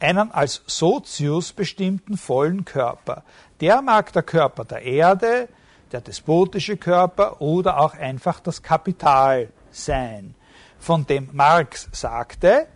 einen 0.00 0.32
als 0.32 0.62
Sozius 0.66 1.52
bestimmten 1.52 2.16
vollen 2.16 2.64
Körper. 2.64 3.22
Der 3.60 3.80
mag 3.80 4.12
der 4.12 4.22
Körper 4.22 4.64
der 4.64 4.82
Erde, 4.82 5.48
der 5.92 6.00
despotische 6.00 6.76
Körper 6.76 7.40
oder 7.40 7.78
auch 7.78 7.94
einfach 7.94 8.40
das 8.40 8.62
Kapital 8.62 9.50
sein, 9.70 10.34
von 10.78 11.06
dem 11.06 11.30
Marx 11.32 11.88
sagte, 11.92 12.66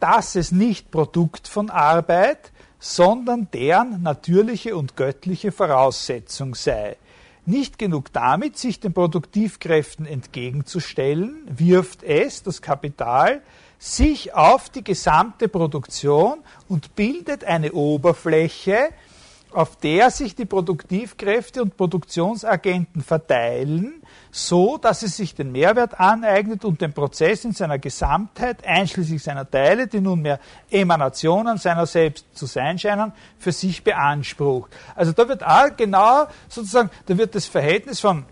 dass 0.00 0.34
es 0.36 0.52
nicht 0.52 0.90
Produkt 0.90 1.48
von 1.48 1.70
Arbeit, 1.70 2.50
sondern 2.84 3.48
deren 3.54 4.02
natürliche 4.02 4.76
und 4.76 4.94
göttliche 4.94 5.52
Voraussetzung 5.52 6.54
sei. 6.54 6.98
Nicht 7.46 7.78
genug 7.78 8.12
damit, 8.12 8.58
sich 8.58 8.78
den 8.78 8.92
Produktivkräften 8.92 10.04
entgegenzustellen, 10.04 11.48
wirft 11.48 12.02
es, 12.02 12.42
das 12.42 12.60
Kapital, 12.60 13.40
sich 13.78 14.34
auf 14.34 14.68
die 14.68 14.84
gesamte 14.84 15.48
Produktion 15.48 16.40
und 16.68 16.94
bildet 16.94 17.44
eine 17.44 17.72
Oberfläche, 17.72 18.90
auf 19.54 19.76
der 19.76 20.10
sich 20.10 20.34
die 20.34 20.44
Produktivkräfte 20.44 21.62
und 21.62 21.76
Produktionsagenten 21.76 23.02
verteilen, 23.02 24.02
so 24.30 24.78
dass 24.78 25.02
es 25.02 25.16
sich 25.16 25.34
den 25.34 25.52
Mehrwert 25.52 25.98
aneignet 25.98 26.64
und 26.64 26.80
den 26.80 26.92
Prozess 26.92 27.44
in 27.44 27.52
seiner 27.52 27.78
Gesamtheit, 27.78 28.66
einschließlich 28.66 29.22
seiner 29.22 29.48
Teile, 29.48 29.86
die 29.86 30.00
nunmehr 30.00 30.40
Emanationen 30.70 31.56
seiner 31.58 31.86
selbst 31.86 32.26
zu 32.34 32.46
sein 32.46 32.78
scheinen, 32.78 33.12
für 33.38 33.52
sich 33.52 33.84
beansprucht. 33.84 34.70
Also 34.96 35.12
da 35.12 35.28
wird 35.28 35.44
auch 35.44 35.76
genau 35.76 36.26
sozusagen, 36.48 36.90
da 37.06 37.16
wird 37.16 37.34
das 37.34 37.46
Verhältnis 37.46 38.00
von 38.00 38.24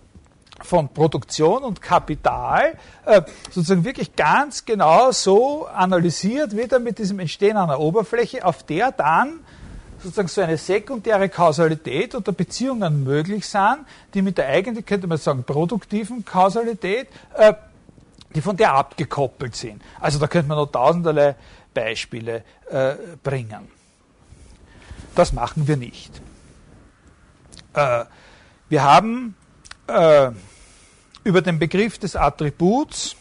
von 0.60 0.88
Produktion 0.88 1.64
und 1.64 1.82
Kapital 1.82 2.74
äh, 3.04 3.22
sozusagen 3.50 3.84
wirklich 3.84 4.14
ganz 4.14 4.64
genau 4.64 5.10
so 5.10 5.66
analysiert, 5.66 6.56
wieder 6.56 6.78
mit 6.78 6.98
diesem 6.98 7.18
Entstehen 7.18 7.56
einer 7.56 7.80
Oberfläche, 7.80 8.44
auf 8.44 8.62
der 8.62 8.92
dann 8.92 9.40
sozusagen 10.03 10.28
so 10.28 10.40
eine 10.40 10.57
sekundäre 10.57 11.28
Kausalität 11.28 12.14
oder 12.14 12.32
Beziehungen 12.32 13.05
möglich 13.05 13.46
sind, 13.46 13.86
die 14.14 14.22
mit 14.22 14.38
der 14.38 14.48
eigentlich, 14.48 14.86
könnte 14.86 15.07
man 15.07 15.18
sagen, 15.18 15.44
produktiven 15.44 16.24
Kausalität, 16.24 17.09
äh, 17.36 17.55
die 18.34 18.40
von 18.40 18.57
der 18.57 18.74
abgekoppelt 18.74 19.55
sind. 19.55 19.82
Also 20.00 20.18
da 20.18 20.26
könnte 20.26 20.48
man 20.48 20.59
noch 20.59 20.70
tausenderlei 20.70 21.36
Beispiele 21.74 22.44
äh, 22.70 22.94
bringen. 23.22 23.68
Das 25.14 25.32
machen 25.32 25.68
wir 25.68 25.76
nicht. 25.76 26.20
Äh, 27.74 28.05
wir 28.68 28.82
haben 28.82 29.36
äh, 29.86 30.30
über 31.24 31.42
den 31.42 31.59
Begriff 31.59 31.98
des 31.98 32.16
Attributs 32.16 33.16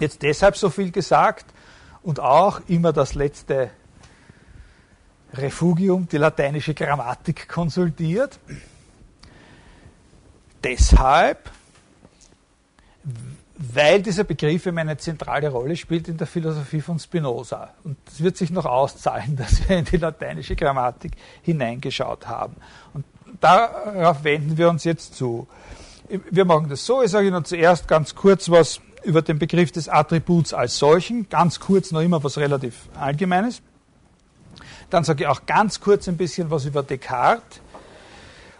jetzt 0.00 0.22
deshalb 0.22 0.56
so 0.56 0.70
viel 0.70 0.90
gesagt 0.90 1.46
und 2.02 2.20
auch 2.20 2.60
immer 2.68 2.92
das 2.92 3.14
letzte 3.14 3.70
Refugium, 5.34 6.08
die 6.08 6.18
lateinische 6.18 6.74
Grammatik 6.74 7.48
konsultiert. 7.48 8.38
Deshalb, 10.62 11.50
weil 13.56 14.02
dieser 14.02 14.24
Begriff 14.24 14.66
eben 14.66 14.78
eine 14.78 14.96
zentrale 14.96 15.48
Rolle 15.48 15.76
spielt 15.76 16.08
in 16.08 16.16
der 16.16 16.26
Philosophie 16.26 16.80
von 16.80 16.98
Spinoza. 16.98 17.70
Und 17.84 17.96
es 18.06 18.22
wird 18.22 18.36
sich 18.36 18.50
noch 18.50 18.66
auszahlen, 18.66 19.36
dass 19.36 19.68
wir 19.68 19.78
in 19.78 19.84
die 19.84 19.96
lateinische 19.96 20.56
Grammatik 20.56 21.12
hineingeschaut 21.42 22.28
haben. 22.28 22.56
Und 22.92 23.04
darauf 23.40 24.24
wenden 24.24 24.56
wir 24.56 24.68
uns 24.68 24.84
jetzt 24.84 25.14
zu. 25.14 25.48
Wir 26.30 26.44
machen 26.44 26.68
das 26.68 26.84
so, 26.84 27.02
ich 27.02 27.10
sage 27.10 27.28
Ihnen 27.28 27.44
zuerst 27.44 27.88
ganz 27.88 28.14
kurz 28.14 28.50
was 28.50 28.80
über 29.02 29.22
den 29.22 29.38
Begriff 29.38 29.72
des 29.72 29.88
Attributs 29.88 30.52
als 30.52 30.78
solchen, 30.78 31.28
ganz 31.28 31.58
kurz 31.58 31.90
noch 31.90 32.02
immer 32.02 32.22
was 32.22 32.38
relativ 32.38 32.88
Allgemeines. 32.94 33.62
Dann 34.92 35.04
sage 35.04 35.24
ich 35.24 35.28
auch 35.28 35.46
ganz 35.46 35.80
kurz 35.80 36.06
ein 36.06 36.18
bisschen 36.18 36.50
was 36.50 36.66
über 36.66 36.82
Descartes. 36.82 37.60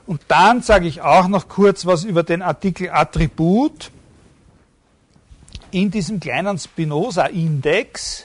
Und 0.06 0.22
dann 0.28 0.62
sage 0.62 0.86
ich 0.86 1.02
auch 1.02 1.28
noch 1.28 1.46
kurz 1.46 1.84
was 1.84 2.04
über 2.04 2.22
den 2.22 2.40
Artikel 2.40 2.88
Attribut 2.88 3.90
in 5.70 5.90
diesem 5.90 6.20
kleinen 6.20 6.58
Spinoza-Index, 6.58 8.24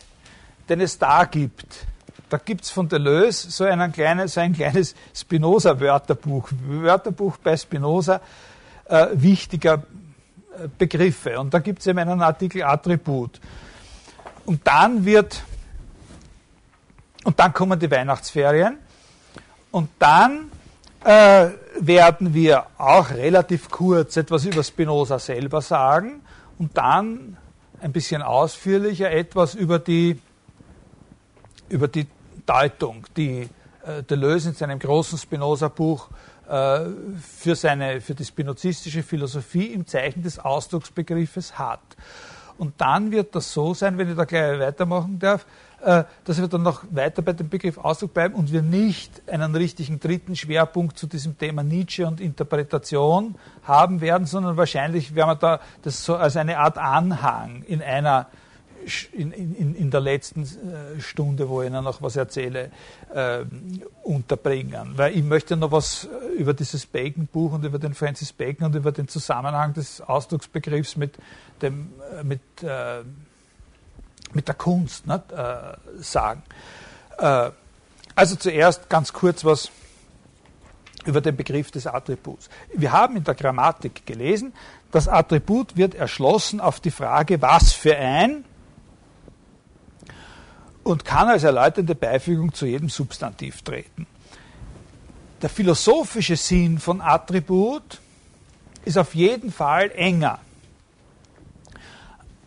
den 0.70 0.80
es 0.80 0.98
da 0.98 1.26
gibt. 1.26 1.86
Da 2.30 2.38
gibt 2.38 2.64
es 2.64 2.72
von 2.72 2.88
Deleuze 2.88 3.52
so, 3.52 3.66
einen 3.66 3.92
kleinen, 3.92 4.30
so 4.30 4.40
ein 4.40 4.54
kleines 4.54 4.96
Spinoza-Wörterbuch. 5.14 6.50
Wörterbuch 6.66 7.36
bei 7.38 7.58
Spinoza 7.58 8.22
äh, 8.86 9.08
wichtiger 9.12 9.84
äh, 10.58 10.70
Begriffe. 10.78 11.42
Und 11.42 11.54
da 11.54 11.60
gibt 11.60 11.80
es 11.80 11.88
eben 11.88 12.00
einen 12.00 12.22
Artikel 12.22 12.64
Attribut. 12.64 13.42
Und 14.46 14.66
dann 14.66 15.04
wird 15.04 15.44
und 17.28 17.42
dann 17.42 17.52
kommen 17.52 17.78
die 17.78 17.92
Weihnachtsferien. 17.92 18.78
Und 19.70 19.90
dann 20.00 20.50
äh, 21.04 21.50
werden 21.78 22.34
wir 22.34 22.68
auch 22.78 23.10
relativ 23.10 23.70
kurz 23.70 24.16
etwas 24.16 24.46
über 24.46 24.64
Spinoza 24.64 25.20
selber 25.20 25.60
sagen 25.60 26.22
und 26.58 26.78
dann 26.78 27.36
ein 27.82 27.92
bisschen 27.92 28.22
ausführlicher 28.22 29.12
etwas 29.12 29.56
über 29.56 29.78
die, 29.78 30.22
über 31.68 31.90
die 31.90 32.08
Deutung, 32.46 33.06
die 33.18 33.50
äh, 33.86 34.04
Deleuze 34.04 34.48
in 34.48 34.56
seinem 34.56 34.80
großen 34.80 35.18
Spinoza-Buch 35.18 36.08
äh, 36.48 36.80
für, 37.22 37.58
seine, 37.58 38.00
für 38.00 38.16
die 38.16 38.24
spinozistische 38.24 39.04
Philosophie 39.04 39.74
im 39.74 39.86
Zeichen 39.86 40.24
des 40.24 40.40
Ausdrucksbegriffes 40.40 41.60
hat. 41.60 41.82
Und 42.58 42.80
dann 42.80 43.12
wird 43.12 43.36
das 43.36 43.52
so 43.52 43.74
sein, 43.74 43.98
wenn 43.98 44.10
ich 44.10 44.16
da 44.16 44.24
gleich 44.24 44.58
weitermachen 44.62 45.20
darf, 45.20 45.46
dass 45.80 46.42
wir 46.42 46.48
dann 46.48 46.64
noch 46.64 46.84
weiter 46.90 47.22
bei 47.22 47.34
dem 47.34 47.50
Begriff 47.50 47.78
Ausdruck 47.78 48.14
bleiben 48.14 48.34
und 48.34 48.52
wir 48.52 48.64
nicht 48.64 49.22
einen 49.28 49.56
richtigen 49.56 50.00
dritten 50.00 50.36
Schwerpunkt 50.36 50.98
zu 50.98 51.06
diesem 51.06 51.38
Thema 51.38 51.64
Nietzsche 51.64 52.08
und 52.08 52.20
Interpretation 52.20 53.36
haben 53.64 54.02
werden, 54.02 54.26
sondern 54.26 54.58
wahrscheinlich 54.58 55.14
werden 55.14 55.30
wir 55.30 55.36
da 55.36 55.60
das 55.84 56.04
so 56.04 56.16
als 56.16 56.36
eine 56.36 56.58
Art 56.58 56.78
Anhang 56.78 57.64
in 57.68 57.82
einer 57.82 58.28
in, 59.12 59.32
in, 59.32 59.76
in 59.76 59.92
der 59.92 60.00
letzten 60.00 60.44
äh, 60.44 61.00
Stunde, 61.00 61.50
wo 61.50 61.62
ich 61.62 61.68
Ihnen 61.68 61.84
noch 61.84 62.02
was 62.02 62.16
erzähle, 62.16 62.72
äh, 63.14 63.44
unterbringen. 64.04 64.94
Weil 64.96 65.18
ich 65.18 65.24
möchte 65.24 65.58
noch 65.58 65.72
was 65.72 66.08
über 66.38 66.54
dieses 66.54 66.86
Bacon-Buch 66.86 67.54
und 67.54 67.66
über 67.66 67.80
den 67.80 67.94
Francis 67.94 68.32
Bacon 68.32 68.68
und 68.68 68.76
über 68.76 68.92
den 68.92 69.08
Zusammenhang 69.08 69.74
des 69.74 70.02
Ausdrucksbegriffs 70.02 70.96
mit 70.96 71.18
dem, 71.62 71.92
mit, 72.24 72.42
äh, 72.64 73.02
mit 74.34 74.48
der 74.48 74.56
Kunst 74.56 75.08
nicht, 75.08 75.32
äh, 75.32 75.74
sagen. 76.00 76.44
Äh, 77.18 77.52
also 78.16 78.36
zuerst 78.36 78.90
ganz 78.90 79.14
kurz 79.14 79.46
was 79.46 79.70
über 81.06 81.22
den 81.22 81.36
Begriff 81.36 81.72
des 81.72 81.88
Attributs. 81.88 82.50
Wir 82.74 82.92
haben 82.92 83.16
in 83.16 83.24
der 83.24 83.36
Grammatik 83.36 84.06
gelesen, 84.06 84.54
das 84.92 85.08
Attribut 85.08 85.78
wird 85.78 85.96
erschlossen 85.96 86.60
auf 86.60 86.80
die 86.80 86.92
Frage, 86.92 87.42
was 87.42 87.74
für 87.74 87.96
ein 87.96 88.44
und 90.84 91.06
kann 91.06 91.28
als 91.28 91.44
erläuternde 91.44 91.96
Beifügung 91.96 92.54
zu 92.54 92.66
jedem 92.66 92.90
Substantiv 92.90 93.62
treten. 93.62 94.08
Der 95.42 95.50
philosophische 95.50 96.36
Sinn 96.36 96.80
von 96.80 97.02
Attribut 97.02 98.00
ist 98.86 98.98
auf 98.98 99.14
jeden 99.14 99.52
Fall 99.52 99.92
enger 99.92 100.40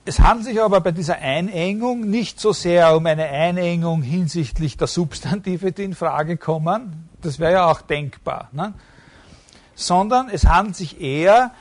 es 0.05 0.19
handelt 0.19 0.47
sich 0.47 0.61
aber 0.61 0.81
bei 0.81 0.93
dieser 0.93 1.19
Einengung 1.19 2.09
nicht 2.09 2.41
so 2.41 2.53
sehr 2.53 2.97
um 2.97 3.07
eine 3.07 3.27
Einengung 3.27 4.03
hinsichtlich 4.03 4.77
der 4.77 4.87
Substantive, 4.87 5.73
die 5.73 5.85
in 5.85 5.95
Frage 5.95 6.37
kommen, 6.37 7.09
das 7.21 7.39
wäre 7.39 7.53
ja 7.53 7.71
auch 7.71 7.83
denkbar, 7.83 8.49
ne? 8.53 8.73
sondern 9.75 10.31
es 10.31 10.47
handelt 10.47 10.77
sich 10.77 11.01
eher 11.01 11.53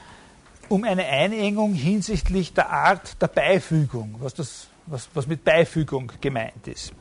um 0.70 0.84
eine 0.84 1.06
Einengung 1.06 1.74
hinsichtlich 1.74 2.54
der 2.54 2.70
Art 2.70 3.22
der 3.22 3.28
Beifügung, 3.28 4.16
was, 4.20 4.36
das, 4.36 4.68
was, 4.86 5.10
was 5.14 5.28
mit 5.28 5.44
Beifügung 5.44 6.12
gemeint 6.22 6.68
ist. 6.68 6.94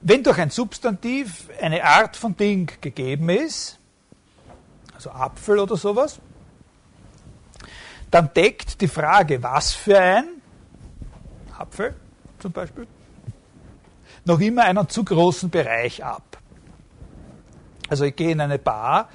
Wenn 0.00 0.22
durch 0.22 0.38
ein 0.38 0.50
Substantiv 0.50 1.48
eine 1.60 1.84
Art 1.84 2.16
von 2.16 2.36
Ding 2.36 2.70
gegeben 2.80 3.28
ist, 3.28 3.78
also 4.94 5.10
Apfel 5.10 5.58
oder 5.58 5.76
sowas, 5.76 6.20
dann 8.10 8.32
deckt 8.34 8.80
die 8.80 8.88
Frage, 8.88 9.42
was 9.42 9.72
für 9.72 9.98
ein 9.98 10.28
Apfel 11.58 11.94
zum 12.38 12.52
Beispiel, 12.52 12.86
noch 14.24 14.40
immer 14.40 14.64
einen 14.64 14.88
zu 14.88 15.04
großen 15.04 15.50
Bereich 15.50 16.04
ab. 16.04 16.38
Also 17.88 18.04
ich 18.04 18.16
gehe 18.16 18.30
in 18.30 18.40
eine 18.40 18.58
Bar 18.58 19.08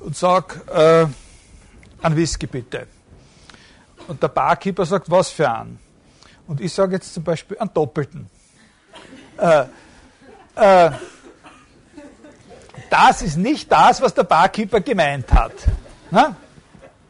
und 0.00 0.16
sage, 0.16 0.60
äh, 0.72 1.06
Ein 2.02 2.14
Whisky 2.16 2.46
bitte. 2.46 2.86
Und 4.06 4.22
der 4.22 4.28
Barkeeper 4.28 4.86
sagt, 4.86 5.10
was 5.10 5.30
für 5.30 5.50
einen? 5.50 5.78
Und 6.46 6.60
ich 6.60 6.72
sage 6.72 6.94
jetzt 6.94 7.12
zum 7.12 7.24
Beispiel 7.24 7.58
einen 7.58 7.72
doppelten. 7.72 8.30
Äh, 9.38 9.64
äh, 10.54 10.90
das 12.88 13.22
ist 13.22 13.36
nicht 13.36 13.70
das, 13.72 14.00
was 14.00 14.14
der 14.14 14.22
Barkeeper 14.22 14.80
gemeint 14.80 15.32
hat. 15.32 15.52
Na? 16.10 16.36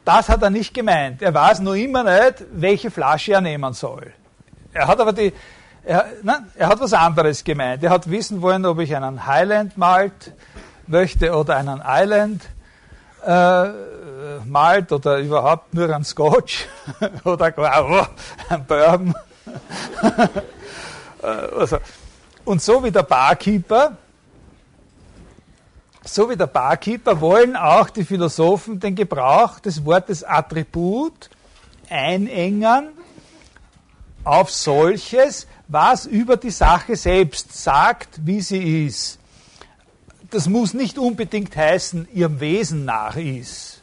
Das 0.06 0.28
hat 0.28 0.40
er 0.40 0.50
nicht 0.50 0.72
gemeint. 0.72 1.20
Er 1.20 1.34
weiß 1.34 1.58
nur 1.60 1.74
immer 1.74 2.04
nicht, 2.04 2.44
welche 2.52 2.92
Flasche 2.92 3.32
er 3.32 3.40
nehmen 3.40 3.72
soll. 3.72 4.12
Er 4.72 4.86
hat 4.86 5.00
aber 5.00 5.12
die, 5.12 5.32
er, 5.84 6.06
na, 6.22 6.44
er 6.54 6.68
hat 6.68 6.78
was 6.78 6.92
anderes 6.92 7.42
gemeint. 7.42 7.82
Er 7.82 7.90
hat 7.90 8.08
wissen 8.08 8.40
wollen, 8.40 8.64
ob 8.66 8.78
ich 8.78 8.94
einen 8.94 9.26
Highland 9.26 9.76
Malt 9.76 10.32
möchte 10.86 11.34
oder 11.34 11.56
einen 11.56 11.82
Island 11.84 12.44
äh, 13.26 13.68
Malt 14.44 14.92
oder 14.92 15.18
überhaupt 15.18 15.74
nur 15.74 15.92
einen 15.92 16.04
Scotch 16.04 16.68
oder 17.24 17.52
oh, 17.56 18.06
einen 18.48 18.64
Bourbon. 18.64 19.14
Äh, 21.22 21.28
also, 21.58 21.78
und 22.44 22.60
so 22.60 22.84
wie 22.84 22.90
der 22.90 23.02
Barkeeper, 23.02 23.96
so 26.06 26.30
wie 26.30 26.36
der 26.36 26.46
Barkeeper 26.46 27.20
wollen 27.20 27.56
auch 27.56 27.90
die 27.90 28.04
Philosophen 28.04 28.78
den 28.78 28.94
Gebrauch 28.94 29.58
des 29.58 29.84
Wortes 29.84 30.22
Attribut 30.22 31.30
einengen 31.90 32.88
auf 34.24 34.50
solches, 34.50 35.46
was 35.68 36.06
über 36.06 36.36
die 36.36 36.50
Sache 36.50 36.96
selbst 36.96 37.52
sagt, 37.62 38.24
wie 38.24 38.40
sie 38.40 38.86
ist. 38.86 39.18
Das 40.30 40.48
muss 40.48 40.74
nicht 40.74 40.98
unbedingt 40.98 41.56
heißen, 41.56 42.08
ihrem 42.12 42.40
Wesen 42.40 42.84
nach 42.84 43.16
ist. 43.16 43.75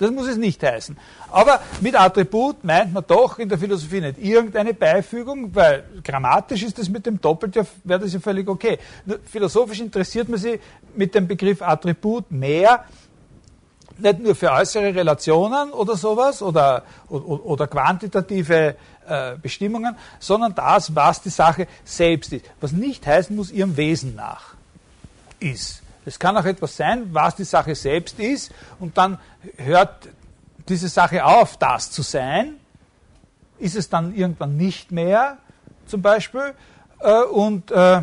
Das 0.00 0.10
muss 0.10 0.28
es 0.28 0.38
nicht 0.38 0.62
heißen. 0.62 0.96
Aber 1.30 1.60
mit 1.82 1.94
Attribut 1.94 2.64
meint 2.64 2.94
man 2.94 3.04
doch 3.06 3.38
in 3.38 3.50
der 3.50 3.58
Philosophie 3.58 4.00
nicht 4.00 4.18
irgendeine 4.18 4.72
Beifügung, 4.72 5.54
weil 5.54 5.84
grammatisch 6.02 6.62
ist 6.62 6.78
das 6.78 6.88
mit 6.88 7.04
dem 7.04 7.20
Doppelt 7.20 7.54
ja, 7.54 7.66
wäre 7.84 8.00
das 8.00 8.14
ja 8.14 8.18
völlig 8.18 8.48
okay. 8.48 8.78
Nur 9.04 9.18
philosophisch 9.30 9.78
interessiert 9.80 10.30
man 10.30 10.38
sich 10.38 10.58
mit 10.96 11.14
dem 11.14 11.28
Begriff 11.28 11.60
Attribut 11.60 12.30
mehr, 12.30 12.86
nicht 13.98 14.20
nur 14.20 14.34
für 14.34 14.50
äußere 14.50 14.94
Relationen 14.94 15.70
oder 15.72 15.94
sowas 15.96 16.40
oder, 16.40 16.82
oder, 17.10 17.44
oder 17.44 17.66
quantitative 17.66 18.76
äh, 19.06 19.36
Bestimmungen, 19.36 19.94
sondern 20.18 20.54
das, 20.54 20.94
was 20.96 21.20
die 21.20 21.28
Sache 21.28 21.66
selbst 21.84 22.32
ist. 22.32 22.46
Was 22.62 22.72
nicht 22.72 23.06
heißen 23.06 23.36
muss, 23.36 23.50
ihrem 23.50 23.76
Wesen 23.76 24.14
nach 24.14 24.54
ist. 25.40 25.79
Es 26.04 26.18
kann 26.18 26.36
auch 26.36 26.44
etwas 26.44 26.76
sein, 26.76 27.08
was 27.12 27.36
die 27.36 27.44
Sache 27.44 27.74
selbst 27.74 28.18
ist, 28.18 28.52
und 28.78 28.96
dann 28.96 29.18
hört 29.56 30.08
diese 30.68 30.88
Sache 30.88 31.24
auf, 31.24 31.56
das 31.56 31.90
zu 31.90 32.02
sein, 32.02 32.54
ist 33.58 33.76
es 33.76 33.88
dann 33.88 34.14
irgendwann 34.14 34.56
nicht 34.56 34.90
mehr, 34.92 35.38
zum 35.86 36.02
Beispiel, 36.02 36.54
äh, 37.00 37.22
und, 37.24 37.70
äh, 37.70 38.02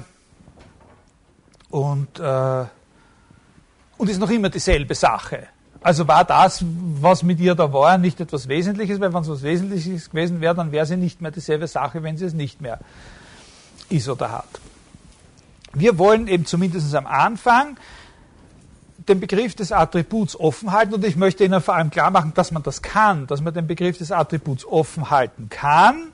und, 1.69 2.19
äh, 2.19 2.65
und 3.97 4.09
ist 4.09 4.19
noch 4.19 4.29
immer 4.29 4.49
dieselbe 4.49 4.93
Sache. 4.93 5.47
Also 5.81 6.07
war 6.07 6.25
das, 6.25 6.63
was 7.01 7.23
mit 7.23 7.39
ihr 7.39 7.55
da 7.55 7.71
war, 7.71 7.97
nicht 7.97 8.19
etwas 8.19 8.47
Wesentliches, 8.47 8.99
weil 8.99 9.13
wenn 9.13 9.21
es 9.21 9.29
was 9.29 9.43
Wesentliches 9.43 10.09
gewesen 10.09 10.41
wäre, 10.41 10.55
dann 10.55 10.71
wäre 10.71 10.85
sie 10.85 10.97
nicht 10.97 11.21
mehr 11.21 11.31
dieselbe 11.31 11.67
Sache, 11.67 12.03
wenn 12.03 12.17
sie 12.17 12.25
es 12.25 12.33
nicht 12.33 12.61
mehr 12.61 12.79
ist 13.89 14.09
oder 14.09 14.31
hat. 14.31 14.49
Wir 15.73 15.97
wollen 15.97 16.27
eben 16.27 16.45
zumindest 16.45 16.93
am 16.95 17.07
Anfang 17.07 17.77
den 19.07 19.19
Begriff 19.19 19.55
des 19.55 19.71
Attributs 19.71 20.37
offen 20.39 20.71
halten 20.71 20.93
und 20.93 21.05
ich 21.05 21.15
möchte 21.15 21.45
Ihnen 21.45 21.61
vor 21.61 21.75
allem 21.75 21.89
klar 21.89 22.11
machen, 22.11 22.33
dass 22.35 22.51
man 22.51 22.63
das 22.63 22.81
kann, 22.81 23.27
dass 23.27 23.41
man 23.41 23.53
den 23.53 23.67
Begriff 23.67 23.97
des 23.97 24.11
Attributs 24.11 24.65
offen 24.65 25.09
halten 25.09 25.49
kann, 25.49 26.09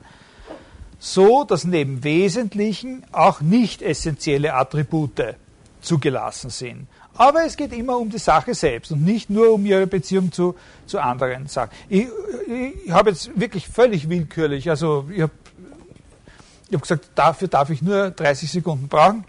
so 0.98 1.44
dass 1.44 1.64
neben 1.64 2.04
wesentlichen 2.04 3.04
auch 3.12 3.40
nicht 3.40 3.82
essentielle 3.82 4.54
Attribute 4.54 5.34
zugelassen 5.80 6.50
sind. 6.50 6.86
Aber 7.16 7.44
es 7.44 7.56
geht 7.56 7.72
immer 7.72 7.98
um 7.98 8.10
die 8.10 8.18
Sache 8.18 8.54
selbst 8.54 8.90
und 8.90 9.04
nicht 9.04 9.30
nur 9.30 9.52
um 9.52 9.64
ihre 9.66 9.86
Beziehung 9.86 10.32
zu, 10.32 10.56
zu 10.86 10.98
anderen 10.98 11.46
Sachen. 11.46 11.70
Ich, 11.88 12.06
ich, 12.48 12.86
ich 12.86 12.90
habe 12.90 13.10
jetzt 13.10 13.38
wirklich 13.38 13.68
völlig 13.68 14.08
willkürlich, 14.08 14.68
also 14.70 15.08
ich 15.12 15.22
habe 15.22 15.32
ich 16.68 16.74
hab 16.74 16.82
gesagt, 16.82 17.10
dafür 17.14 17.48
darf 17.48 17.70
ich 17.70 17.82
nur 17.82 18.10
30 18.10 18.50
Sekunden 18.50 18.88
brauchen 18.88 19.24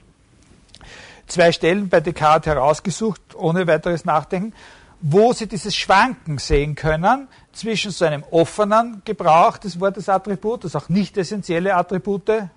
zwei 1.27 1.51
Stellen 1.51 1.89
bei 1.89 1.99
Descartes 1.99 2.47
herausgesucht, 2.47 3.21
ohne 3.35 3.67
weiteres 3.67 4.05
Nachdenken, 4.05 4.53
wo 5.01 5.33
Sie 5.33 5.47
dieses 5.47 5.75
Schwanken 5.75 6.37
sehen 6.37 6.75
können 6.75 7.27
zwischen 7.51 7.91
so 7.91 8.05
einem 8.05 8.23
offenen 8.31 9.01
Gebrauch 9.05 9.57
des 9.57 9.79
Wortes 9.79 10.09
Attribut, 10.09 10.63
das 10.63 10.75
auch 10.75 10.89
nicht 10.89 11.17
essentielle 11.17 11.75
Attribute, 11.75 12.49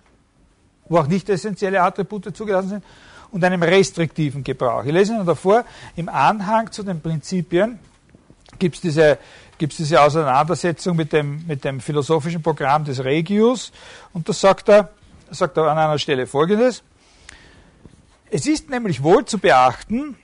wo 0.89 0.99
auch 0.99 1.07
nicht 1.07 1.29
essentielle 1.29 1.83
Attribute 1.83 2.35
zugelassen 2.35 2.69
sind, 2.69 2.85
und 3.31 3.45
einem 3.45 3.63
restriktiven 3.63 4.43
Gebrauch. 4.43 4.85
Ich 4.85 4.93
lese 4.93 5.13
Ihnen 5.13 5.27
davor, 5.27 5.65
im 5.97 6.09
Anhang 6.09 6.73
zu 6.73 6.83
den 6.83 7.01
Prinzipien 7.01 7.79
gibt 8.59 8.77
es 8.77 8.81
diese, 8.81 9.19
gibt's 9.59 9.77
diese 9.77 10.01
Auseinandersetzung 10.01 10.97
mit 10.97 11.13
dem, 11.13 11.47
mit 11.47 11.65
dem 11.65 11.81
philosophischen 11.81 12.43
Programm 12.43 12.85
des 12.85 13.05
Regius, 13.05 13.73
und 14.13 14.29
da 14.29 14.33
sagt 14.33 14.71
er, 14.71 14.91
sagt 15.31 15.57
er 15.59 15.65
an 15.65 15.77
einer 15.77 15.99
Stelle 15.99 16.27
Folgendes, 16.27 16.83
es 18.31 18.47
ist 18.47 18.71
nämlich 18.71 19.03
wohl 19.03 19.25
zu 19.25 19.39
beachten, 19.39 20.17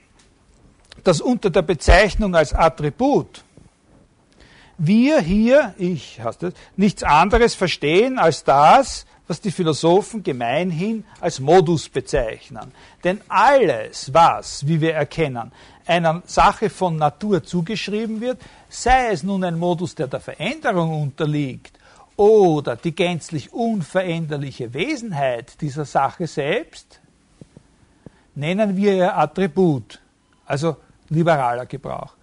dass 1.03 1.21
unter 1.21 1.49
der 1.49 1.61
Bezeichnung 1.61 2.35
als 2.35 2.53
Attribut 2.53 3.43
wir 4.77 5.19
hier, 5.19 5.73
ich 5.77 6.21
heißt 6.21 6.43
das, 6.43 6.53
nichts 6.75 7.03
anderes 7.03 7.55
verstehen 7.55 8.19
als 8.19 8.43
das, 8.43 9.05
was 9.27 9.41
die 9.41 9.51
Philosophen 9.51 10.21
gemeinhin 10.21 11.05
als 11.19 11.39
Modus 11.39 11.89
bezeichnen. 11.89 12.71
Denn 13.03 13.21
alles, 13.27 14.13
was, 14.13 14.67
wie 14.67 14.81
wir 14.81 14.93
erkennen, 14.93 15.51
einer 15.85 16.21
Sache 16.25 16.69
von 16.69 16.97
Natur 16.97 17.43
zugeschrieben 17.43 18.21
wird, 18.21 18.39
sei 18.69 19.11
es 19.11 19.23
nun 19.23 19.43
ein 19.43 19.57
Modus, 19.57 19.95
der 19.95 20.07
der 20.07 20.19
Veränderung 20.19 21.01
unterliegt, 21.01 21.79
oder 22.17 22.75
die 22.75 22.95
gänzlich 22.95 23.51
unveränderliche 23.51 24.73
Wesenheit 24.73 25.59
dieser 25.61 25.85
Sache 25.85 26.27
selbst, 26.27 27.01
nennen 28.35 28.75
wir 28.75 28.93
ihr 28.93 29.17
Attribut, 29.17 29.99
also 30.45 30.77
liberaler 31.09 31.65
Gebrauch. 31.65 32.13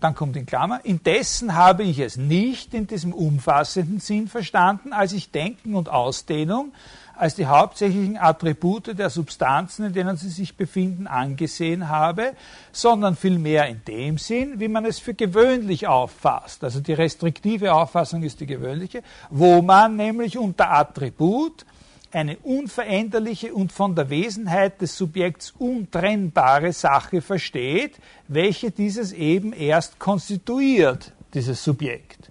Dann 0.00 0.14
kommt 0.14 0.36
in 0.36 0.46
Klammer, 0.46 0.80
indessen 0.84 1.54
habe 1.54 1.82
ich 1.82 1.98
es 1.98 2.16
nicht 2.16 2.72
in 2.72 2.86
diesem 2.86 3.12
umfassenden 3.12 4.00
Sinn 4.00 4.28
verstanden, 4.28 4.94
als 4.94 5.12
ich 5.12 5.30
Denken 5.30 5.74
und 5.74 5.90
Ausdehnung 5.90 6.72
als 7.20 7.34
die 7.34 7.46
hauptsächlichen 7.46 8.16
Attribute 8.16 8.98
der 8.98 9.10
Substanzen, 9.10 9.84
in 9.84 9.92
denen 9.92 10.16
sie 10.16 10.30
sich 10.30 10.56
befinden, 10.56 11.06
angesehen 11.06 11.90
habe, 11.90 12.32
sondern 12.72 13.14
vielmehr 13.14 13.66
in 13.66 13.82
dem 13.86 14.16
Sinn, 14.16 14.58
wie 14.58 14.68
man 14.68 14.86
es 14.86 14.98
für 14.98 15.12
gewöhnlich 15.12 15.86
auffasst. 15.86 16.64
Also 16.64 16.80
die 16.80 16.94
restriktive 16.94 17.74
Auffassung 17.74 18.22
ist 18.22 18.40
die 18.40 18.46
gewöhnliche, 18.46 19.02
wo 19.28 19.60
man 19.60 19.96
nämlich 19.96 20.38
unter 20.38 20.70
Attribut 20.70 21.66
eine 22.12 22.36
unveränderliche 22.38 23.54
und 23.54 23.72
von 23.72 23.94
der 23.94 24.10
Wesenheit 24.10 24.80
des 24.80 24.96
Subjekts 24.96 25.54
untrennbare 25.58 26.72
Sache 26.72 27.20
versteht, 27.20 27.98
welche 28.26 28.70
dieses 28.70 29.12
eben 29.12 29.52
erst 29.52 29.98
konstituiert, 29.98 31.12
dieses 31.34 31.62
Subjekt. 31.62 32.30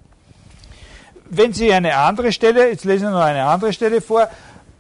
Wenn 1.30 1.54
Sie 1.54 1.72
eine 1.72 1.96
andere 1.96 2.32
Stelle, 2.32 2.70
jetzt 2.70 2.86
lesen 2.86 3.08
wir 3.08 3.12
noch 3.12 3.22
eine 3.22 3.46
andere 3.46 3.72
Stelle 3.72 4.02
vor, 4.02 4.30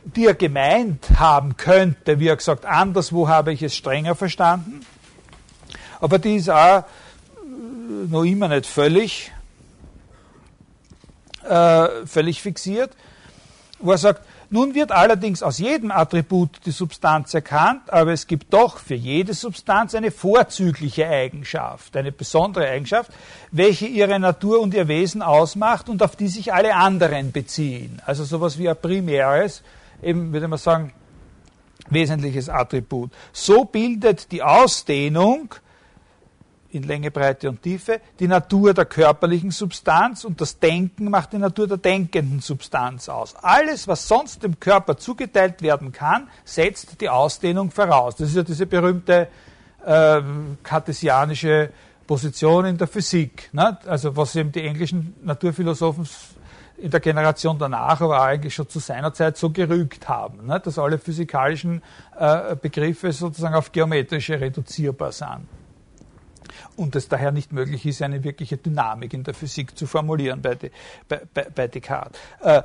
die 0.03 0.25
er 0.25 0.33
gemeint 0.33 1.05
haben 1.17 1.55
könnte, 1.55 2.19
wie 2.19 2.27
er 2.27 2.35
gesagt, 2.35 2.65
anderswo 2.65 3.27
habe 3.27 3.53
ich 3.53 3.61
es 3.61 3.75
strenger 3.75 4.15
verstanden, 4.15 4.81
aber 6.01 6.19
die 6.19 6.37
ist 6.37 6.49
auch 6.49 6.83
noch 8.07 8.23
immer 8.23 8.47
nicht 8.47 8.65
völlig, 8.65 9.31
äh, 11.47 12.05
völlig 12.05 12.41
fixiert, 12.41 12.91
wo 13.79 13.91
er 13.91 13.97
sagt, 13.97 14.23
nun 14.51 14.73
wird 14.73 14.91
allerdings 14.91 15.43
aus 15.43 15.59
jedem 15.59 15.91
Attribut 15.91 16.61
die 16.65 16.71
Substanz 16.71 17.33
erkannt, 17.33 17.91
aber 17.91 18.13
es 18.13 18.27
gibt 18.27 18.53
doch 18.53 18.77
für 18.77 18.95
jede 18.95 19.33
Substanz 19.33 19.93
eine 19.95 20.11
vorzügliche 20.11 21.07
Eigenschaft, 21.07 21.95
eine 21.95 22.11
besondere 22.11 22.67
Eigenschaft, 22.67 23.11
welche 23.51 23.85
ihre 23.85 24.19
Natur 24.19 24.59
und 24.59 24.73
ihr 24.73 24.87
Wesen 24.87 25.21
ausmacht 25.21 25.89
und 25.89 26.01
auf 26.01 26.15
die 26.15 26.27
sich 26.27 26.53
alle 26.53 26.75
anderen 26.75 27.31
beziehen. 27.31 28.01
Also 28.05 28.23
sowas 28.23 28.57
wie 28.57 28.67
ein 28.67 28.77
primäres, 28.79 29.61
eben 30.01 30.33
würde 30.33 30.47
man 30.47 30.59
sagen, 30.59 30.93
wesentliches 31.89 32.49
Attribut. 32.49 33.11
So 33.31 33.65
bildet 33.65 34.31
die 34.31 34.43
Ausdehnung 34.43 35.55
in 36.71 36.83
Länge, 36.83 37.11
Breite 37.11 37.49
und 37.49 37.61
Tiefe, 37.61 37.99
die 38.19 38.27
Natur 38.27 38.73
der 38.73 38.85
körperlichen 38.85 39.51
Substanz 39.51 40.23
und 40.23 40.39
das 40.39 40.59
Denken 40.59 41.09
macht 41.09 41.33
die 41.33 41.37
Natur 41.37 41.67
der 41.67 41.77
denkenden 41.77 42.39
Substanz 42.39 43.09
aus. 43.09 43.35
Alles, 43.41 43.87
was 43.87 44.07
sonst 44.07 44.43
dem 44.43 44.59
Körper 44.59 44.97
zugeteilt 44.97 45.61
werden 45.61 45.91
kann, 45.91 46.27
setzt 46.43 47.01
die 47.01 47.09
Ausdehnung 47.09 47.71
voraus. 47.71 48.15
Das 48.15 48.29
ist 48.29 48.35
ja 48.35 48.43
diese 48.43 48.65
berühmte 48.65 49.27
äh, 49.85 50.21
kartesianische 50.63 51.71
Position 52.05 52.65
in 52.65 52.77
der 52.77 52.87
Physik. 52.87 53.49
Ne? 53.51 53.77
Also 53.85 54.15
was 54.15 54.35
eben 54.35 54.51
die 54.51 54.65
englischen 54.65 55.15
Naturphilosophen 55.23 56.07
in 56.77 56.91
der 56.91 56.99
Generation 56.99 57.57
danach, 57.59 57.99
aber 58.01 58.21
eigentlich 58.21 58.55
schon 58.55 58.69
zu 58.69 58.79
seiner 58.79 59.13
Zeit 59.13 59.37
so 59.37 59.49
gerügt 59.49 60.07
haben, 60.07 60.45
ne? 60.45 60.59
dass 60.59 60.79
alle 60.79 60.97
physikalischen 60.97 61.81
äh, 62.17 62.55
Begriffe 62.55 63.11
sozusagen 63.11 63.55
auf 63.55 63.71
geometrische 63.71 64.39
reduzierbar 64.39 65.11
sind. 65.11 65.47
Und 66.79 66.95
es 66.95 67.09
daher 67.09 67.31
nicht 67.31 67.51
möglich 67.51 67.85
ist, 67.85 68.01
eine 68.01 68.23
wirkliche 68.23 68.55
Dynamik 68.55 69.13
in 69.13 69.25
der 69.25 69.33
Physik 69.33 69.77
zu 69.77 69.85
formulieren 69.85 70.41
bei, 70.41 70.57
bei, 71.09 71.19
bei 71.53 71.67
Descartes. 71.67 72.17
Äh, 72.41 72.63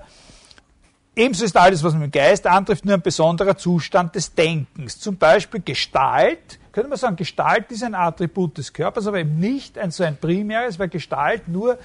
Ebenso 1.16 1.44
ist 1.44 1.56
alles, 1.56 1.82
was 1.84 1.92
man 1.92 2.02
im 2.02 2.10
Geist 2.10 2.46
antrifft, 2.46 2.84
nur 2.84 2.94
ein 2.94 3.02
besonderer 3.02 3.56
Zustand 3.56 4.14
des 4.16 4.34
Denkens. 4.34 4.98
Zum 4.98 5.16
Beispiel 5.16 5.62
Gestalt, 5.64 6.58
könnte 6.72 6.88
man 6.88 6.98
sagen, 6.98 7.16
Gestalt 7.16 7.70
ist 7.70 7.84
ein 7.84 7.94
Attribut 7.94 8.58
des 8.58 8.72
Körpers, 8.72 9.06
aber 9.06 9.18
eben 9.18 9.38
nicht 9.38 9.78
ein 9.78 9.92
so 9.92 10.02
ein 10.02 10.16
primäres, 10.16 10.78
weil 10.78 10.88
Gestalt 10.88 11.46
nur 11.46 11.78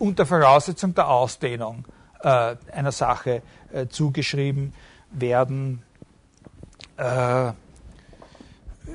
unter 0.00 0.26
Voraussetzung 0.26 0.94
der 0.94 1.08
Ausdehnung 1.08 1.84
äh, 2.22 2.56
einer 2.72 2.92
Sache 2.92 3.42
äh, 3.72 3.86
zugeschrieben 3.86 4.72
werden, 5.12 5.82
äh, 6.96 7.52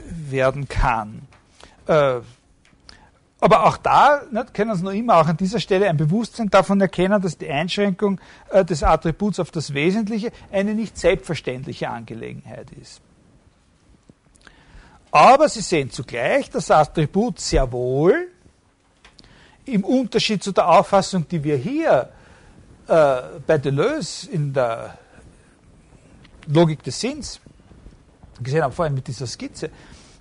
werden 0.10 0.68
kann. 0.68 1.22
Aber 3.40 3.66
auch 3.66 3.78
da 3.78 4.24
nicht, 4.32 4.54
können 4.54 4.76
Sie 4.76 4.84
noch 4.84 4.94
immer 4.94 5.18
auch 5.18 5.28
an 5.28 5.38
dieser 5.38 5.60
Stelle 5.60 5.88
ein 5.88 5.98
Bewusstsein 5.98 6.50
davon 6.50 6.82
erkennen, 6.82 7.22
dass 7.22 7.38
die 7.38 7.50
Einschränkung 7.50 8.20
äh, 8.50 8.66
des 8.66 8.82
Attributs 8.82 9.40
auf 9.40 9.52
das 9.52 9.74
Wesentliche 9.74 10.32
eine 10.52 10.74
nicht 10.74 10.98
selbstverständliche 10.98 11.90
Angelegenheit 11.90 12.72
ist. 12.72 13.02
Aber 15.12 15.50
Sie 15.50 15.62
sehen 15.62 15.92
zugleich, 15.92 16.50
dass 16.50 16.68
das 16.68 16.90
Attribut 16.90 17.40
sehr 17.40 17.72
wohl 17.72 18.30
im 19.66 19.84
Unterschied 19.84 20.44
zu 20.44 20.52
der 20.52 20.68
Auffassung, 20.68 21.28
die 21.28 21.44
wir 21.44 21.58
hier 21.58 22.10
äh, 22.88 23.22
bei 23.46 23.58
Deleuze 23.58 24.32
in 24.32 24.54
der 24.54 24.98
Logik 26.48 26.82
des 26.84 27.00
Sinns 27.00 27.40
gesehen 28.42 28.64
haben, 28.64 28.74
vorhin 28.74 28.96
mit 28.96 29.08
dieser 29.08 29.28
Skizze, 29.28 29.70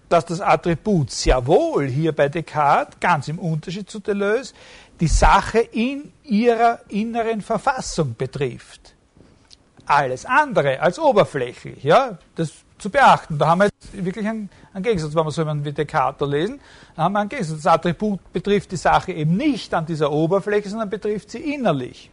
dass 0.09 0.25
das 0.25 0.41
Attribut 0.41 1.11
sehr 1.11 1.47
wohl 1.47 1.87
hier 1.87 2.13
bei 2.13 2.29
Descartes, 2.29 2.99
ganz 3.01 3.29
im 3.29 3.39
Unterschied 3.39 3.91
zu 3.91 4.01
Deleuze, 4.01 4.55
die 5.01 5.09
Sache 5.09 5.59
in 5.59 6.13
ihrer 6.25 6.81
inneren 6.89 7.41
Verfassung 7.41 8.15
betrifft. 8.17 8.95
Alles 9.87 10.25
andere 10.25 10.81
als 10.81 10.99
oberflächlich, 10.99 11.83
ja, 11.85 12.19
das 12.35 12.53
zu 12.79 12.91
beachten. 12.91 13.39
Da 13.39 13.49
haben 13.49 13.61
wir 13.61 13.67
jetzt 13.67 14.05
wirklich 14.05 14.27
einen, 14.27 14.51
einen 14.73 14.83
Gegensatz, 14.83 15.15
wenn 15.15 15.25
wir 15.25 15.31
so 15.31 15.43
jemanden 15.43 15.65
wie 15.65 15.73
Descartes 15.73 16.29
lesen, 16.29 16.61
da 16.95 17.05
haben 17.05 17.13
wir 17.13 17.21
einen 17.21 17.29
Gegensatz. 17.29 17.63
Das 17.63 17.73
Attribut 17.75 18.33
betrifft 18.33 18.73
die 18.73 18.77
Sache 18.77 19.13
eben 19.13 19.37
nicht 19.37 19.73
an 19.75 19.87
dieser 19.87 20.11
Oberfläche, 20.11 20.69
sondern 20.69 20.91
betrifft 20.91 21.31
sie 21.31 21.55
innerlich. 21.55 22.11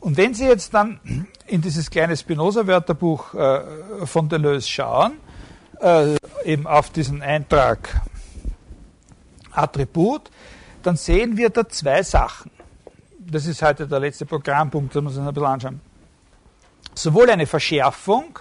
Und 0.00 0.16
wenn 0.16 0.34
Sie 0.34 0.44
jetzt 0.44 0.72
dann 0.72 1.00
in 1.46 1.60
dieses 1.60 1.90
kleine 1.90 2.16
Spinoza-Wörterbuch 2.16 3.34
äh, 3.34 4.06
von 4.06 4.28
Deleuze 4.28 4.68
schauen, 4.68 5.14
äh, 5.80 6.16
eben 6.44 6.66
auf 6.66 6.90
diesen 6.90 7.22
Eintrag 7.22 8.00
Attribut, 9.52 10.30
dann 10.82 10.96
sehen 10.96 11.36
wir 11.36 11.50
da 11.50 11.68
zwei 11.68 12.02
Sachen. 12.02 12.50
Das 13.18 13.46
ist 13.46 13.62
heute 13.62 13.88
der 13.88 14.00
letzte 14.00 14.26
Programmpunkt, 14.26 14.94
da 14.94 15.00
muss 15.00 15.16
man 15.16 15.28
ein 15.28 15.34
bisschen 15.34 15.48
anschauen. 15.48 15.80
Sowohl 16.94 17.30
eine 17.30 17.46
Verschärfung 17.46 18.38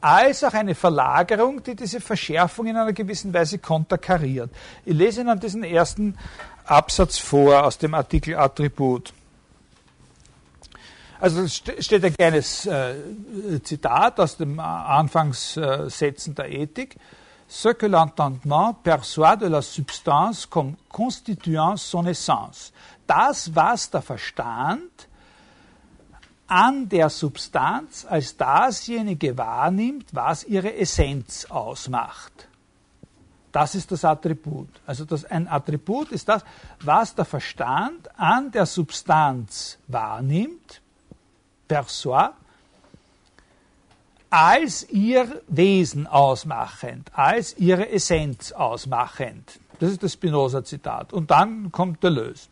als 0.00 0.44
auch 0.44 0.52
eine 0.52 0.74
Verlagerung, 0.74 1.62
die 1.62 1.74
diese 1.74 2.00
Verschärfung 2.00 2.66
in 2.66 2.76
einer 2.76 2.92
gewissen 2.92 3.32
Weise 3.32 3.58
konterkariert. 3.58 4.50
Ich 4.84 4.94
lese 4.94 5.22
Ihnen 5.22 5.38
diesen 5.40 5.64
ersten 5.64 6.16
Absatz 6.64 7.18
vor 7.18 7.64
aus 7.64 7.78
dem 7.78 7.94
Artikel 7.94 8.36
Attribut. 8.36 9.12
Also 11.20 11.42
es 11.42 11.56
steht 11.56 12.04
ein 12.04 12.14
kleines 12.14 12.66
äh, 12.66 12.94
Zitat 13.62 14.20
aus 14.20 14.36
dem 14.36 14.60
Anfangssätzen 14.60 16.34
der 16.34 16.50
Ethik. 16.50 16.96
Ce 17.48 17.72
que 17.74 17.86
l'entendement 17.86 18.74
perçoit 18.74 19.36
de 19.36 19.46
la 19.46 19.62
substance 19.62 20.46
comme 20.46 20.76
constituant 20.90 21.78
son 21.78 22.06
essence. 22.06 22.72
Das, 23.06 23.54
was 23.54 23.90
der 23.90 24.02
Verstand 24.02 25.08
an 26.46 26.88
der 26.88 27.08
Substanz 27.10 28.06
als 28.08 28.36
dasjenige 28.36 29.36
wahrnimmt, 29.36 30.14
was 30.14 30.44
ihre 30.44 30.74
Essenz 30.76 31.46
ausmacht. 31.46 32.48
Das 33.50 33.74
ist 33.74 33.90
das 33.90 34.04
Attribut. 34.04 34.68
Also 34.86 35.04
das, 35.04 35.24
ein 35.24 35.48
Attribut 35.48 36.12
ist 36.12 36.28
das, 36.28 36.44
was 36.80 37.14
der 37.14 37.24
Verstand 37.24 38.08
an 38.18 38.50
der 38.50 38.66
Substanz 38.66 39.78
wahrnimmt, 39.88 40.82
perçoit, 41.68 42.32
als 44.30 44.88
ihr 44.90 45.42
Wesen 45.48 46.06
ausmachend, 46.06 47.10
als 47.14 47.56
ihre 47.56 47.88
Essenz 47.90 48.52
ausmachend. 48.52 49.58
Das 49.78 49.90
ist 49.90 50.02
das 50.02 50.14
Spinoza-Zitat. 50.14 51.12
Und 51.12 51.30
dann 51.30 51.70
kommt 51.72 52.02
Deleuze. 52.02 52.48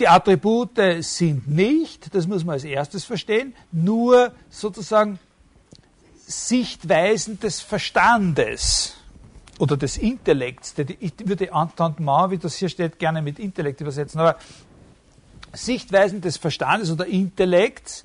Die 0.00 0.08
Attribute 0.08 0.80
sind 1.00 1.46
nicht, 1.46 2.12
das 2.14 2.26
muss 2.26 2.44
man 2.44 2.54
als 2.54 2.64
erstes 2.64 3.04
verstehen, 3.04 3.54
nur 3.70 4.32
sozusagen 4.50 5.20
Sichtweisen 6.26 7.38
des 7.38 7.60
Verstandes 7.60 8.96
oder 9.60 9.76
des 9.76 9.98
Intellekts. 9.98 10.74
Ich 10.98 11.12
würde 11.24 11.52
Entendement, 11.52 12.32
wie 12.32 12.38
das 12.38 12.56
hier 12.56 12.68
steht, 12.68 12.98
gerne 12.98 13.22
mit 13.22 13.38
Intellekt 13.38 13.80
übersetzen, 13.80 14.20
aber 14.20 14.36
Sichtweisen 15.56 16.20
des 16.20 16.36
Verstandes 16.36 16.90
oder 16.90 17.06
Intellekts, 17.06 18.04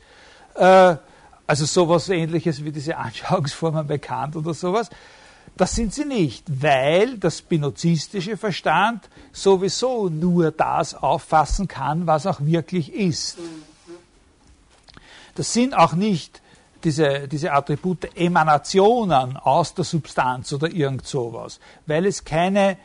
äh, 0.55 0.95
also 1.47 1.65
sowas 1.65 2.09
ähnliches 2.09 2.63
wie 2.63 2.71
diese 2.71 2.97
Anschauungsformen 2.97 3.87
bei 3.87 3.97
Kant 3.97 4.35
oder 4.35 4.53
sowas, 4.53 4.89
das 5.57 5.75
sind 5.75 5.93
sie 5.93 6.05
nicht, 6.05 6.45
weil 6.61 7.17
der 7.17 7.31
spinozistische 7.31 8.37
Verstand 8.37 9.09
sowieso 9.33 10.07
nur 10.07 10.51
das 10.51 10.93
auffassen 10.93 11.67
kann, 11.67 12.07
was 12.07 12.25
auch 12.25 12.39
wirklich 12.39 12.93
ist. 12.93 13.37
Das 15.35 15.51
sind 15.51 15.73
auch 15.73 15.93
nicht 15.93 16.41
diese, 16.83 17.27
diese 17.27 17.51
Attribute 17.51 18.15
Emanationen 18.15 19.37
aus 19.37 19.73
der 19.73 19.83
Substanz 19.83 20.53
oder 20.53 20.71
irgend 20.71 21.05
sowas, 21.05 21.59
weil 21.85 22.05
es 22.05 22.23
keine 22.23 22.77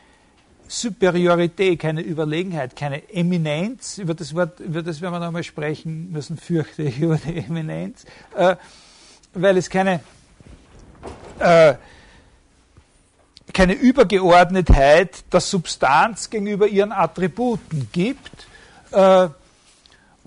Superiorität, 0.67 1.79
keine 1.79 2.01
Überlegenheit, 2.01 2.75
keine 2.75 3.07
Eminenz, 3.09 3.97
über 3.97 4.13
das 4.13 4.33
Wort, 4.33 4.59
über 4.59 4.81
das 4.81 4.99
werden 5.01 5.13
wir 5.13 5.19
nochmal 5.19 5.43
sprechen 5.43 6.11
müssen, 6.11 6.37
fürchte 6.37 6.83
ich, 6.83 6.99
über 7.01 7.17
die 7.17 7.37
Eminenz, 7.37 8.05
äh, 8.35 8.55
weil 9.33 9.57
es 9.57 9.69
keine, 9.69 10.01
äh, 11.39 11.75
keine 13.53 13.73
Übergeordnetheit 13.73 15.31
der 15.31 15.39
Substanz 15.39 16.29
gegenüber 16.29 16.67
ihren 16.67 16.91
Attributen 16.91 17.89
gibt 17.91 18.47
äh, 18.91 19.29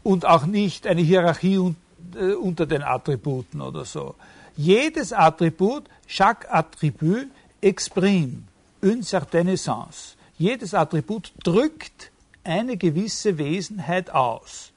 und 0.05 0.25
auch 0.25 0.47
nicht 0.47 0.87
eine 0.87 1.01
Hierarchie 1.01 1.59
un, 1.59 1.77
äh, 2.15 2.35
unter 2.35 2.67
den 2.67 2.83
Attributen 2.83 3.61
oder 3.61 3.85
so. 3.85 4.15
Jedes 4.57 5.13
Attribut, 5.13 5.85
chaque 6.09 6.51
attribut 6.51 7.27
exprime 7.61 8.45
une 8.83 9.03
certaine 9.03 9.53
essence. 9.53 10.17
Jedes 10.39 10.73
Attribut 10.73 11.33
drückt 11.43 12.13
eine 12.45 12.77
gewisse 12.77 13.39
Wesenheit 13.39 14.11
aus. 14.11 14.73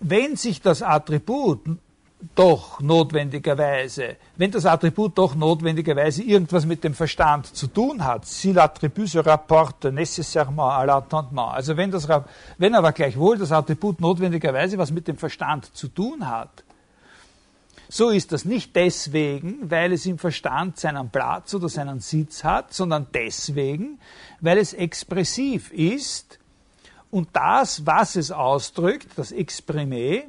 Wenn 0.00 0.36
sich 0.36 0.60
das 0.60 0.82
Attribut 0.82 1.60
doch 2.34 2.80
notwendigerweise, 2.80 4.16
wenn 4.36 4.50
das 4.50 4.66
Attribut 4.66 5.16
doch 5.16 5.34
notwendigerweise 5.34 6.22
irgendwas 6.22 6.66
mit 6.66 6.84
dem 6.84 6.94
Verstand 6.94 7.46
zu 7.46 7.66
tun 7.66 8.04
hat, 8.04 8.26
si 8.26 8.52
l'attribut 8.52 9.08
se 9.08 9.24
rapporte 9.24 9.90
nécessairement 9.90 10.70
à 10.70 10.84
l'entendement, 10.84 11.52
also 11.52 11.76
wenn, 11.76 11.90
das, 11.90 12.06
wenn 12.58 12.74
aber 12.74 12.92
gleichwohl 12.92 13.38
das 13.38 13.52
Attribut 13.52 14.00
notwendigerweise 14.00 14.76
was 14.76 14.90
mit 14.90 15.08
dem 15.08 15.16
Verstand 15.16 15.74
zu 15.74 15.88
tun 15.88 16.28
hat, 16.28 16.62
so 17.92 18.10
ist 18.10 18.30
das 18.30 18.44
nicht 18.44 18.76
deswegen, 18.76 19.68
weil 19.68 19.92
es 19.92 20.06
im 20.06 20.16
Verstand 20.16 20.78
seinen 20.78 21.10
Platz 21.10 21.52
oder 21.54 21.68
seinen 21.68 21.98
Sitz 21.98 22.44
hat, 22.44 22.72
sondern 22.72 23.08
deswegen, 23.12 23.98
weil 24.40 24.58
es 24.58 24.72
expressiv 24.72 25.72
ist 25.72 26.38
und 27.10 27.30
das, 27.32 27.84
was 27.86 28.14
es 28.14 28.30
ausdrückt, 28.30 29.08
das 29.16 29.32
Exprimé, 29.32 30.22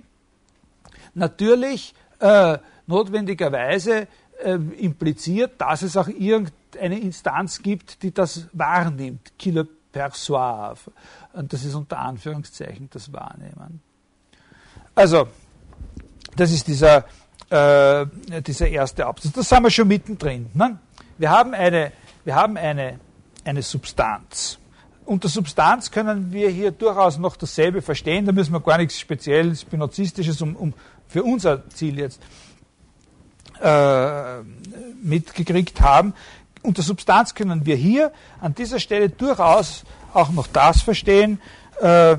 natürlich 1.14 1.94
äh, 2.18 2.58
notwendigerweise 2.88 4.08
äh, 4.44 4.54
impliziert, 4.54 5.62
dass 5.62 5.84
es 5.84 5.96
auch 5.96 6.08
irgendeine 6.08 7.00
Instanz 7.00 7.62
gibt, 7.62 8.02
die 8.02 8.12
das 8.12 8.48
wahrnimmt, 8.54 9.38
qui 9.38 9.52
le 9.52 9.68
perçoive. 9.94 10.92
Und 11.34 11.54
das 11.54 11.64
ist 11.64 11.76
unter 11.76 12.00
Anführungszeichen 12.00 12.90
das 12.90 13.14
Wahrnehmen. 13.14 13.82
Also, 14.96 15.28
das 16.36 16.52
ist 16.52 16.68
dieser 16.68 17.06
äh, 17.52 18.06
dieser 18.42 18.68
erste 18.68 19.06
Absatz. 19.06 19.34
Da 19.34 19.44
sind 19.44 19.64
wir 19.64 19.70
schon 19.70 19.88
mittendrin. 19.88 20.50
Ne? 20.54 20.80
wir 21.22 21.30
haben 21.30 21.54
eine, 21.54 21.92
wir 22.24 22.36
haben 22.36 22.58
eine, 22.58 23.00
eine 23.44 23.62
Substanz. 23.62 24.58
Unter 25.06 25.30
Substanz 25.30 25.92
können 25.92 26.32
wir 26.32 26.50
hier 26.50 26.72
durchaus 26.72 27.20
noch 27.20 27.36
dasselbe 27.36 27.84
verstehen, 27.84 28.26
da 28.26 28.32
müssen 28.32 28.54
wir 28.54 28.60
gar 28.60 28.78
nichts 28.80 29.00
Spezielles, 29.00 29.62
Spinozistisches 29.62 30.42
um, 30.42 30.56
um 30.56 30.74
für 31.08 31.24
unser 31.24 31.70
Ziel 31.70 32.00
jetzt 32.00 32.22
äh, 33.62 34.42
mitgekriegt 35.04 35.82
haben. 35.82 36.14
Unter 36.64 36.82
Substanz 36.82 37.36
können 37.36 37.66
wir 37.68 37.76
hier 37.76 38.12
an 38.40 38.56
dieser 38.56 38.80
Stelle 38.80 39.10
durchaus 39.10 39.84
auch 40.14 40.32
noch 40.32 40.48
das 40.48 40.82
verstehen, 40.82 41.40
äh, 41.82 42.18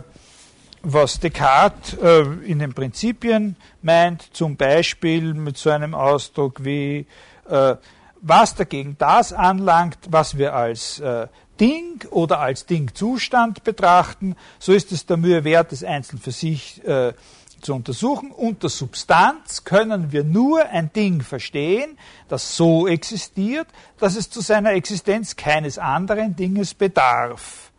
was 0.82 1.20
Descartes 1.20 1.94
äh, 1.94 2.22
in 2.44 2.58
den 2.58 2.74
Prinzipien 2.74 3.56
meint, 3.82 4.34
zum 4.34 4.56
Beispiel 4.56 5.34
mit 5.34 5.56
so 5.56 5.70
einem 5.70 5.94
Ausdruck 5.94 6.64
wie, 6.64 7.06
äh, 7.48 7.76
was 8.20 8.54
dagegen 8.54 8.96
das 8.98 9.32
anlangt, 9.32 9.98
was 10.10 10.36
wir 10.36 10.54
als 10.54 11.00
äh, 11.00 11.28
Ding 11.60 12.04
oder 12.10 12.40
als 12.40 12.66
Dingzustand 12.66 13.62
betrachten, 13.62 14.36
so 14.58 14.72
ist 14.72 14.90
es 14.92 15.06
der 15.06 15.16
Mühe 15.16 15.44
wert, 15.44 15.72
es 15.72 15.84
einzeln 15.84 16.18
für 16.18 16.32
sich 16.32 16.84
äh, 16.84 17.12
zu 17.60 17.74
untersuchen. 17.74 18.32
Unter 18.32 18.68
Substanz 18.68 19.64
können 19.64 20.12
wir 20.12 20.24
nur 20.24 20.66
ein 20.66 20.92
Ding 20.92 21.22
verstehen, 21.22 21.96
das 22.28 22.56
so 22.56 22.88
existiert, 22.88 23.68
dass 23.98 24.16
es 24.16 24.28
zu 24.28 24.40
seiner 24.40 24.72
Existenz 24.72 25.36
keines 25.36 25.78
anderen 25.78 26.34
Dinges 26.34 26.74
bedarf. 26.74 27.71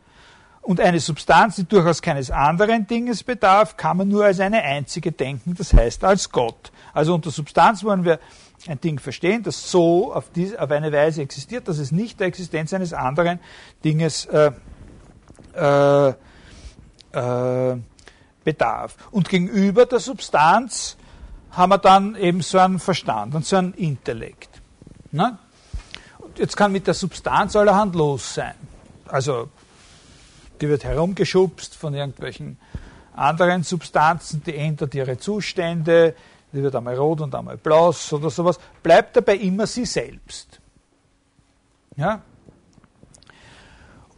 Und 0.64 0.80
eine 0.80 1.01
Substanz, 1.01 1.57
die 1.57 1.66
durchaus 1.66 2.01
keines 2.01 2.32
anderen 2.32 2.88
Dinges 2.88 3.22
bedarf, 3.24 3.76
kann 3.76 3.97
man 3.97 4.07
nur 4.07 4.24
als 4.24 4.39
eine 4.39 4.64
einzige 4.64 5.11
denken, 5.11 5.55
das 5.57 5.74
heißt 5.74 6.05
als 6.05 6.32
Gott. 6.32 6.72
Also 6.93 7.14
unter 7.14 7.32
Substanz 7.32 7.84
wollen 7.84 8.05
wir 8.05 8.20
ein 8.68 8.80
Ding 8.80 8.97
verstehen, 8.97 9.43
das 9.43 9.70
so 9.70 10.14
auf, 10.14 10.30
diese, 10.34 10.61
auf 10.61 10.72
eine 10.72 10.89
Weise 10.93 11.22
existiert, 11.22 11.68
dass 11.68 11.80
es 11.80 11.91
nicht 11.91 12.22
der 12.22 12.28
Existenz 12.28 12.74
eines 12.74 12.93
anderen 12.93 13.41
Dinges 13.84 14.26
äh, 14.26 14.51
äh, 15.53 16.14
äh, 17.11 17.78
bedarf. 18.45 18.95
Und 19.11 19.28
gegenüber 19.28 19.86
der 19.86 19.99
Substanz 19.99 20.95
haben 21.51 21.72
wir 21.74 21.78
dann 21.78 22.16
eben 22.16 22.41
so 22.41 22.57
einen 22.57 22.80
Verstand 22.80 23.36
und 23.36 23.45
so 23.45 23.57
einen 23.57 23.74
Intellekt. 23.74 24.61
Ne? 25.11 25.38
Und 26.20 26.39
jetzt 26.39 26.55
kann 26.55 26.72
mit 26.72 26.88
der 26.88 26.93
Substanz 26.93 27.57
allerhand 27.57 27.95
los 27.95 28.36
sein. 28.36 28.55
Also 29.07 29.49
die 30.64 30.70
wird 30.70 30.86
herumgeschubst 30.86 31.76
von 31.76 31.93
irgendwelchen 31.93 32.57
anderen 33.14 33.64
Substanzen, 33.64 34.41
die 34.45 34.55
ändert 34.55 34.95
ihre 34.95 35.18
Zustände, 35.18 36.16
die 36.53 36.64
wird 36.64 36.74
einmal 36.74 36.95
rot 36.95 37.20
und 37.20 37.36
einmal 37.36 37.57
blass 37.57 38.14
oder 38.14 38.30
sowas, 38.30 38.57
bleibt 38.82 39.18
dabei 39.18 39.36
immer 39.36 39.68
sie 39.68 39.84
selbst. 39.84 40.61
Ja? 41.97 42.22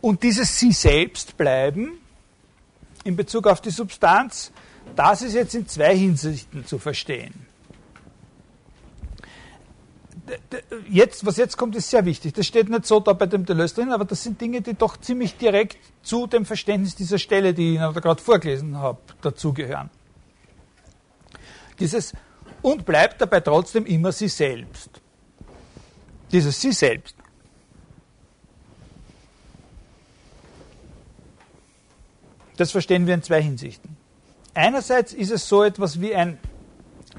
Und 0.02 0.22
dieses 0.22 0.60
sie 0.60 0.72
selbst 0.72 1.36
bleiben 1.36 1.98
in 3.04 3.16
Bezug 3.16 3.48
auf 3.48 3.60
die 3.60 3.72
Substanz, 3.72 4.52
das 4.96 5.24
ist 5.24 5.34
jetzt 5.34 5.56
in 5.56 5.68
zwei 5.68 5.98
Hinsichten 5.98 6.64
zu 6.64 6.78
verstehen. 6.78 7.48
Jetzt, 10.89 11.26
was 11.26 11.38
jetzt 11.38 11.55
kommt, 11.57 11.76
ist 11.76 11.89
sehr 11.89 12.05
wichtig. 12.05 12.34
Das 12.34 12.47
steht 12.47 12.69
nicht 12.69 12.86
so 12.86 12.99
da 12.99 13.13
bei 13.13 13.28
dem 13.28 13.45
Deleuze 13.45 13.76
drin, 13.76 13.91
aber 13.91 14.05
das 14.05 14.23
sind 14.23 14.41
Dinge, 14.41 14.61
die 14.61 14.73
doch 14.73 14.97
ziemlich 14.97 15.38
direkt 15.38 15.78
zu 16.01 16.26
dem 16.26 16.45
Verständnis 16.45 16.95
dieser 16.95 17.19
Stelle, 17.19 17.53
die 17.53 17.73
ich 17.73 17.80
Ihnen 17.80 17.93
gerade 17.93 18.21
vorgelesen 18.21 18.78
habe, 18.78 18.99
dazugehören. 19.21 19.89
Dieses 21.80 22.13
und 22.61 22.86
bleibt 22.86 23.21
dabei 23.21 23.41
trotzdem 23.41 23.86
immer 23.86 24.11
sie 24.11 24.28
selbst. 24.28 24.89
Dieses 26.32 26.59
sie 26.59 26.71
selbst. 26.71 27.15
Das 32.57 32.71
verstehen 32.71 33.05
wir 33.05 33.13
in 33.13 33.21
zwei 33.21 33.41
Hinsichten. 33.41 33.97
Einerseits 34.55 35.13
ist 35.13 35.32
es 35.32 35.47
so 35.47 35.63
etwas 35.63 35.99
wie 35.99 36.15
ein 36.15 36.39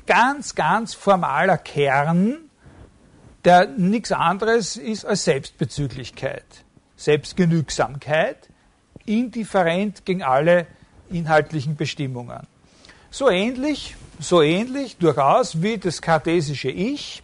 ganz, 0.07 0.55
ganz 0.55 0.95
formaler 0.95 1.59
Kern, 1.59 2.46
der 3.47 3.69
nichts 3.69 4.11
anderes 4.11 4.77
ist 4.77 5.05
als 5.05 5.23
Selbstbezüglichkeit, 5.23 6.45
Selbstgenügsamkeit, 6.97 8.49
indifferent 9.05 10.05
gegen 10.05 10.25
alle 10.25 10.67
inhaltlichen 11.11 11.77
Bestimmungen. 11.77 12.45
So 13.09 13.31
ähnlich, 13.31 13.95
so 14.19 14.43
ähnlich 14.43 14.97
durchaus 14.97 15.63
wie 15.63 15.79
das 15.79 16.03
kartesische 16.03 16.71
Ich, 16.71 17.23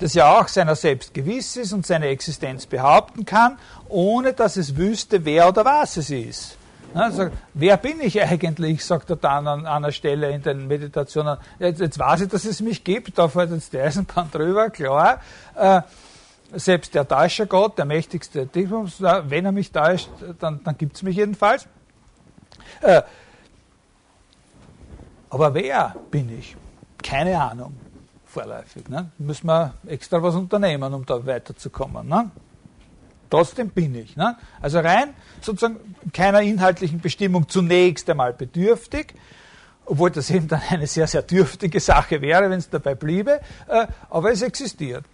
das 0.00 0.12
ja 0.12 0.38
auch 0.38 0.48
seiner 0.48 0.76
selbst 0.76 1.14
gewiss 1.14 1.56
ist 1.56 1.72
und 1.72 1.86
seine 1.86 2.08
Existenz 2.08 2.66
behaupten 2.66 3.24
kann, 3.24 3.58
ohne 3.88 4.34
dass 4.34 4.58
es 4.58 4.76
wüsste, 4.76 5.24
wer 5.24 5.48
oder 5.48 5.64
was 5.64 5.96
es 5.96 6.10
ist. 6.10 6.57
Also, 6.94 7.28
wer 7.54 7.76
bin 7.76 8.00
ich 8.00 8.20
eigentlich, 8.20 8.84
sagt 8.84 9.10
er 9.10 9.16
dann 9.16 9.46
an 9.46 9.66
einer 9.66 9.92
Stelle 9.92 10.30
in 10.30 10.42
den 10.42 10.66
Meditationen. 10.66 11.38
Jetzt, 11.58 11.80
jetzt 11.80 11.98
weiß 11.98 12.22
ich, 12.22 12.28
dass 12.28 12.44
es 12.44 12.60
mich 12.60 12.82
gibt, 12.82 13.18
da 13.18 13.28
fährt 13.28 13.50
jetzt 13.50 13.72
die 13.72 13.78
Eisenbahn 13.78 14.30
drüber, 14.30 14.70
klar. 14.70 15.20
Äh, 15.54 15.82
selbst 16.52 16.94
der 16.94 17.06
täusche 17.06 17.46
Gott, 17.46 17.76
der 17.76 17.84
mächtigste 17.84 18.48
wenn 18.52 19.44
er 19.44 19.52
mich 19.52 19.70
täuscht, 19.70 20.08
dann, 20.38 20.62
dann 20.64 20.78
gibt 20.78 20.96
es 20.96 21.02
mich 21.02 21.16
jedenfalls. 21.16 21.68
Äh, 22.80 23.02
aber 25.30 25.52
wer 25.52 25.94
bin 26.10 26.38
ich? 26.38 26.56
Keine 27.02 27.40
Ahnung, 27.40 27.76
vorläufig. 28.24 28.88
Ne? 28.88 29.10
Müssen 29.18 29.46
wir 29.46 29.74
extra 29.86 30.22
was 30.22 30.34
unternehmen, 30.34 30.94
um 30.94 31.04
da 31.04 31.24
weiterzukommen. 31.24 32.08
Ne? 32.08 32.30
Trotzdem 33.30 33.70
bin 33.70 33.94
ich. 33.94 34.16
Ne? 34.16 34.36
Also 34.60 34.80
rein 34.80 35.14
sozusagen 35.40 35.94
keiner 36.12 36.42
inhaltlichen 36.42 37.00
Bestimmung 37.00 37.48
zunächst 37.48 38.08
einmal 38.08 38.32
bedürftig, 38.32 39.14
obwohl 39.84 40.10
das 40.10 40.30
eben 40.30 40.48
dann 40.48 40.62
eine 40.68 40.86
sehr, 40.86 41.06
sehr 41.06 41.22
dürftige 41.22 41.80
Sache 41.80 42.20
wäre, 42.20 42.50
wenn 42.50 42.58
es 42.58 42.70
dabei 42.70 42.94
bliebe, 42.94 43.40
äh, 43.68 43.86
aber 44.10 44.32
es 44.32 44.42
existiert. 44.42 45.04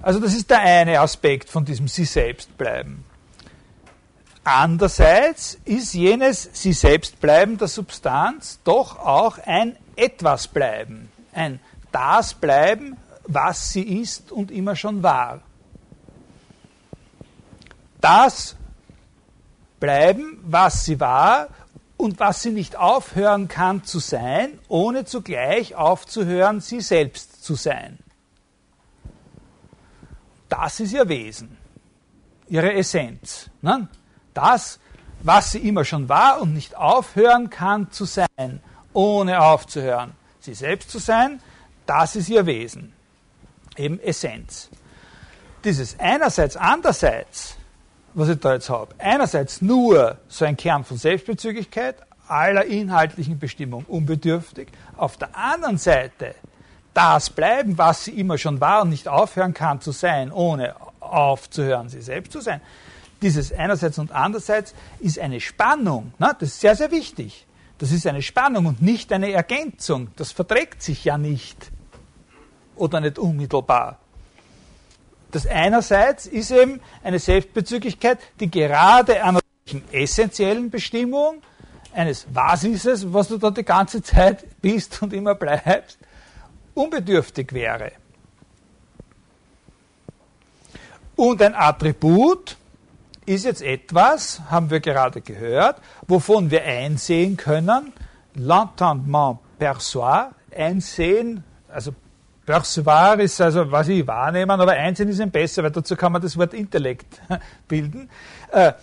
Also 0.00 0.18
das 0.18 0.34
ist 0.34 0.50
der 0.50 0.60
eine 0.60 1.00
Aspekt 1.00 1.48
von 1.48 1.64
diesem 1.64 1.88
Sie 1.88 2.04
selbst 2.04 2.56
bleiben. 2.58 3.04
Andererseits 4.44 5.58
ist 5.64 5.94
jenes 5.94 6.50
Sie 6.52 6.72
selbst 6.72 7.20
bleiben 7.20 7.58
der 7.58 7.68
Substanz 7.68 8.58
doch 8.64 8.98
auch 8.98 9.38
ein 9.38 9.76
etwas 9.94 10.48
bleiben, 10.48 11.10
ein 11.32 11.60
das 11.92 12.34
bleiben, 12.34 12.96
was 13.24 13.72
sie 13.72 14.00
ist 14.00 14.32
und 14.32 14.50
immer 14.50 14.74
schon 14.74 15.02
war. 15.02 15.42
Das 18.02 18.56
bleiben, 19.80 20.38
was 20.42 20.84
sie 20.84 21.00
war 21.00 21.48
und 21.96 22.18
was 22.18 22.42
sie 22.42 22.50
nicht 22.50 22.76
aufhören 22.76 23.46
kann 23.48 23.84
zu 23.84 24.00
sein, 24.00 24.58
ohne 24.68 25.04
zugleich 25.04 25.76
aufzuhören, 25.76 26.60
sie 26.60 26.80
selbst 26.80 27.44
zu 27.44 27.54
sein. 27.54 27.98
Das 30.48 30.80
ist 30.80 30.92
ihr 30.92 31.08
Wesen, 31.08 31.56
ihre 32.48 32.74
Essenz. 32.74 33.48
Ne? 33.62 33.88
Das, 34.34 34.80
was 35.22 35.52
sie 35.52 35.60
immer 35.60 35.84
schon 35.84 36.08
war 36.08 36.42
und 36.42 36.54
nicht 36.54 36.76
aufhören 36.76 37.50
kann 37.50 37.92
zu 37.92 38.04
sein, 38.04 38.60
ohne 38.92 39.40
aufzuhören, 39.40 40.12
sie 40.40 40.54
selbst 40.54 40.90
zu 40.90 40.98
sein, 40.98 41.40
das 41.86 42.16
ist 42.16 42.28
ihr 42.28 42.46
Wesen, 42.46 42.92
eben 43.76 44.00
Essenz. 44.00 44.70
Dieses 45.64 45.98
einerseits, 46.00 46.56
andererseits, 46.56 47.56
was 48.14 48.28
ich 48.28 48.38
da 48.38 48.54
jetzt 48.54 48.68
habe, 48.68 48.94
einerseits 48.98 49.62
nur 49.62 50.18
so 50.28 50.44
ein 50.44 50.56
Kern 50.56 50.84
von 50.84 50.96
Selbstbezüglichkeit, 50.96 51.96
aller 52.28 52.64
inhaltlichen 52.64 53.38
Bestimmung 53.38 53.84
unbedürftig, 53.86 54.68
auf 54.96 55.16
der 55.16 55.36
anderen 55.36 55.78
Seite 55.78 56.34
das 56.94 57.30
bleiben, 57.30 57.78
was 57.78 58.04
sie 58.04 58.12
immer 58.12 58.38
schon 58.38 58.60
war 58.60 58.82
und 58.82 58.90
nicht 58.90 59.08
aufhören 59.08 59.54
kann 59.54 59.80
zu 59.80 59.92
sein, 59.92 60.30
ohne 60.30 60.74
aufzuhören, 61.00 61.88
sie 61.88 62.02
selbst 62.02 62.32
zu 62.32 62.40
sein. 62.40 62.60
Dieses 63.22 63.52
einerseits 63.52 63.98
und 63.98 64.12
andererseits 64.12 64.74
ist 64.98 65.18
eine 65.18 65.40
Spannung. 65.40 66.12
Ne? 66.18 66.34
Das 66.38 66.50
ist 66.50 66.60
sehr, 66.60 66.74
sehr 66.74 66.90
wichtig. 66.90 67.46
Das 67.78 67.92
ist 67.92 68.06
eine 68.06 68.22
Spannung 68.22 68.66
und 68.66 68.82
nicht 68.82 69.12
eine 69.12 69.30
Ergänzung. 69.32 70.08
Das 70.16 70.32
verträgt 70.32 70.82
sich 70.82 71.04
ja 71.04 71.18
nicht 71.18 71.70
oder 72.76 73.00
nicht 73.00 73.18
unmittelbar. 73.18 73.98
Das 75.32 75.46
einerseits 75.46 76.26
ist 76.26 76.50
eben 76.50 76.80
eine 77.02 77.18
Selbstbezüglichkeit, 77.18 78.18
die 78.38 78.50
gerade 78.50 79.24
einer 79.24 79.40
essentiellen 79.90 80.70
Bestimmung 80.70 81.42
eines 81.94 82.26
Was 82.32 82.64
ist 82.64 82.86
es, 82.86 83.12
was 83.12 83.28
du 83.28 83.38
da 83.38 83.50
die 83.50 83.64
ganze 83.64 84.02
Zeit 84.02 84.44
bist 84.60 85.02
und 85.02 85.12
immer 85.12 85.34
bleibst, 85.34 85.98
unbedürftig 86.74 87.52
wäre. 87.52 87.92
Und 91.16 91.42
ein 91.42 91.54
Attribut 91.54 92.56
ist 93.24 93.44
jetzt 93.44 93.62
etwas, 93.62 94.40
haben 94.50 94.70
wir 94.70 94.80
gerade 94.80 95.20
gehört, 95.20 95.80
wovon 96.06 96.50
wir 96.50 96.62
einsehen 96.64 97.36
können, 97.36 97.92
l'entendement 98.34 99.38
perçoit, 99.58 100.30
einsehen, 100.54 101.44
also 101.68 101.92
percevoir 102.52 103.18
ist 103.20 103.40
also, 103.40 103.70
was 103.70 103.88
ich 103.88 104.06
wahrnehmen, 104.06 104.50
aber 104.50 104.72
einsehen 104.72 105.08
ist 105.08 105.20
ihm 105.20 105.30
besser, 105.30 105.62
weil 105.62 105.70
dazu 105.70 105.96
kann 105.96 106.12
man 106.12 106.20
das 106.20 106.36
Wort 106.36 106.52
Intellekt 106.52 107.22
bilden. 107.68 108.10
Äh, 108.50 108.74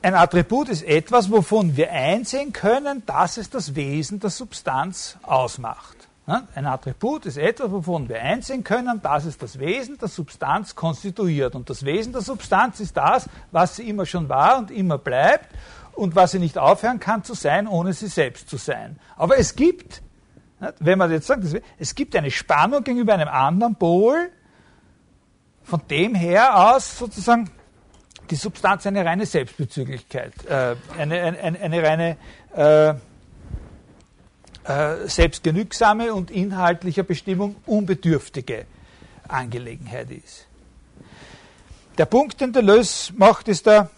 ein 0.00 0.14
Attribut 0.14 0.70
ist 0.70 0.84
etwas, 0.84 1.30
wovon 1.30 1.76
wir 1.76 1.92
einsehen 1.92 2.54
können, 2.54 3.02
dass 3.04 3.36
es 3.36 3.50
das 3.50 3.74
Wesen 3.74 4.20
der 4.20 4.30
Substanz 4.30 5.18
ausmacht. 5.22 5.96
Ein 6.26 6.66
Attribut 6.66 7.26
ist 7.26 7.36
etwas, 7.36 7.70
wovon 7.70 8.08
wir 8.08 8.22
einsehen 8.22 8.64
können, 8.64 9.02
dass 9.02 9.26
es 9.26 9.36
das 9.36 9.58
Wesen 9.58 9.98
der 9.98 10.08
Substanz 10.08 10.74
konstituiert. 10.74 11.54
Und 11.54 11.68
das 11.68 11.84
Wesen 11.84 12.12
der 12.12 12.22
Substanz 12.22 12.80
ist 12.80 12.96
das, 12.96 13.28
was 13.52 13.76
sie 13.76 13.88
immer 13.88 14.06
schon 14.06 14.30
war 14.30 14.58
und 14.58 14.70
immer 14.70 14.96
bleibt 14.96 15.50
und 15.92 16.16
was 16.16 16.32
sie 16.32 16.38
nicht 16.38 16.56
aufhören 16.56 17.00
kann 17.00 17.22
zu 17.22 17.34
sein, 17.34 17.66
ohne 17.66 17.92
sie 17.92 18.08
selbst 18.08 18.48
zu 18.48 18.56
sein. 18.56 18.98
Aber 19.16 19.38
es 19.38 19.56
gibt, 19.56 20.02
wenn 20.78 20.98
man 20.98 21.10
jetzt 21.10 21.26
sagt, 21.26 21.42
es 21.78 21.94
gibt 21.94 22.16
eine 22.16 22.30
Spannung 22.30 22.82
gegenüber 22.82 23.14
einem 23.14 23.28
anderen 23.28 23.74
Pol, 23.76 24.30
von 25.62 25.82
dem 25.90 26.14
her 26.14 26.72
aus 26.72 26.98
sozusagen 26.98 27.50
die 28.30 28.36
Substanz 28.36 28.86
eine 28.86 29.04
reine 29.04 29.26
Selbstbezüglichkeit, 29.26 30.32
äh, 30.46 30.76
eine, 30.98 31.22
eine, 31.22 31.60
eine, 31.60 31.82
reine 31.82 32.16
äh, 32.56 32.88
äh, 34.64 35.08
selbstgenügsame 35.08 36.12
und 36.12 36.30
inhaltlicher 36.30 37.02
Bestimmung 37.02 37.56
unbedürftige 37.66 38.66
Angelegenheit 39.28 40.10
ist. 40.10 40.46
Der 41.98 42.06
Punkt, 42.06 42.40
den 42.40 42.52
Deleuze 42.52 43.12
macht, 43.16 43.48
ist 43.48 43.66
der, 43.66 43.90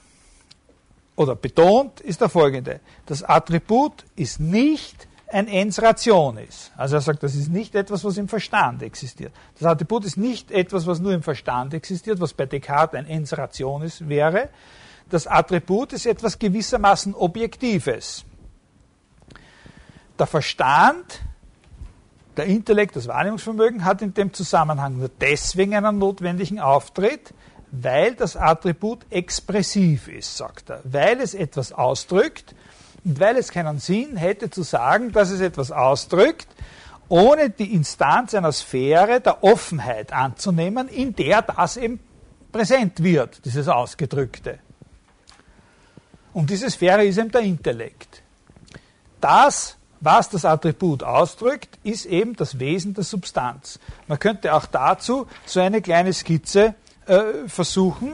oder 1.16 1.34
betont, 1.34 2.00
ist 2.00 2.20
der 2.20 2.28
folgende. 2.28 2.80
Das 3.06 3.22
Attribut 3.22 4.04
ist 4.14 4.40
nicht 4.40 5.08
ein 5.30 5.48
Ens 5.48 5.80
Rationis. 5.80 6.70
Also 6.76 6.96
er 6.96 7.00
sagt, 7.00 7.22
das 7.22 7.34
ist 7.34 7.50
nicht 7.50 7.74
etwas, 7.74 8.04
was 8.04 8.16
im 8.16 8.28
Verstand 8.28 8.82
existiert. 8.82 9.32
Das 9.58 9.64
Attribut 9.64 10.04
ist 10.04 10.16
nicht 10.16 10.50
etwas, 10.50 10.86
was 10.86 11.00
nur 11.00 11.12
im 11.12 11.22
Verstand 11.22 11.74
existiert, 11.74 12.20
was 12.20 12.32
bei 12.32 12.46
Descartes 12.46 12.98
ein 12.98 13.06
Ens 13.06 13.36
Rationis 13.36 14.08
wäre. 14.08 14.48
Das 15.10 15.26
Attribut 15.26 15.92
ist 15.92 16.06
etwas 16.06 16.38
gewissermaßen 16.38 17.14
Objektives. 17.14 18.24
Der 20.18 20.26
Verstand, 20.26 21.22
der 22.36 22.46
Intellekt, 22.46 22.96
das 22.96 23.06
Wahrnehmungsvermögen 23.06 23.84
hat 23.84 24.02
in 24.02 24.14
dem 24.14 24.32
Zusammenhang 24.32 24.98
nur 24.98 25.10
deswegen 25.20 25.74
einen 25.74 25.98
notwendigen 25.98 26.58
Auftritt, 26.60 27.32
weil 27.70 28.14
das 28.14 28.36
Attribut 28.36 29.00
expressiv 29.10 30.08
ist, 30.08 30.36
sagt 30.36 30.70
er, 30.70 30.80
weil 30.84 31.20
es 31.20 31.34
etwas 31.34 31.72
ausdrückt 31.72 32.54
und 33.04 33.20
weil 33.20 33.36
es 33.36 33.50
keinen 33.50 33.78
Sinn 33.78 34.16
hätte 34.16 34.50
zu 34.50 34.62
sagen, 34.62 35.12
dass 35.12 35.30
es 35.30 35.40
etwas 35.40 35.70
ausdrückt, 35.70 36.48
ohne 37.08 37.50
die 37.50 37.74
Instanz 37.74 38.34
einer 38.34 38.52
Sphäre 38.52 39.20
der 39.20 39.42
Offenheit 39.42 40.12
anzunehmen, 40.12 40.88
in 40.88 41.14
der 41.14 41.42
das 41.42 41.76
eben 41.76 42.00
präsent 42.52 43.02
wird, 43.02 43.44
dieses 43.44 43.68
Ausgedrückte. 43.68 44.58
Und 46.32 46.50
diese 46.50 46.70
Sphäre 46.70 47.04
ist 47.04 47.18
eben 47.18 47.30
der 47.30 47.40
Intellekt. 47.40 48.22
Das, 49.20 49.76
was 50.00 50.28
das 50.28 50.44
Attribut 50.44 51.02
ausdrückt, 51.02 51.78
ist 51.82 52.06
eben 52.06 52.36
das 52.36 52.58
Wesen 52.58 52.94
der 52.94 53.04
Substanz. 53.04 53.80
Man 54.06 54.18
könnte 54.18 54.54
auch 54.54 54.66
dazu 54.66 55.26
so 55.46 55.60
eine 55.60 55.82
kleine 55.82 56.12
Skizze 56.12 56.74
äh, 57.06 57.48
versuchen. 57.48 58.12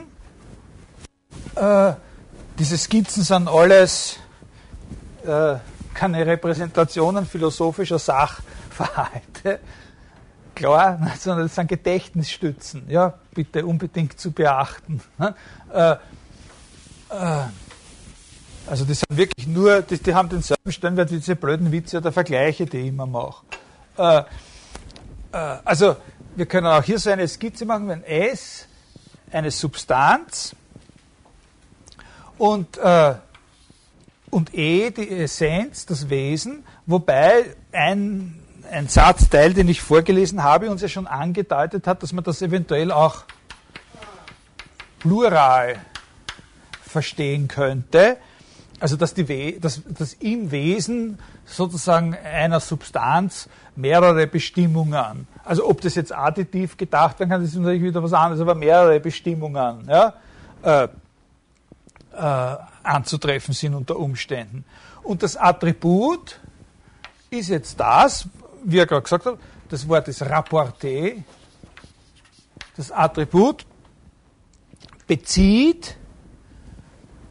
Äh, 1.56 1.94
diese 2.58 2.78
Skizzen 2.78 3.24
sind 3.24 3.48
alles 3.48 4.18
äh, 5.24 5.58
keine 5.94 6.26
Repräsentationen 6.26 7.24
philosophischer 7.26 7.98
Sachverhalte. 7.98 9.60
Klar, 10.54 10.98
sondern 11.18 11.46
das 11.46 11.54
sind 11.54 11.68
Gedächtnisstützen, 11.68 12.84
ja, 12.88 13.14
bitte 13.34 13.64
unbedingt 13.64 14.18
zu 14.20 14.30
beachten. 14.32 15.00
Ne? 15.18 15.34
Äh, 15.72 15.92
äh, 17.10 17.44
also 18.66 18.84
die 18.84 18.94
sind 18.94 19.16
wirklich 19.16 19.46
nur, 19.46 19.82
die, 19.82 19.98
die, 19.98 20.14
haben 20.14 20.28
denselben 20.28 20.72
Stellenwert 20.72 21.10
wie 21.10 21.16
diese 21.16 21.36
blöden 21.36 21.72
Witze 21.72 21.98
oder 21.98 22.12
Vergleiche, 22.12 22.66
die 22.66 22.78
ich 22.78 22.88
immer 22.88 23.06
mache. 23.06 23.44
Also 25.30 25.96
wir 26.34 26.46
können 26.46 26.66
auch 26.66 26.82
hier 26.82 26.98
so 26.98 27.10
eine 27.10 27.28
Skizze 27.28 27.66
machen, 27.66 27.88
wenn 27.88 28.02
S 28.04 28.66
eine 29.30 29.50
Substanz 29.50 30.56
und, 32.38 32.78
und 34.34 34.52
E 34.52 34.90
die 34.90 35.08
Essenz, 35.08 35.86
das 35.86 36.10
Wesen, 36.10 36.64
wobei 36.86 37.54
ein, 37.70 38.34
ein 38.68 38.88
Satzteil, 38.88 39.54
den 39.54 39.68
ich 39.68 39.80
vorgelesen 39.80 40.42
habe, 40.42 40.70
uns 40.70 40.82
ja 40.82 40.88
schon 40.88 41.06
angedeutet 41.06 41.86
hat, 41.86 42.02
dass 42.02 42.12
man 42.12 42.24
das 42.24 42.42
eventuell 42.42 42.90
auch 42.90 43.22
plural 44.98 45.76
verstehen 46.82 47.46
könnte. 47.46 48.16
Also 48.80 48.96
dass, 48.96 49.14
die, 49.14 49.60
dass, 49.60 49.82
dass 49.86 50.14
im 50.14 50.50
Wesen 50.50 51.20
sozusagen 51.44 52.16
einer 52.16 52.58
Substanz 52.58 53.48
mehrere 53.76 54.26
Bestimmungen, 54.26 55.28
also 55.44 55.68
ob 55.68 55.80
das 55.80 55.94
jetzt 55.94 56.12
additiv 56.12 56.76
gedacht 56.76 57.20
werden 57.20 57.30
kann, 57.30 57.40
das 57.40 57.50
ist 57.50 57.56
natürlich 57.56 57.84
wieder 57.84 58.02
was 58.02 58.12
anderes, 58.12 58.40
aber 58.40 58.56
mehrere 58.56 58.98
Bestimmungen 58.98 59.88
ja, 59.88 60.14
äh, 60.62 60.88
äh, 62.16 62.56
anzutreffen 62.84 63.54
sind 63.54 63.74
unter 63.74 63.96
Umständen. 63.96 64.64
Und 65.02 65.22
das 65.22 65.36
Attribut 65.36 66.40
ist 67.30 67.48
jetzt 67.48 67.78
das, 67.80 68.28
wie 68.64 68.78
er 68.78 68.86
gerade 68.86 69.02
gesagt 69.02 69.26
hat, 69.26 69.38
das 69.68 69.88
Wort 69.88 70.08
ist 70.08 70.22
rapporté. 70.22 71.22
Das 72.76 72.90
Attribut 72.90 73.66
bezieht 75.06 75.96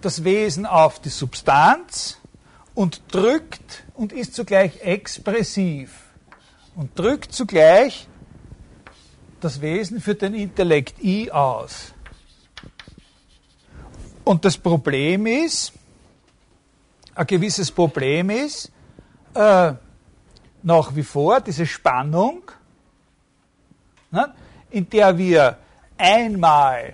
das 0.01 0.23
Wesen 0.23 0.65
auf 0.65 0.99
die 0.99 1.09
Substanz 1.09 2.19
und 2.75 3.01
drückt 3.13 3.83
und 3.93 4.11
ist 4.11 4.33
zugleich 4.33 4.81
expressiv 4.81 6.01
und 6.75 6.97
drückt 6.97 7.31
zugleich 7.31 8.07
das 9.39 9.61
Wesen 9.61 10.01
für 10.01 10.15
den 10.15 10.33
Intellekt 10.33 11.03
I 11.03 11.31
aus. 11.31 11.92
Und 14.23 14.45
das 14.45 14.57
Problem 14.57 15.25
ist, 15.25 15.73
ein 17.15 17.27
gewisses 17.27 17.71
Problem 17.71 18.29
ist, 18.29 18.71
äh, 19.33 19.73
nach 20.63 20.95
wie 20.95 21.03
vor 21.03 21.41
diese 21.41 21.65
Spannung, 21.65 22.43
ne, 24.11 24.33
in 24.71 24.89
der 24.89 25.17
wir 25.17 25.57
einmal 25.97 26.93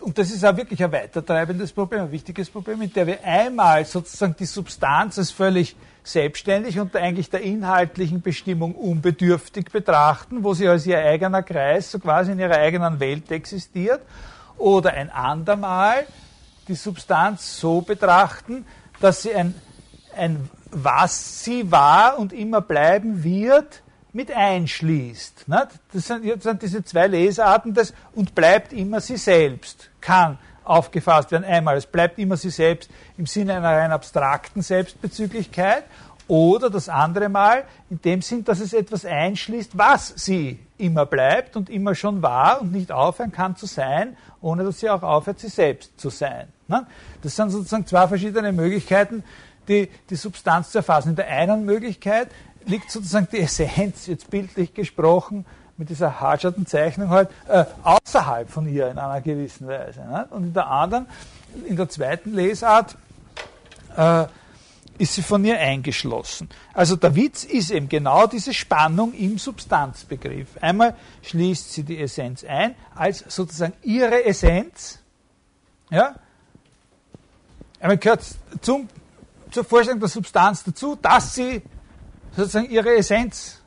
und 0.00 0.18
das 0.18 0.30
ist 0.30 0.44
auch 0.44 0.56
wirklich 0.56 0.82
ein 0.82 0.90
weitertreibendes 0.90 1.72
Problem, 1.72 2.02
ein 2.02 2.12
wichtiges 2.12 2.50
Problem, 2.50 2.82
in 2.82 2.92
der 2.92 3.06
wir 3.06 3.24
einmal 3.24 3.84
sozusagen 3.84 4.34
die 4.36 4.44
Substanz 4.44 5.18
als 5.18 5.30
völlig 5.30 5.76
selbstständig 6.02 6.80
und 6.80 6.96
eigentlich 6.96 7.30
der 7.30 7.42
inhaltlichen 7.42 8.20
Bestimmung 8.22 8.74
unbedürftig 8.74 9.70
betrachten, 9.70 10.42
wo 10.42 10.54
sie 10.54 10.66
als 10.66 10.86
ihr 10.86 10.98
eigener 10.98 11.42
Kreis 11.42 11.90
so 11.92 11.98
quasi 11.98 12.32
in 12.32 12.38
ihrer 12.38 12.56
eigenen 12.56 12.98
Welt 12.98 13.30
existiert, 13.30 14.00
oder 14.58 14.92
ein 14.94 15.10
andermal 15.10 16.06
die 16.68 16.74
Substanz 16.74 17.58
so 17.58 17.80
betrachten, 17.80 18.66
dass 19.00 19.22
sie 19.22 19.34
ein, 19.34 19.54
ein 20.16 20.50
was 20.70 21.44
sie 21.44 21.70
war 21.70 22.18
und 22.18 22.32
immer 22.32 22.60
bleiben 22.60 23.24
wird, 23.24 23.82
mit 24.12 24.30
einschließt. 24.32 25.46
Das 25.48 26.06
sind, 26.06 26.26
das 26.26 26.42
sind 26.42 26.62
diese 26.62 26.84
zwei 26.84 27.06
Lesarten 27.06 27.74
des 27.74 27.94
und 28.14 28.34
bleibt 28.34 28.72
immer 28.72 29.00
sie 29.00 29.16
selbst, 29.16 29.90
kann 30.00 30.38
aufgefasst 30.64 31.30
werden. 31.30 31.44
Einmal, 31.44 31.76
es 31.76 31.86
bleibt 31.86 32.18
immer 32.18 32.36
sie 32.36 32.50
selbst 32.50 32.90
im 33.16 33.26
Sinne 33.26 33.56
einer 33.56 33.76
rein 33.76 33.92
abstrakten 33.92 34.62
Selbstbezüglichkeit 34.62 35.84
oder 36.28 36.70
das 36.70 36.88
andere 36.88 37.28
Mal 37.28 37.64
in 37.90 38.00
dem 38.02 38.22
Sinn, 38.22 38.44
dass 38.44 38.60
es 38.60 38.72
etwas 38.72 39.04
einschließt, 39.04 39.76
was 39.76 40.12
sie 40.16 40.58
immer 40.76 41.06
bleibt 41.06 41.56
und 41.56 41.70
immer 41.70 41.94
schon 41.94 42.22
war 42.22 42.60
und 42.60 42.70
nicht 42.70 42.92
aufhören 42.92 43.32
kann 43.32 43.56
zu 43.56 43.66
sein, 43.66 44.16
ohne 44.40 44.62
dass 44.62 44.78
sie 44.80 44.90
auch 44.90 45.02
aufhört, 45.02 45.40
sie 45.40 45.48
selbst 45.48 45.98
zu 45.98 46.10
sein. 46.10 46.48
Das 47.22 47.34
sind 47.34 47.50
sozusagen 47.50 47.86
zwei 47.86 48.06
verschiedene 48.06 48.52
Möglichkeiten, 48.52 49.24
die, 49.68 49.88
die 50.10 50.16
Substanz 50.16 50.70
zu 50.70 50.78
erfassen. 50.78 51.10
In 51.10 51.16
der 51.16 51.28
einen 51.28 51.64
Möglichkeit 51.64 52.28
liegt 52.66 52.90
sozusagen 52.90 53.28
die 53.32 53.40
Essenz, 53.40 54.06
jetzt 54.06 54.30
bildlich 54.30 54.74
gesprochen, 54.74 55.46
mit 55.78 55.90
dieser 55.90 56.20
hartschatten 56.20 56.66
Zeichnung 56.66 57.08
halt, 57.08 57.30
äh, 57.46 57.64
außerhalb 57.84 58.50
von 58.50 58.68
ihr 58.68 58.90
in 58.90 58.98
einer 58.98 59.20
gewissen 59.20 59.68
Weise. 59.68 60.00
Ne? 60.00 60.26
Und 60.30 60.44
in 60.44 60.52
der 60.52 60.66
anderen, 60.66 61.06
in 61.66 61.76
der 61.76 61.88
zweiten 61.88 62.34
Lesart, 62.34 62.96
äh, 63.96 64.26
ist 64.98 65.14
sie 65.14 65.22
von 65.22 65.44
ihr 65.44 65.58
eingeschlossen. 65.58 66.48
Also 66.74 66.96
der 66.96 67.14
Witz 67.14 67.44
ist 67.44 67.70
eben 67.70 67.88
genau 67.88 68.26
diese 68.26 68.52
Spannung 68.52 69.14
im 69.14 69.38
Substanzbegriff. 69.38 70.48
Einmal 70.60 70.96
schließt 71.22 71.72
sie 71.72 71.84
die 71.84 71.98
Essenz 71.98 72.44
ein 72.44 72.74
als 72.94 73.24
sozusagen 73.28 73.74
ihre 73.82 74.24
Essenz. 74.24 74.98
Ja? 75.90 76.16
Einmal 77.80 77.98
gehört 77.98 78.24
zum, 78.60 78.88
zur 79.50 79.64
Vorstellung 79.64 80.00
der 80.00 80.08
Substanz 80.08 80.64
dazu, 80.64 80.96
dass 81.00 81.34
sie 81.34 81.62
sozusagen 82.36 82.68
ihre 82.70 82.96
Essenz 82.96 83.60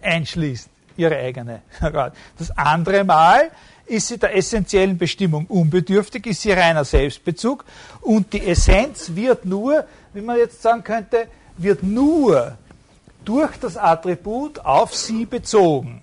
einschließt, 0.00 0.68
ihre 0.96 1.16
eigene. 1.16 1.62
Das 2.38 2.56
andere 2.56 3.04
Mal 3.04 3.50
ist 3.86 4.08
sie 4.08 4.18
der 4.18 4.36
essentiellen 4.36 4.96
Bestimmung 4.96 5.46
unbedürftig, 5.46 6.26
ist 6.26 6.42
sie 6.42 6.52
reiner 6.52 6.84
Selbstbezug 6.84 7.64
und 8.00 8.32
die 8.32 8.46
Essenz 8.46 9.14
wird 9.14 9.44
nur, 9.44 9.86
wie 10.14 10.20
man 10.20 10.36
jetzt 10.36 10.62
sagen 10.62 10.82
könnte, 10.84 11.26
wird 11.56 11.82
nur 11.82 12.56
durch 13.24 13.56
das 13.58 13.76
Attribut 13.76 14.60
auf 14.60 14.94
sie 14.94 15.26
bezogen. 15.26 16.02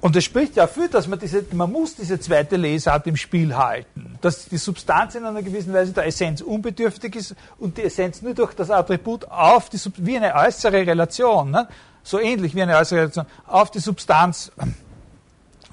Und 0.00 0.14
es 0.14 0.24
spricht 0.24 0.54
ja 0.54 0.66
dafür, 0.66 0.88
dass 0.88 1.08
man 1.08 1.18
diese, 1.18 1.44
man 1.52 1.72
muss 1.72 1.96
diese 1.96 2.20
zweite 2.20 2.56
Lesart 2.56 3.06
im 3.08 3.16
Spiel 3.16 3.56
halten, 3.56 4.16
dass 4.20 4.46
die 4.46 4.56
Substanz 4.56 5.16
in 5.16 5.24
einer 5.24 5.42
gewissen 5.42 5.72
Weise 5.72 5.92
der 5.92 6.06
Essenz 6.06 6.40
unbedürftig 6.40 7.16
ist 7.16 7.34
und 7.58 7.76
die 7.76 7.82
Essenz 7.82 8.22
nur 8.22 8.34
durch 8.34 8.54
das 8.54 8.70
Attribut 8.70 9.24
auf 9.28 9.68
die 9.68 9.78
wie 9.96 10.16
eine 10.16 10.34
äußere 10.34 10.86
Relation, 10.86 11.50
ne? 11.50 11.66
so 12.04 12.20
ähnlich 12.20 12.54
wie 12.54 12.62
eine 12.62 12.76
äußere 12.76 13.00
Relation 13.00 13.26
auf 13.46 13.72
die 13.72 13.80
Substanz 13.80 14.52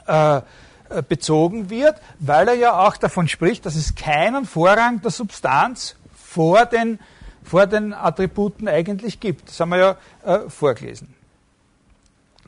äh, 0.07 0.41
bezogen 1.07 1.69
wird, 1.69 1.95
weil 2.19 2.47
er 2.47 2.55
ja 2.55 2.79
auch 2.79 2.97
davon 2.97 3.27
spricht, 3.27 3.65
dass 3.65 3.75
es 3.75 3.95
keinen 3.95 4.45
Vorrang 4.45 5.01
der 5.01 5.11
Substanz 5.11 5.95
vor 6.15 6.65
den, 6.65 6.99
vor 7.45 7.67
den 7.67 7.93
Attributen 7.93 8.67
eigentlich 8.67 9.19
gibt. 9.19 9.47
Das 9.47 9.59
haben 9.59 9.69
wir 9.69 9.77
ja 9.77 9.97
äh, 10.23 10.49
vorgelesen. 10.49 11.13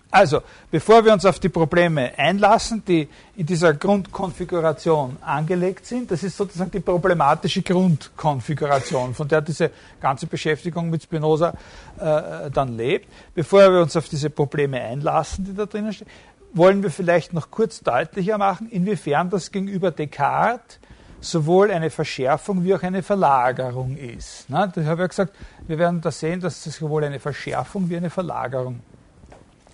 Also, 0.10 0.41
bevor 0.72 1.03
wir 1.03 1.11
uns 1.11 1.26
auf 1.26 1.38
die 1.40 1.49
Probleme 1.49 2.18
einlassen, 2.18 2.82
die 2.88 3.10
in 3.36 3.45
dieser 3.45 3.74
Grundkonfiguration 3.74 5.18
angelegt 5.22 5.86
sind, 5.86 6.10
das 6.10 6.24
ist 6.24 6.38
sozusagen 6.38 6.72
die 6.72 6.80
problematische 6.80 7.61
Grundkonfiguration, 7.61 9.14
von 9.14 9.28
der 9.28 9.41
diese 9.41 9.69
ganze 9.99 10.26
Beschäftigung 10.26 10.90
mit 10.90 11.03
Spinoza 11.03 11.53
äh, 11.99 12.49
dann 12.49 12.78
lebt. 12.78 13.07
Bevor 13.36 13.69
wir 13.72 13.82
uns 13.82 13.98
auf 13.98 14.07
diese 14.07 14.30
Probleme 14.30 14.82
einlassen, 14.82 15.44
die 15.44 15.53
da 15.53 15.65
drinnen 15.65 15.91
stehen, 15.91 16.07
wollen 16.53 16.82
wir 16.84 16.90
vielleicht 16.90 17.34
noch 17.34 17.52
kurz 17.52 17.82
deutlicher 17.82 18.38
machen, 18.38 18.69
inwiefern 18.69 19.30
das 19.30 19.52
gegenüber 19.52 19.91
Descartes 19.91 20.80
sowohl 21.19 21.72
eine 21.72 21.89
Verschärfung 21.89 22.64
wie 22.64 22.73
auch 22.73 22.84
eine 22.84 23.03
Verlagerung 23.03 23.98
ist. 23.98 24.45
Na, 24.48 24.68
das 24.68 24.85
habe 24.85 24.95
ich 24.95 24.99
ja 24.99 25.07
gesagt, 25.07 25.35
wir 25.68 25.77
werden 25.77 26.02
da 26.02 26.11
sehen, 26.11 26.39
dass 26.39 26.65
es 26.65 26.77
sowohl 26.77 27.03
eine 27.03 27.19
Verschärfung 27.19 27.89
wie 27.89 27.98
eine 27.98 28.10
Verlagerung 28.10 28.80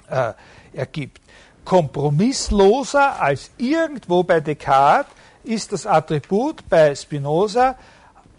äh, 0.09 0.33
ergibt. 0.73 1.21
Kompromissloser 1.65 3.21
als 3.21 3.51
irgendwo 3.57 4.23
bei 4.23 4.39
Descartes 4.39 5.11
ist 5.43 5.71
das 5.71 5.85
Attribut 5.85 6.67
bei 6.69 6.95
Spinoza 6.95 7.75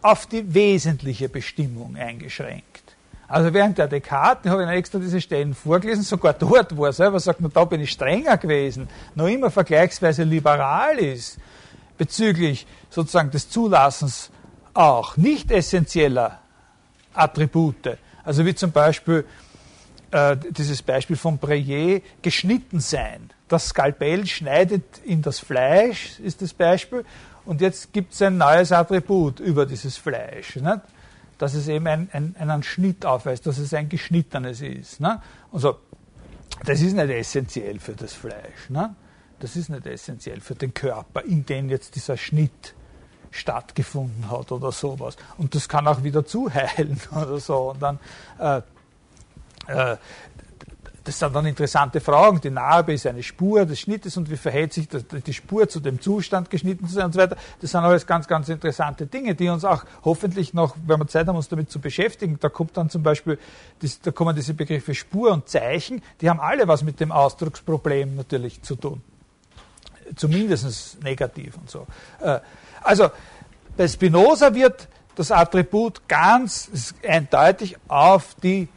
auf 0.02 0.26
die 0.26 0.52
wesentliche 0.52 1.28
Bestimmung 1.28 1.96
eingeschränkt. 1.96 2.64
Also 3.26 3.52
während 3.54 3.78
der 3.78 3.88
Descartes, 3.88 4.44
ich 4.44 4.50
habe 4.50 4.62
Ihnen 4.62 4.72
extra 4.72 4.98
diese 4.98 5.20
Stellen 5.20 5.54
vorgelesen, 5.54 6.04
sogar 6.04 6.34
dort, 6.34 6.76
wo 6.76 6.84
er 6.84 6.92
selber 6.92 7.18
sagt, 7.18 7.40
da 7.52 7.64
bin 7.64 7.80
ich 7.80 7.90
strenger 7.90 8.36
gewesen, 8.36 8.88
noch 9.14 9.28
immer 9.28 9.50
vergleichsweise 9.50 10.24
liberal 10.24 10.98
ist, 10.98 11.38
bezüglich 11.98 12.66
sozusagen 12.90 13.30
des 13.30 13.48
Zulassens 13.50 14.30
auch 14.72 15.16
nicht 15.16 15.50
essentieller 15.50 16.40
Attribute, 17.14 17.98
also 18.24 18.44
wie 18.44 18.54
zum 18.54 18.72
Beispiel 18.72 19.24
äh, 20.10 20.36
dieses 20.36 20.82
Beispiel 20.82 21.16
von 21.16 21.38
Breyer, 21.38 22.00
geschnitten 22.22 22.80
sein. 22.80 23.30
Das 23.48 23.68
Skalpell 23.68 24.26
schneidet 24.26 24.84
in 25.04 25.22
das 25.22 25.38
Fleisch, 25.38 26.18
ist 26.20 26.42
das 26.42 26.54
Beispiel, 26.54 27.04
und 27.44 27.60
jetzt 27.60 27.92
gibt 27.92 28.14
es 28.14 28.22
ein 28.22 28.38
neues 28.38 28.72
Attribut 28.72 29.40
über 29.40 29.66
dieses 29.66 29.96
Fleisch. 29.96 30.56
Nicht? 30.56 30.80
Dass 31.38 31.54
es 31.54 31.68
eben 31.68 31.86
ein, 31.86 32.08
ein, 32.12 32.34
einen 32.38 32.62
Schnitt 32.62 33.04
aufweist, 33.04 33.46
dass 33.46 33.58
es 33.58 33.74
ein 33.74 33.88
geschnittenes 33.88 34.60
ist. 34.60 35.00
Ne? 35.00 35.20
Also, 35.52 35.78
das 36.64 36.80
ist 36.80 36.94
nicht 36.94 37.10
essentiell 37.10 37.78
für 37.80 37.92
das 37.92 38.14
Fleisch. 38.14 38.70
Ne? 38.70 38.94
Das 39.44 39.56
ist 39.56 39.68
nicht 39.68 39.86
essentiell 39.86 40.40
für 40.40 40.54
den 40.54 40.72
Körper, 40.72 41.22
in 41.22 41.44
dem 41.44 41.68
jetzt 41.68 41.96
dieser 41.96 42.16
Schnitt 42.16 42.72
stattgefunden 43.30 44.30
hat 44.30 44.50
oder 44.52 44.72
sowas. 44.72 45.18
Und 45.36 45.54
das 45.54 45.68
kann 45.68 45.86
auch 45.86 46.02
wieder 46.02 46.24
zuheilen 46.24 46.98
oder 47.10 47.38
so. 47.38 47.72
Und 47.72 47.82
dann 47.82 47.98
äh, 48.38 48.62
äh, 49.66 49.96
das 51.04 51.18
sind 51.18 51.34
dann 51.36 51.44
interessante 51.44 52.00
Fragen. 52.00 52.40
Die 52.40 52.48
Narbe 52.48 52.94
ist 52.94 53.06
eine 53.06 53.22
Spur 53.22 53.66
des 53.66 53.80
Schnittes 53.80 54.16
und 54.16 54.30
wie 54.30 54.38
verhält 54.38 54.72
sich 54.72 54.88
die 54.88 55.34
Spur 55.34 55.68
zu 55.68 55.80
dem 55.80 56.00
Zustand 56.00 56.48
geschnitten 56.48 56.88
zu 56.88 56.94
sein 56.94 57.04
und 57.04 57.12
so 57.12 57.20
weiter. 57.20 57.36
Das 57.60 57.72
sind 57.72 57.80
alles 57.80 58.06
ganz, 58.06 58.26
ganz 58.26 58.48
interessante 58.48 59.04
Dinge, 59.06 59.34
die 59.34 59.50
uns 59.50 59.66
auch 59.66 59.84
hoffentlich 60.06 60.54
noch, 60.54 60.74
wenn 60.86 60.98
wir 60.98 61.06
Zeit 61.06 61.26
haben, 61.26 61.36
uns 61.36 61.50
damit 61.50 61.70
zu 61.70 61.80
beschäftigen. 61.80 62.38
Da 62.40 62.48
kommt 62.48 62.78
dann 62.78 62.88
zum 62.88 63.02
Beispiel, 63.02 63.38
da 64.04 64.10
kommen 64.10 64.34
diese 64.34 64.54
Begriffe 64.54 64.94
Spur 64.94 65.32
und 65.32 65.50
Zeichen, 65.50 66.00
die 66.22 66.30
haben 66.30 66.40
alle 66.40 66.66
was 66.66 66.82
mit 66.82 66.98
dem 66.98 67.12
Ausdrucksproblem 67.12 68.16
natürlich 68.16 68.62
zu 68.62 68.76
tun. 68.76 69.02
Zumindest 70.16 71.02
negativ 71.02 71.56
und 71.56 71.70
so. 71.70 71.86
Äh, 72.20 72.40
also, 72.82 73.10
bei 73.76 73.88
Spinoza 73.88 74.54
wird 74.54 74.88
das 75.16 75.30
Attribut 75.30 76.06
ganz 76.08 76.94
eindeutig 77.06 77.76
auf 77.88 78.34
die 78.42 78.68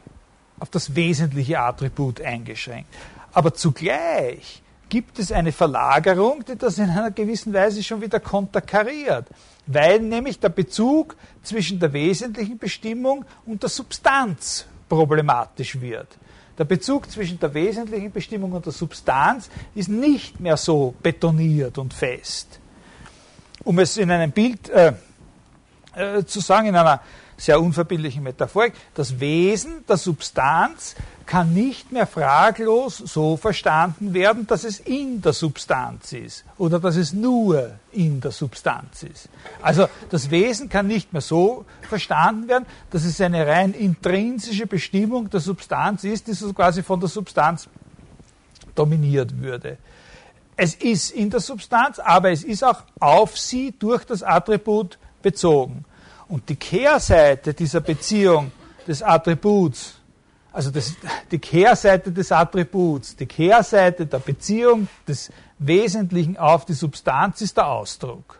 auf 0.60 0.70
das 0.70 0.94
wesentliche 0.94 1.60
Attribut 1.60 2.20
eingeschränkt. 2.20 2.92
Aber 3.32 3.54
zugleich 3.54 4.62
gibt 4.88 5.18
es 5.18 5.30
eine 5.30 5.52
Verlagerung, 5.52 6.44
die 6.44 6.56
das 6.56 6.78
in 6.78 6.90
einer 6.90 7.10
gewissen 7.10 7.52
Weise 7.52 7.82
schon 7.82 8.00
wieder 8.00 8.20
konterkariert, 8.20 9.26
weil 9.66 10.00
nämlich 10.00 10.40
der 10.40 10.48
Bezug 10.48 11.16
zwischen 11.42 11.78
der 11.78 11.92
wesentlichen 11.92 12.58
Bestimmung 12.58 13.24
und 13.46 13.62
der 13.62 13.70
Substanz 13.70 14.66
problematisch 14.88 15.80
wird. 15.80 16.08
Der 16.58 16.64
Bezug 16.64 17.10
zwischen 17.10 17.38
der 17.38 17.54
wesentlichen 17.54 18.10
Bestimmung 18.10 18.52
und 18.52 18.66
der 18.66 18.72
Substanz 18.72 19.48
ist 19.74 19.88
nicht 19.88 20.40
mehr 20.40 20.56
so 20.56 20.94
betoniert 21.02 21.78
und 21.78 21.94
fest. 21.94 22.58
Um 23.62 23.78
es 23.78 23.96
in 23.96 24.10
einem 24.10 24.32
Bild 24.32 24.68
äh, 24.68 24.92
äh, 25.94 26.24
zu 26.24 26.40
sagen, 26.40 26.68
in 26.68 26.76
einer 26.76 27.00
sehr 27.36 27.60
unverbindlichen 27.60 28.24
Metaphorik, 28.24 28.74
das 28.94 29.20
Wesen 29.20 29.84
der 29.88 29.96
Substanz 29.96 30.96
kann 31.28 31.52
nicht 31.52 31.92
mehr 31.92 32.06
fraglos 32.06 32.96
so 32.96 33.36
verstanden 33.36 34.14
werden, 34.14 34.46
dass 34.46 34.64
es 34.64 34.80
in 34.80 35.20
der 35.20 35.34
Substanz 35.34 36.12
ist 36.14 36.44
oder 36.56 36.80
dass 36.80 36.96
es 36.96 37.12
nur 37.12 37.72
in 37.92 38.22
der 38.22 38.30
Substanz 38.30 39.02
ist. 39.02 39.28
Also 39.60 39.88
das 40.08 40.30
Wesen 40.30 40.70
kann 40.70 40.86
nicht 40.86 41.12
mehr 41.12 41.20
so 41.20 41.66
verstanden 41.82 42.48
werden, 42.48 42.64
dass 42.90 43.04
es 43.04 43.20
eine 43.20 43.46
rein 43.46 43.74
intrinsische 43.74 44.66
Bestimmung 44.66 45.28
der 45.28 45.40
Substanz 45.40 46.02
ist, 46.04 46.28
die 46.28 46.32
so 46.32 46.50
quasi 46.54 46.82
von 46.82 46.98
der 46.98 47.10
Substanz 47.10 47.68
dominiert 48.74 49.38
würde. 49.38 49.76
Es 50.56 50.74
ist 50.74 51.10
in 51.10 51.28
der 51.28 51.40
Substanz, 51.40 51.98
aber 51.98 52.30
es 52.30 52.42
ist 52.42 52.64
auch 52.64 52.84
auf 53.00 53.38
sie 53.38 53.74
durch 53.78 54.04
das 54.04 54.22
Attribut 54.22 54.98
bezogen. 55.20 55.84
Und 56.26 56.48
die 56.48 56.56
Kehrseite 56.56 57.52
dieser 57.52 57.80
Beziehung 57.80 58.50
des 58.86 59.02
Attributs, 59.02 59.97
also 60.52 60.70
das, 60.70 60.94
die 61.30 61.38
Kehrseite 61.38 62.10
des 62.10 62.32
Attributs, 62.32 63.14
die 63.16 63.26
Kehrseite 63.26 64.06
der 64.06 64.18
Beziehung 64.18 64.88
des 65.06 65.30
Wesentlichen 65.58 66.36
auf 66.36 66.64
die 66.64 66.72
Substanz 66.72 67.40
ist 67.40 67.56
der 67.56 67.66
Ausdruck. 67.66 68.38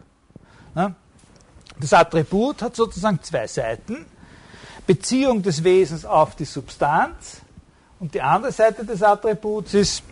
Das 1.80 1.92
Attribut 1.92 2.62
hat 2.62 2.74
sozusagen 2.74 3.22
zwei 3.22 3.46
Seiten. 3.46 4.06
Beziehung 4.86 5.42
des 5.42 5.62
Wesens 5.62 6.04
auf 6.04 6.34
die 6.34 6.44
Substanz 6.44 7.42
und 8.00 8.14
die 8.14 8.22
andere 8.22 8.52
Seite 8.52 8.84
des 8.84 9.02
Attributs 9.02 9.74
ist 9.74 10.02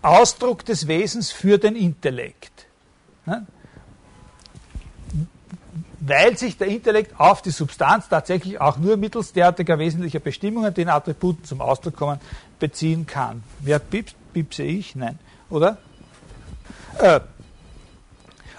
Ausdruck 0.00 0.64
des 0.64 0.88
Wesens 0.88 1.30
für 1.30 1.58
den 1.58 1.76
Intellekt 1.76 2.66
weil 6.04 6.36
sich 6.36 6.58
der 6.58 6.66
Intellekt 6.66 7.18
auf 7.20 7.42
die 7.42 7.50
Substanz 7.50 8.08
tatsächlich 8.08 8.60
auch 8.60 8.76
nur 8.76 8.96
mittels 8.96 9.32
derartiger 9.32 9.78
wesentlicher 9.78 10.18
Bestimmungen, 10.18 10.74
die 10.74 10.82
in 10.82 10.88
Attributen 10.88 11.44
zum 11.44 11.60
Ausdruck 11.60 11.94
kommen, 11.94 12.18
beziehen 12.58 13.06
kann. 13.06 13.44
Wer 13.60 13.78
piepst? 13.78 14.16
Piepse 14.32 14.64
ich? 14.64 14.96
Nein. 14.96 15.18
Oder? 15.48 15.76
Äh, 16.98 17.20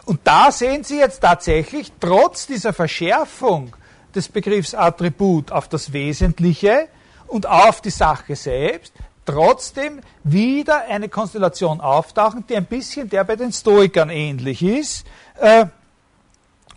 und 0.06 0.22
da 0.24 0.52
sehen 0.52 0.84
Sie 0.84 1.00
jetzt 1.00 1.20
tatsächlich, 1.20 1.92
trotz 2.00 2.48
dieser 2.48 2.74
Verschärfung 2.74 3.76
des 4.16 4.30
Begriffs 4.30 4.74
Attribut 4.74 5.52
auf 5.52 5.68
das 5.68 5.92
Wesentliche 5.92 6.88
und 7.28 7.48
auf 7.48 7.82
die 7.82 7.90
Sache 7.90 8.36
selbst, 8.36 8.94
trotzdem 9.26 10.02
wieder 10.24 10.86
eine 10.88 11.10
Konstellation 11.10 11.82
auftauchen, 11.82 12.46
die 12.48 12.56
ein 12.56 12.66
bisschen 12.66 13.10
der 13.10 13.24
bei 13.24 13.36
den 13.36 13.52
Stoikern 13.52 14.10
ähnlich 14.10 14.62
ist. 14.62 15.06
Äh, 15.40 15.66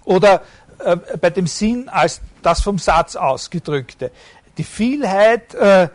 oder 0.07 0.43
äh, 0.79 0.97
bei 1.21 1.31
dem 1.31 1.47
Sinn 1.47 1.89
als 1.89 2.21
das 2.43 2.63
vom 2.63 2.79
Satz 2.79 3.17
ausgedrückte. 3.17 4.11
Die 4.59 4.65
Vielheit, 4.65 5.55
äh, 5.55 5.89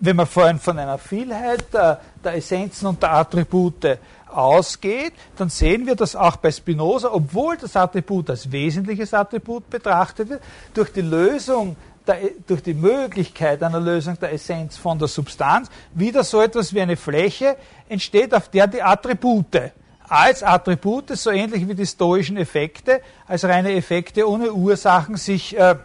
wenn 0.00 0.16
man 0.16 0.26
vorhin 0.26 0.58
von 0.58 0.78
einer 0.78 0.98
Vielheit 0.98 1.72
der, 1.72 2.00
der 2.24 2.34
Essenzen 2.34 2.86
und 2.86 3.02
der 3.02 3.12
Attribute 3.12 3.98
ausgeht, 4.28 5.12
dann 5.36 5.48
sehen 5.48 5.86
wir 5.86 5.94
das 5.94 6.16
auch 6.16 6.36
bei 6.36 6.50
Spinoza, 6.50 7.10
obwohl 7.12 7.56
das 7.56 7.76
Attribut 7.76 8.30
als 8.30 8.50
wesentliches 8.50 9.14
Attribut 9.14 9.68
betrachtet 9.70 10.30
wird, 10.30 10.42
durch 10.74 10.92
die 10.92 11.02
Lösung 11.02 11.76
der, 12.06 12.18
durch 12.46 12.62
die 12.62 12.74
Möglichkeit 12.74 13.62
einer 13.62 13.80
Lösung 13.80 14.18
der 14.18 14.32
Essenz 14.32 14.76
von 14.76 14.98
der 14.98 15.08
Substanz 15.08 15.70
wieder 15.94 16.24
so 16.24 16.40
etwas 16.40 16.74
wie 16.74 16.80
eine 16.80 16.96
Fläche 16.96 17.56
entsteht, 17.88 18.34
auf 18.34 18.48
der 18.48 18.66
die 18.66 18.82
Attribute 18.82 19.72
als 20.12 20.42
Attribute, 20.42 21.16
so 21.16 21.30
ähnlich 21.30 21.66
wie 21.66 21.74
die 21.74 21.86
stoischen 21.86 22.36
Effekte, 22.36 23.00
als 23.26 23.44
reine 23.44 23.72
Effekte 23.72 24.28
ohne 24.28 24.52
Ursachen 24.52 25.16
sich, 25.16 25.56
äh, 25.58 25.76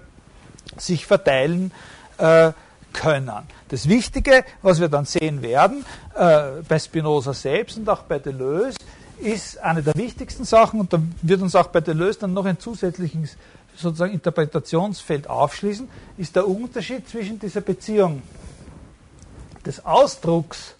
sich 0.75 1.05
verteilen 1.05 1.71
äh, 2.17 2.51
können. 2.91 3.31
Das 3.69 3.87
Wichtige, 3.87 4.43
was 4.61 4.81
wir 4.81 4.89
dann 4.89 5.05
sehen 5.05 5.41
werden, 5.41 5.85
äh, 6.13 6.61
bei 6.67 6.77
Spinoza 6.77 7.33
selbst 7.33 7.77
und 7.77 7.87
auch 7.87 8.03
bei 8.03 8.19
Deleuze, 8.19 8.77
ist 9.19 9.59
eine 9.59 9.81
der 9.81 9.95
wichtigsten 9.95 10.43
Sachen, 10.43 10.81
und 10.81 10.91
da 10.91 10.99
wird 11.21 11.41
uns 11.41 11.55
auch 11.55 11.67
bei 11.67 11.79
Deleuze 11.79 12.19
dann 12.19 12.33
noch 12.33 12.45
ein 12.45 12.59
zusätzliches 12.59 13.37
sozusagen 13.77 14.11
Interpretationsfeld 14.11 15.29
aufschließen, 15.29 15.87
ist 16.17 16.35
der 16.35 16.45
Unterschied 16.45 17.07
zwischen 17.07 17.39
dieser 17.39 17.61
Beziehung 17.61 18.21
des 19.65 19.85
Ausdrucks, 19.85 20.75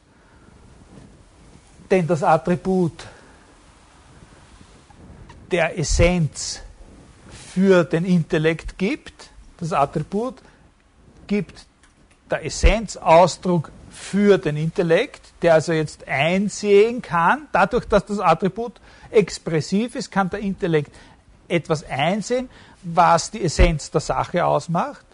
den 1.90 2.06
das 2.08 2.24
Attribut 2.24 3.06
der 5.52 5.78
Essenz 5.78 6.62
für 7.54 7.84
den 7.84 8.06
Intellekt 8.06 8.78
gibt. 8.78 9.30
Das 9.60 9.74
Attribut 9.74 10.36
gibt 11.28 11.66
der 12.30 12.46
Essenz 12.46 12.98
Ausdruck 12.98 13.72
für 13.90 14.38
den 14.38 14.58
Intellekt, 14.58 15.22
der 15.42 15.56
also 15.56 15.74
jetzt 15.74 16.08
einsehen 16.08 17.02
kann. 17.02 17.48
Dadurch, 17.52 17.86
dass 17.86 18.06
das 18.06 18.20
Attribut 18.20 18.74
expressiv 19.10 19.96
ist, 19.96 20.12
kann 20.12 20.30
der 20.30 20.40
Intellekt 20.40 20.92
etwas 21.48 21.84
einsehen, 21.84 22.50
was 22.84 23.32
die 23.32 23.44
Essenz 23.44 23.90
der 23.90 24.02
Sache 24.02 24.46
ausmacht. 24.46 25.07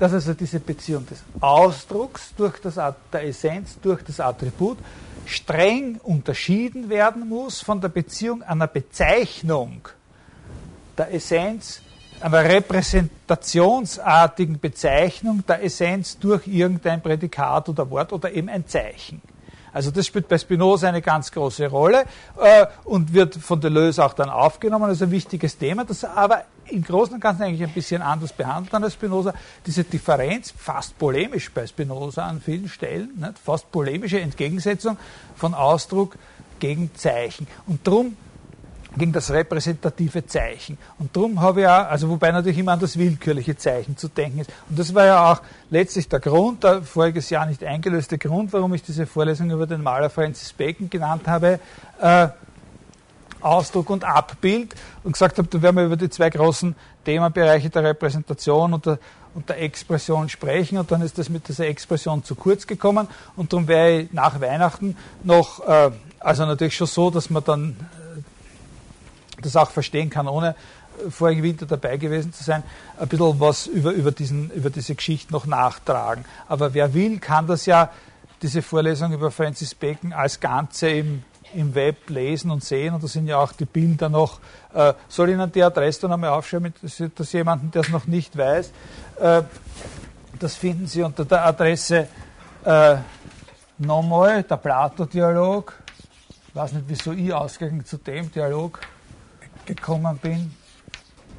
Dass 0.00 0.12
also 0.14 0.34
diese 0.34 0.58
Beziehung 0.58 1.06
des 1.06 1.22
Ausdrucks 1.40 2.34
durch 2.36 2.58
das, 2.58 2.80
der 3.12 3.22
Essenz 3.22 3.78
durch 3.80 4.02
das 4.02 4.18
Attribut 4.18 4.78
streng 5.26 6.00
unterschieden 6.02 6.88
werden 6.88 7.28
muss 7.28 7.60
von 7.60 7.82
der 7.82 7.90
Beziehung 7.90 8.42
einer 8.42 8.66
Bezeichnung 8.66 9.86
der 10.96 11.14
Essenz, 11.14 11.82
einer 12.18 12.42
repräsentationsartigen 12.44 14.58
Bezeichnung 14.58 15.44
der 15.46 15.62
Essenz 15.62 16.18
durch 16.18 16.46
irgendein 16.46 17.02
Prädikat 17.02 17.68
oder 17.68 17.90
Wort 17.90 18.14
oder 18.14 18.32
eben 18.32 18.48
ein 18.48 18.66
Zeichen. 18.66 19.20
Also 19.72 19.90
das 19.90 20.06
spielt 20.06 20.28
bei 20.28 20.38
Spinoza 20.38 20.88
eine 20.88 21.02
ganz 21.02 21.30
große 21.30 21.68
Rolle 21.68 22.04
äh, 22.40 22.66
und 22.84 23.12
wird 23.14 23.36
von 23.36 23.60
Deleuze 23.60 24.04
auch 24.04 24.14
dann 24.14 24.30
aufgenommen 24.30 24.86
als 24.86 25.02
ein 25.02 25.10
wichtiges 25.10 25.58
Thema, 25.58 25.84
das 25.84 26.04
aber 26.04 26.44
im 26.70 26.82
Großen 26.82 27.14
und 27.14 27.20
Ganzen 27.20 27.42
eigentlich 27.42 27.68
ein 27.68 27.74
bisschen 27.74 28.02
anders 28.02 28.32
behandelt 28.32 28.72
als 28.74 28.94
Spinoza. 28.94 29.34
Diese 29.66 29.84
Differenz, 29.84 30.52
fast 30.56 30.98
polemisch 30.98 31.50
bei 31.50 31.66
Spinoza 31.66 32.24
an 32.24 32.40
vielen 32.40 32.68
Stellen, 32.68 33.10
nicht? 33.16 33.38
fast 33.38 33.70
polemische 33.70 34.20
Entgegensetzung 34.20 34.96
von 35.36 35.54
Ausdruck 35.54 36.16
gegen 36.58 36.94
Zeichen. 36.94 37.46
Und 37.66 37.86
darum 37.86 38.16
gegen 38.96 39.12
das 39.12 39.30
repräsentative 39.30 40.26
Zeichen. 40.26 40.76
Und 40.98 41.14
darum 41.14 41.40
habe 41.40 41.60
ich 41.60 41.66
auch, 41.66 41.86
also 41.86 42.08
wobei 42.08 42.32
natürlich 42.32 42.58
immer 42.58 42.72
an 42.72 42.80
das 42.80 42.98
willkürliche 42.98 43.56
Zeichen 43.56 43.96
zu 43.96 44.08
denken 44.08 44.40
ist. 44.40 44.50
Und 44.68 44.78
das 44.78 44.94
war 44.94 45.06
ja 45.06 45.32
auch 45.32 45.42
letztlich 45.70 46.08
der 46.08 46.20
Grund, 46.20 46.64
der 46.64 46.82
voriges 46.82 47.30
Jahr 47.30 47.46
nicht 47.46 47.62
eingelöste 47.62 48.18
Grund, 48.18 48.52
warum 48.52 48.74
ich 48.74 48.82
diese 48.82 49.06
Vorlesung 49.06 49.50
über 49.50 49.66
den 49.66 49.82
Maler 49.82 50.10
Francis 50.10 50.52
Bacon 50.52 50.90
genannt 50.90 51.28
habe, 51.28 51.60
äh, 52.00 52.28
Ausdruck 53.42 53.90
und 53.90 54.04
Abbild 54.04 54.74
und 55.04 55.12
gesagt 55.12 55.38
habe, 55.38 55.48
da 55.48 55.60
werden 55.62 55.76
wir 55.76 55.84
über 55.86 55.96
die 55.96 56.10
zwei 56.10 56.30
großen 56.30 56.74
Themenbereiche 57.04 57.70
der 57.70 57.84
Repräsentation 57.84 58.74
und 58.74 58.86
der, 58.86 58.98
und 59.34 59.48
der 59.48 59.62
Expression 59.62 60.28
sprechen 60.28 60.78
und 60.78 60.90
dann 60.90 61.02
ist 61.02 61.18
das 61.18 61.28
mit 61.28 61.48
dieser 61.48 61.66
Expression 61.66 62.24
zu 62.24 62.34
kurz 62.34 62.66
gekommen 62.66 63.08
und 63.36 63.52
darum 63.52 63.68
wäre 63.68 64.00
ich 64.00 64.12
nach 64.12 64.40
Weihnachten 64.40 64.96
noch, 65.22 65.66
äh, 65.66 65.90
also 66.18 66.46
natürlich 66.46 66.76
schon 66.76 66.86
so, 66.86 67.10
dass 67.10 67.30
man 67.30 67.44
dann 67.44 67.76
das 69.40 69.56
auch 69.56 69.70
verstehen 69.70 70.10
kann, 70.10 70.28
ohne 70.28 70.54
vorigen 71.08 71.42
Winter 71.42 71.66
dabei 71.66 71.96
gewesen 71.96 72.32
zu 72.32 72.44
sein, 72.44 72.62
ein 72.98 73.08
bisschen 73.08 73.40
was 73.40 73.66
über, 73.66 73.92
über, 73.92 74.12
diesen, 74.12 74.50
über 74.50 74.70
diese 74.70 74.94
Geschichte 74.94 75.32
noch 75.32 75.46
nachtragen. 75.46 76.24
Aber 76.48 76.74
wer 76.74 76.92
will, 76.92 77.18
kann 77.18 77.46
das 77.46 77.66
ja, 77.66 77.90
diese 78.42 78.62
Vorlesung 78.62 79.12
über 79.12 79.30
Francis 79.30 79.74
Bacon 79.74 80.12
als 80.12 80.40
Ganze 80.40 80.88
im, 80.90 81.22
im 81.54 81.74
Web 81.74 82.08
lesen 82.08 82.50
und 82.50 82.64
sehen. 82.64 82.94
Und 82.94 83.02
da 83.02 83.08
sind 83.08 83.26
ja 83.26 83.38
auch 83.38 83.52
die 83.52 83.64
Bilder 83.64 84.08
noch. 84.08 84.40
Äh, 84.74 84.94
soll 85.08 85.30
Ihnen 85.30 85.50
die 85.52 85.62
Adresse 85.62 86.02
dann 86.02 86.12
einmal 86.12 86.30
aufschreiben, 86.30 86.72
dass, 86.82 87.02
dass 87.14 87.32
jemanden, 87.32 87.70
der 87.70 87.82
es 87.82 87.88
noch 87.88 88.06
nicht 88.06 88.36
weiß, 88.36 88.72
äh, 89.20 89.42
das 90.38 90.56
finden 90.56 90.86
Sie 90.86 91.02
unter 91.02 91.24
der 91.24 91.44
Adresse 91.44 92.08
äh, 92.64 92.96
nochmal, 93.78 94.42
der 94.42 94.56
Plato-Dialog. 94.56 95.74
Ich 96.48 96.54
weiß 96.54 96.72
nicht, 96.72 96.84
wieso 96.88 97.12
ich 97.12 97.32
ausgerechnet 97.32 97.86
zu 97.86 97.98
dem 97.98 98.30
Dialog 98.32 98.80
gekommen 99.66 100.18
bin. 100.18 100.54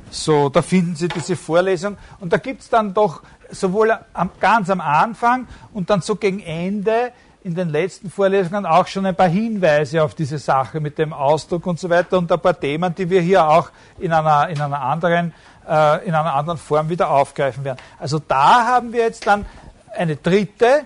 So, 0.09 0.49
da 0.49 0.61
finden 0.61 0.95
Sie 0.95 1.07
diese 1.07 1.35
Vorlesung 1.35 1.97
und 2.19 2.33
da 2.33 2.37
gibt 2.37 2.61
es 2.61 2.69
dann 2.69 2.93
doch 2.93 3.23
sowohl 3.49 3.97
am, 4.13 4.29
ganz 4.39 4.69
am 4.69 4.81
Anfang 4.81 5.47
und 5.73 5.89
dann 5.89 6.01
so 6.01 6.15
gegen 6.15 6.39
Ende 6.41 7.11
in 7.43 7.55
den 7.55 7.69
letzten 7.69 8.09
Vorlesungen 8.09 8.65
auch 8.65 8.87
schon 8.87 9.05
ein 9.05 9.15
paar 9.15 9.27
Hinweise 9.27 10.03
auf 10.03 10.13
diese 10.13 10.37
Sache 10.37 10.79
mit 10.79 10.97
dem 10.97 11.11
Ausdruck 11.11 11.65
und 11.65 11.79
so 11.79 11.89
weiter 11.89 12.17
und 12.17 12.31
ein 12.31 12.39
paar 12.39 12.59
Themen, 12.59 12.93
die 12.93 13.09
wir 13.09 13.21
hier 13.21 13.47
auch 13.47 13.71
in 13.99 14.13
einer, 14.13 14.49
in 14.49 14.61
einer, 14.61 14.79
anderen, 14.79 15.33
äh, 15.67 16.05
in 16.05 16.13
einer 16.13 16.33
anderen 16.33 16.59
Form 16.59 16.89
wieder 16.89 17.09
aufgreifen 17.09 17.63
werden. 17.63 17.79
Also 17.99 18.19
da 18.19 18.65
haben 18.65 18.93
wir 18.93 19.01
jetzt 19.01 19.25
dann 19.25 19.45
eine 19.97 20.17
dritte 20.17 20.85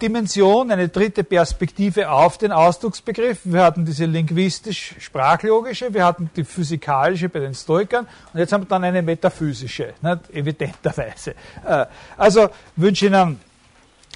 Dimension, 0.00 0.70
eine 0.70 0.88
dritte 0.88 1.24
Perspektive 1.24 2.10
auf 2.10 2.38
den 2.38 2.52
Ausdrucksbegriff. 2.52 3.40
Wir 3.44 3.62
hatten 3.62 3.84
diese 3.84 4.04
linguistisch-sprachlogische, 4.04 5.92
wir 5.92 6.04
hatten 6.04 6.30
die 6.36 6.44
physikalische 6.44 7.28
bei 7.28 7.40
den 7.40 7.54
Stoikern 7.54 8.06
und 8.32 8.38
jetzt 8.38 8.52
haben 8.52 8.62
wir 8.62 8.68
dann 8.68 8.84
eine 8.84 9.02
metaphysische, 9.02 9.94
nicht? 10.02 10.30
evidenterweise. 10.30 11.34
Äh, 11.66 11.86
also 12.16 12.48
wünsche 12.76 13.06
Ihnen 13.06 13.40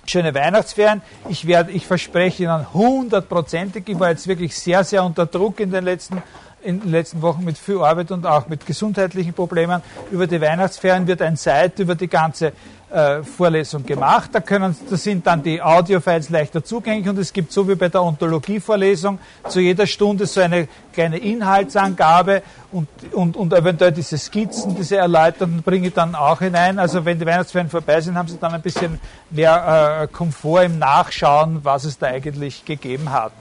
schöne 0.07 0.35
Weihnachtsferien. 0.35 1.03
Ich, 1.29 1.47
werde, 1.47 1.71
ich 1.73 1.87
verspreche 1.87 2.45
Ihnen 2.45 2.73
hundertprozentig, 2.73 3.89
ich 3.89 3.99
war 3.99 4.11
jetzt 4.11 4.27
wirklich 4.27 4.57
sehr, 4.57 4.85
sehr 4.85 5.05
unter 5.05 5.27
Druck 5.27 5.61
in 5.61 5.71
den 5.71 5.85
letzten 5.85 6.23
in 6.65 6.81
den 6.81 6.91
letzten 6.93 7.23
Wochen 7.23 7.45
mit 7.45 7.59
viel 7.59 7.79
Arbeit 7.79 8.13
und 8.13 8.25
auch 8.25 8.47
mit 8.47 8.67
gesundheitlichen 8.67 9.35
Problemen. 9.35 9.83
Über 10.11 10.29
die 10.29 10.41
Weihnachtsferien 10.41 11.07
wird 11.07 11.21
ein 11.21 11.37
Site 11.37 11.83
über 11.83 11.97
die 11.97 12.09
ganze 12.09 12.53
äh, 12.93 13.23
Vorlesung 13.23 13.85
gemacht. 13.85 14.31
Da, 14.33 14.41
können, 14.41 14.77
da 14.89 14.97
sind 14.97 15.27
dann 15.27 15.43
die 15.43 15.61
Audiofiles 15.63 16.31
leichter 16.31 16.63
zugänglich 16.65 17.09
und 17.09 17.19
es 17.19 17.33
gibt 17.33 17.53
so 17.53 17.69
wie 17.69 17.75
bei 17.75 17.89
der 17.89 18.03
Ontologie-Vorlesung 18.03 19.19
zu 19.49 19.61
jeder 19.61 19.87
Stunde 19.87 20.27
so 20.27 20.41
eine 20.41 20.69
kleine 20.93 21.19
Inhaltsangabe 21.19 22.43
und, 22.71 22.89
und, 23.13 23.37
und 23.37 23.53
eventuell 23.53 23.93
diese 23.93 24.19
Skizzen, 24.19 24.75
diese 24.75 24.97
Erläuterungen 24.97 25.63
bringe 25.63 25.89
ich 25.89 25.95
dann 25.95 26.15
auch 26.15 26.41
hinein. 26.41 26.79
Also 26.79 27.05
wenn 27.05 27.19
die 27.19 27.27
Weihnachtsferien 27.27 27.71
vorbei 27.71 28.01
sind, 28.01 28.17
haben 28.17 28.29
Sie 28.29 28.39
dann 28.39 28.53
ein 28.53 28.63
bisschen 28.63 29.01
mehr 29.31 30.03
äh, 30.03 30.07
Komfort 30.09 30.65
im 30.65 30.79
Nachschauen, 30.79 31.61
was 31.63 31.85
es 31.85 31.99
da 31.99 32.07
eigentlich 32.07 32.65
gegeben 32.65 33.11
hat. 33.11 33.33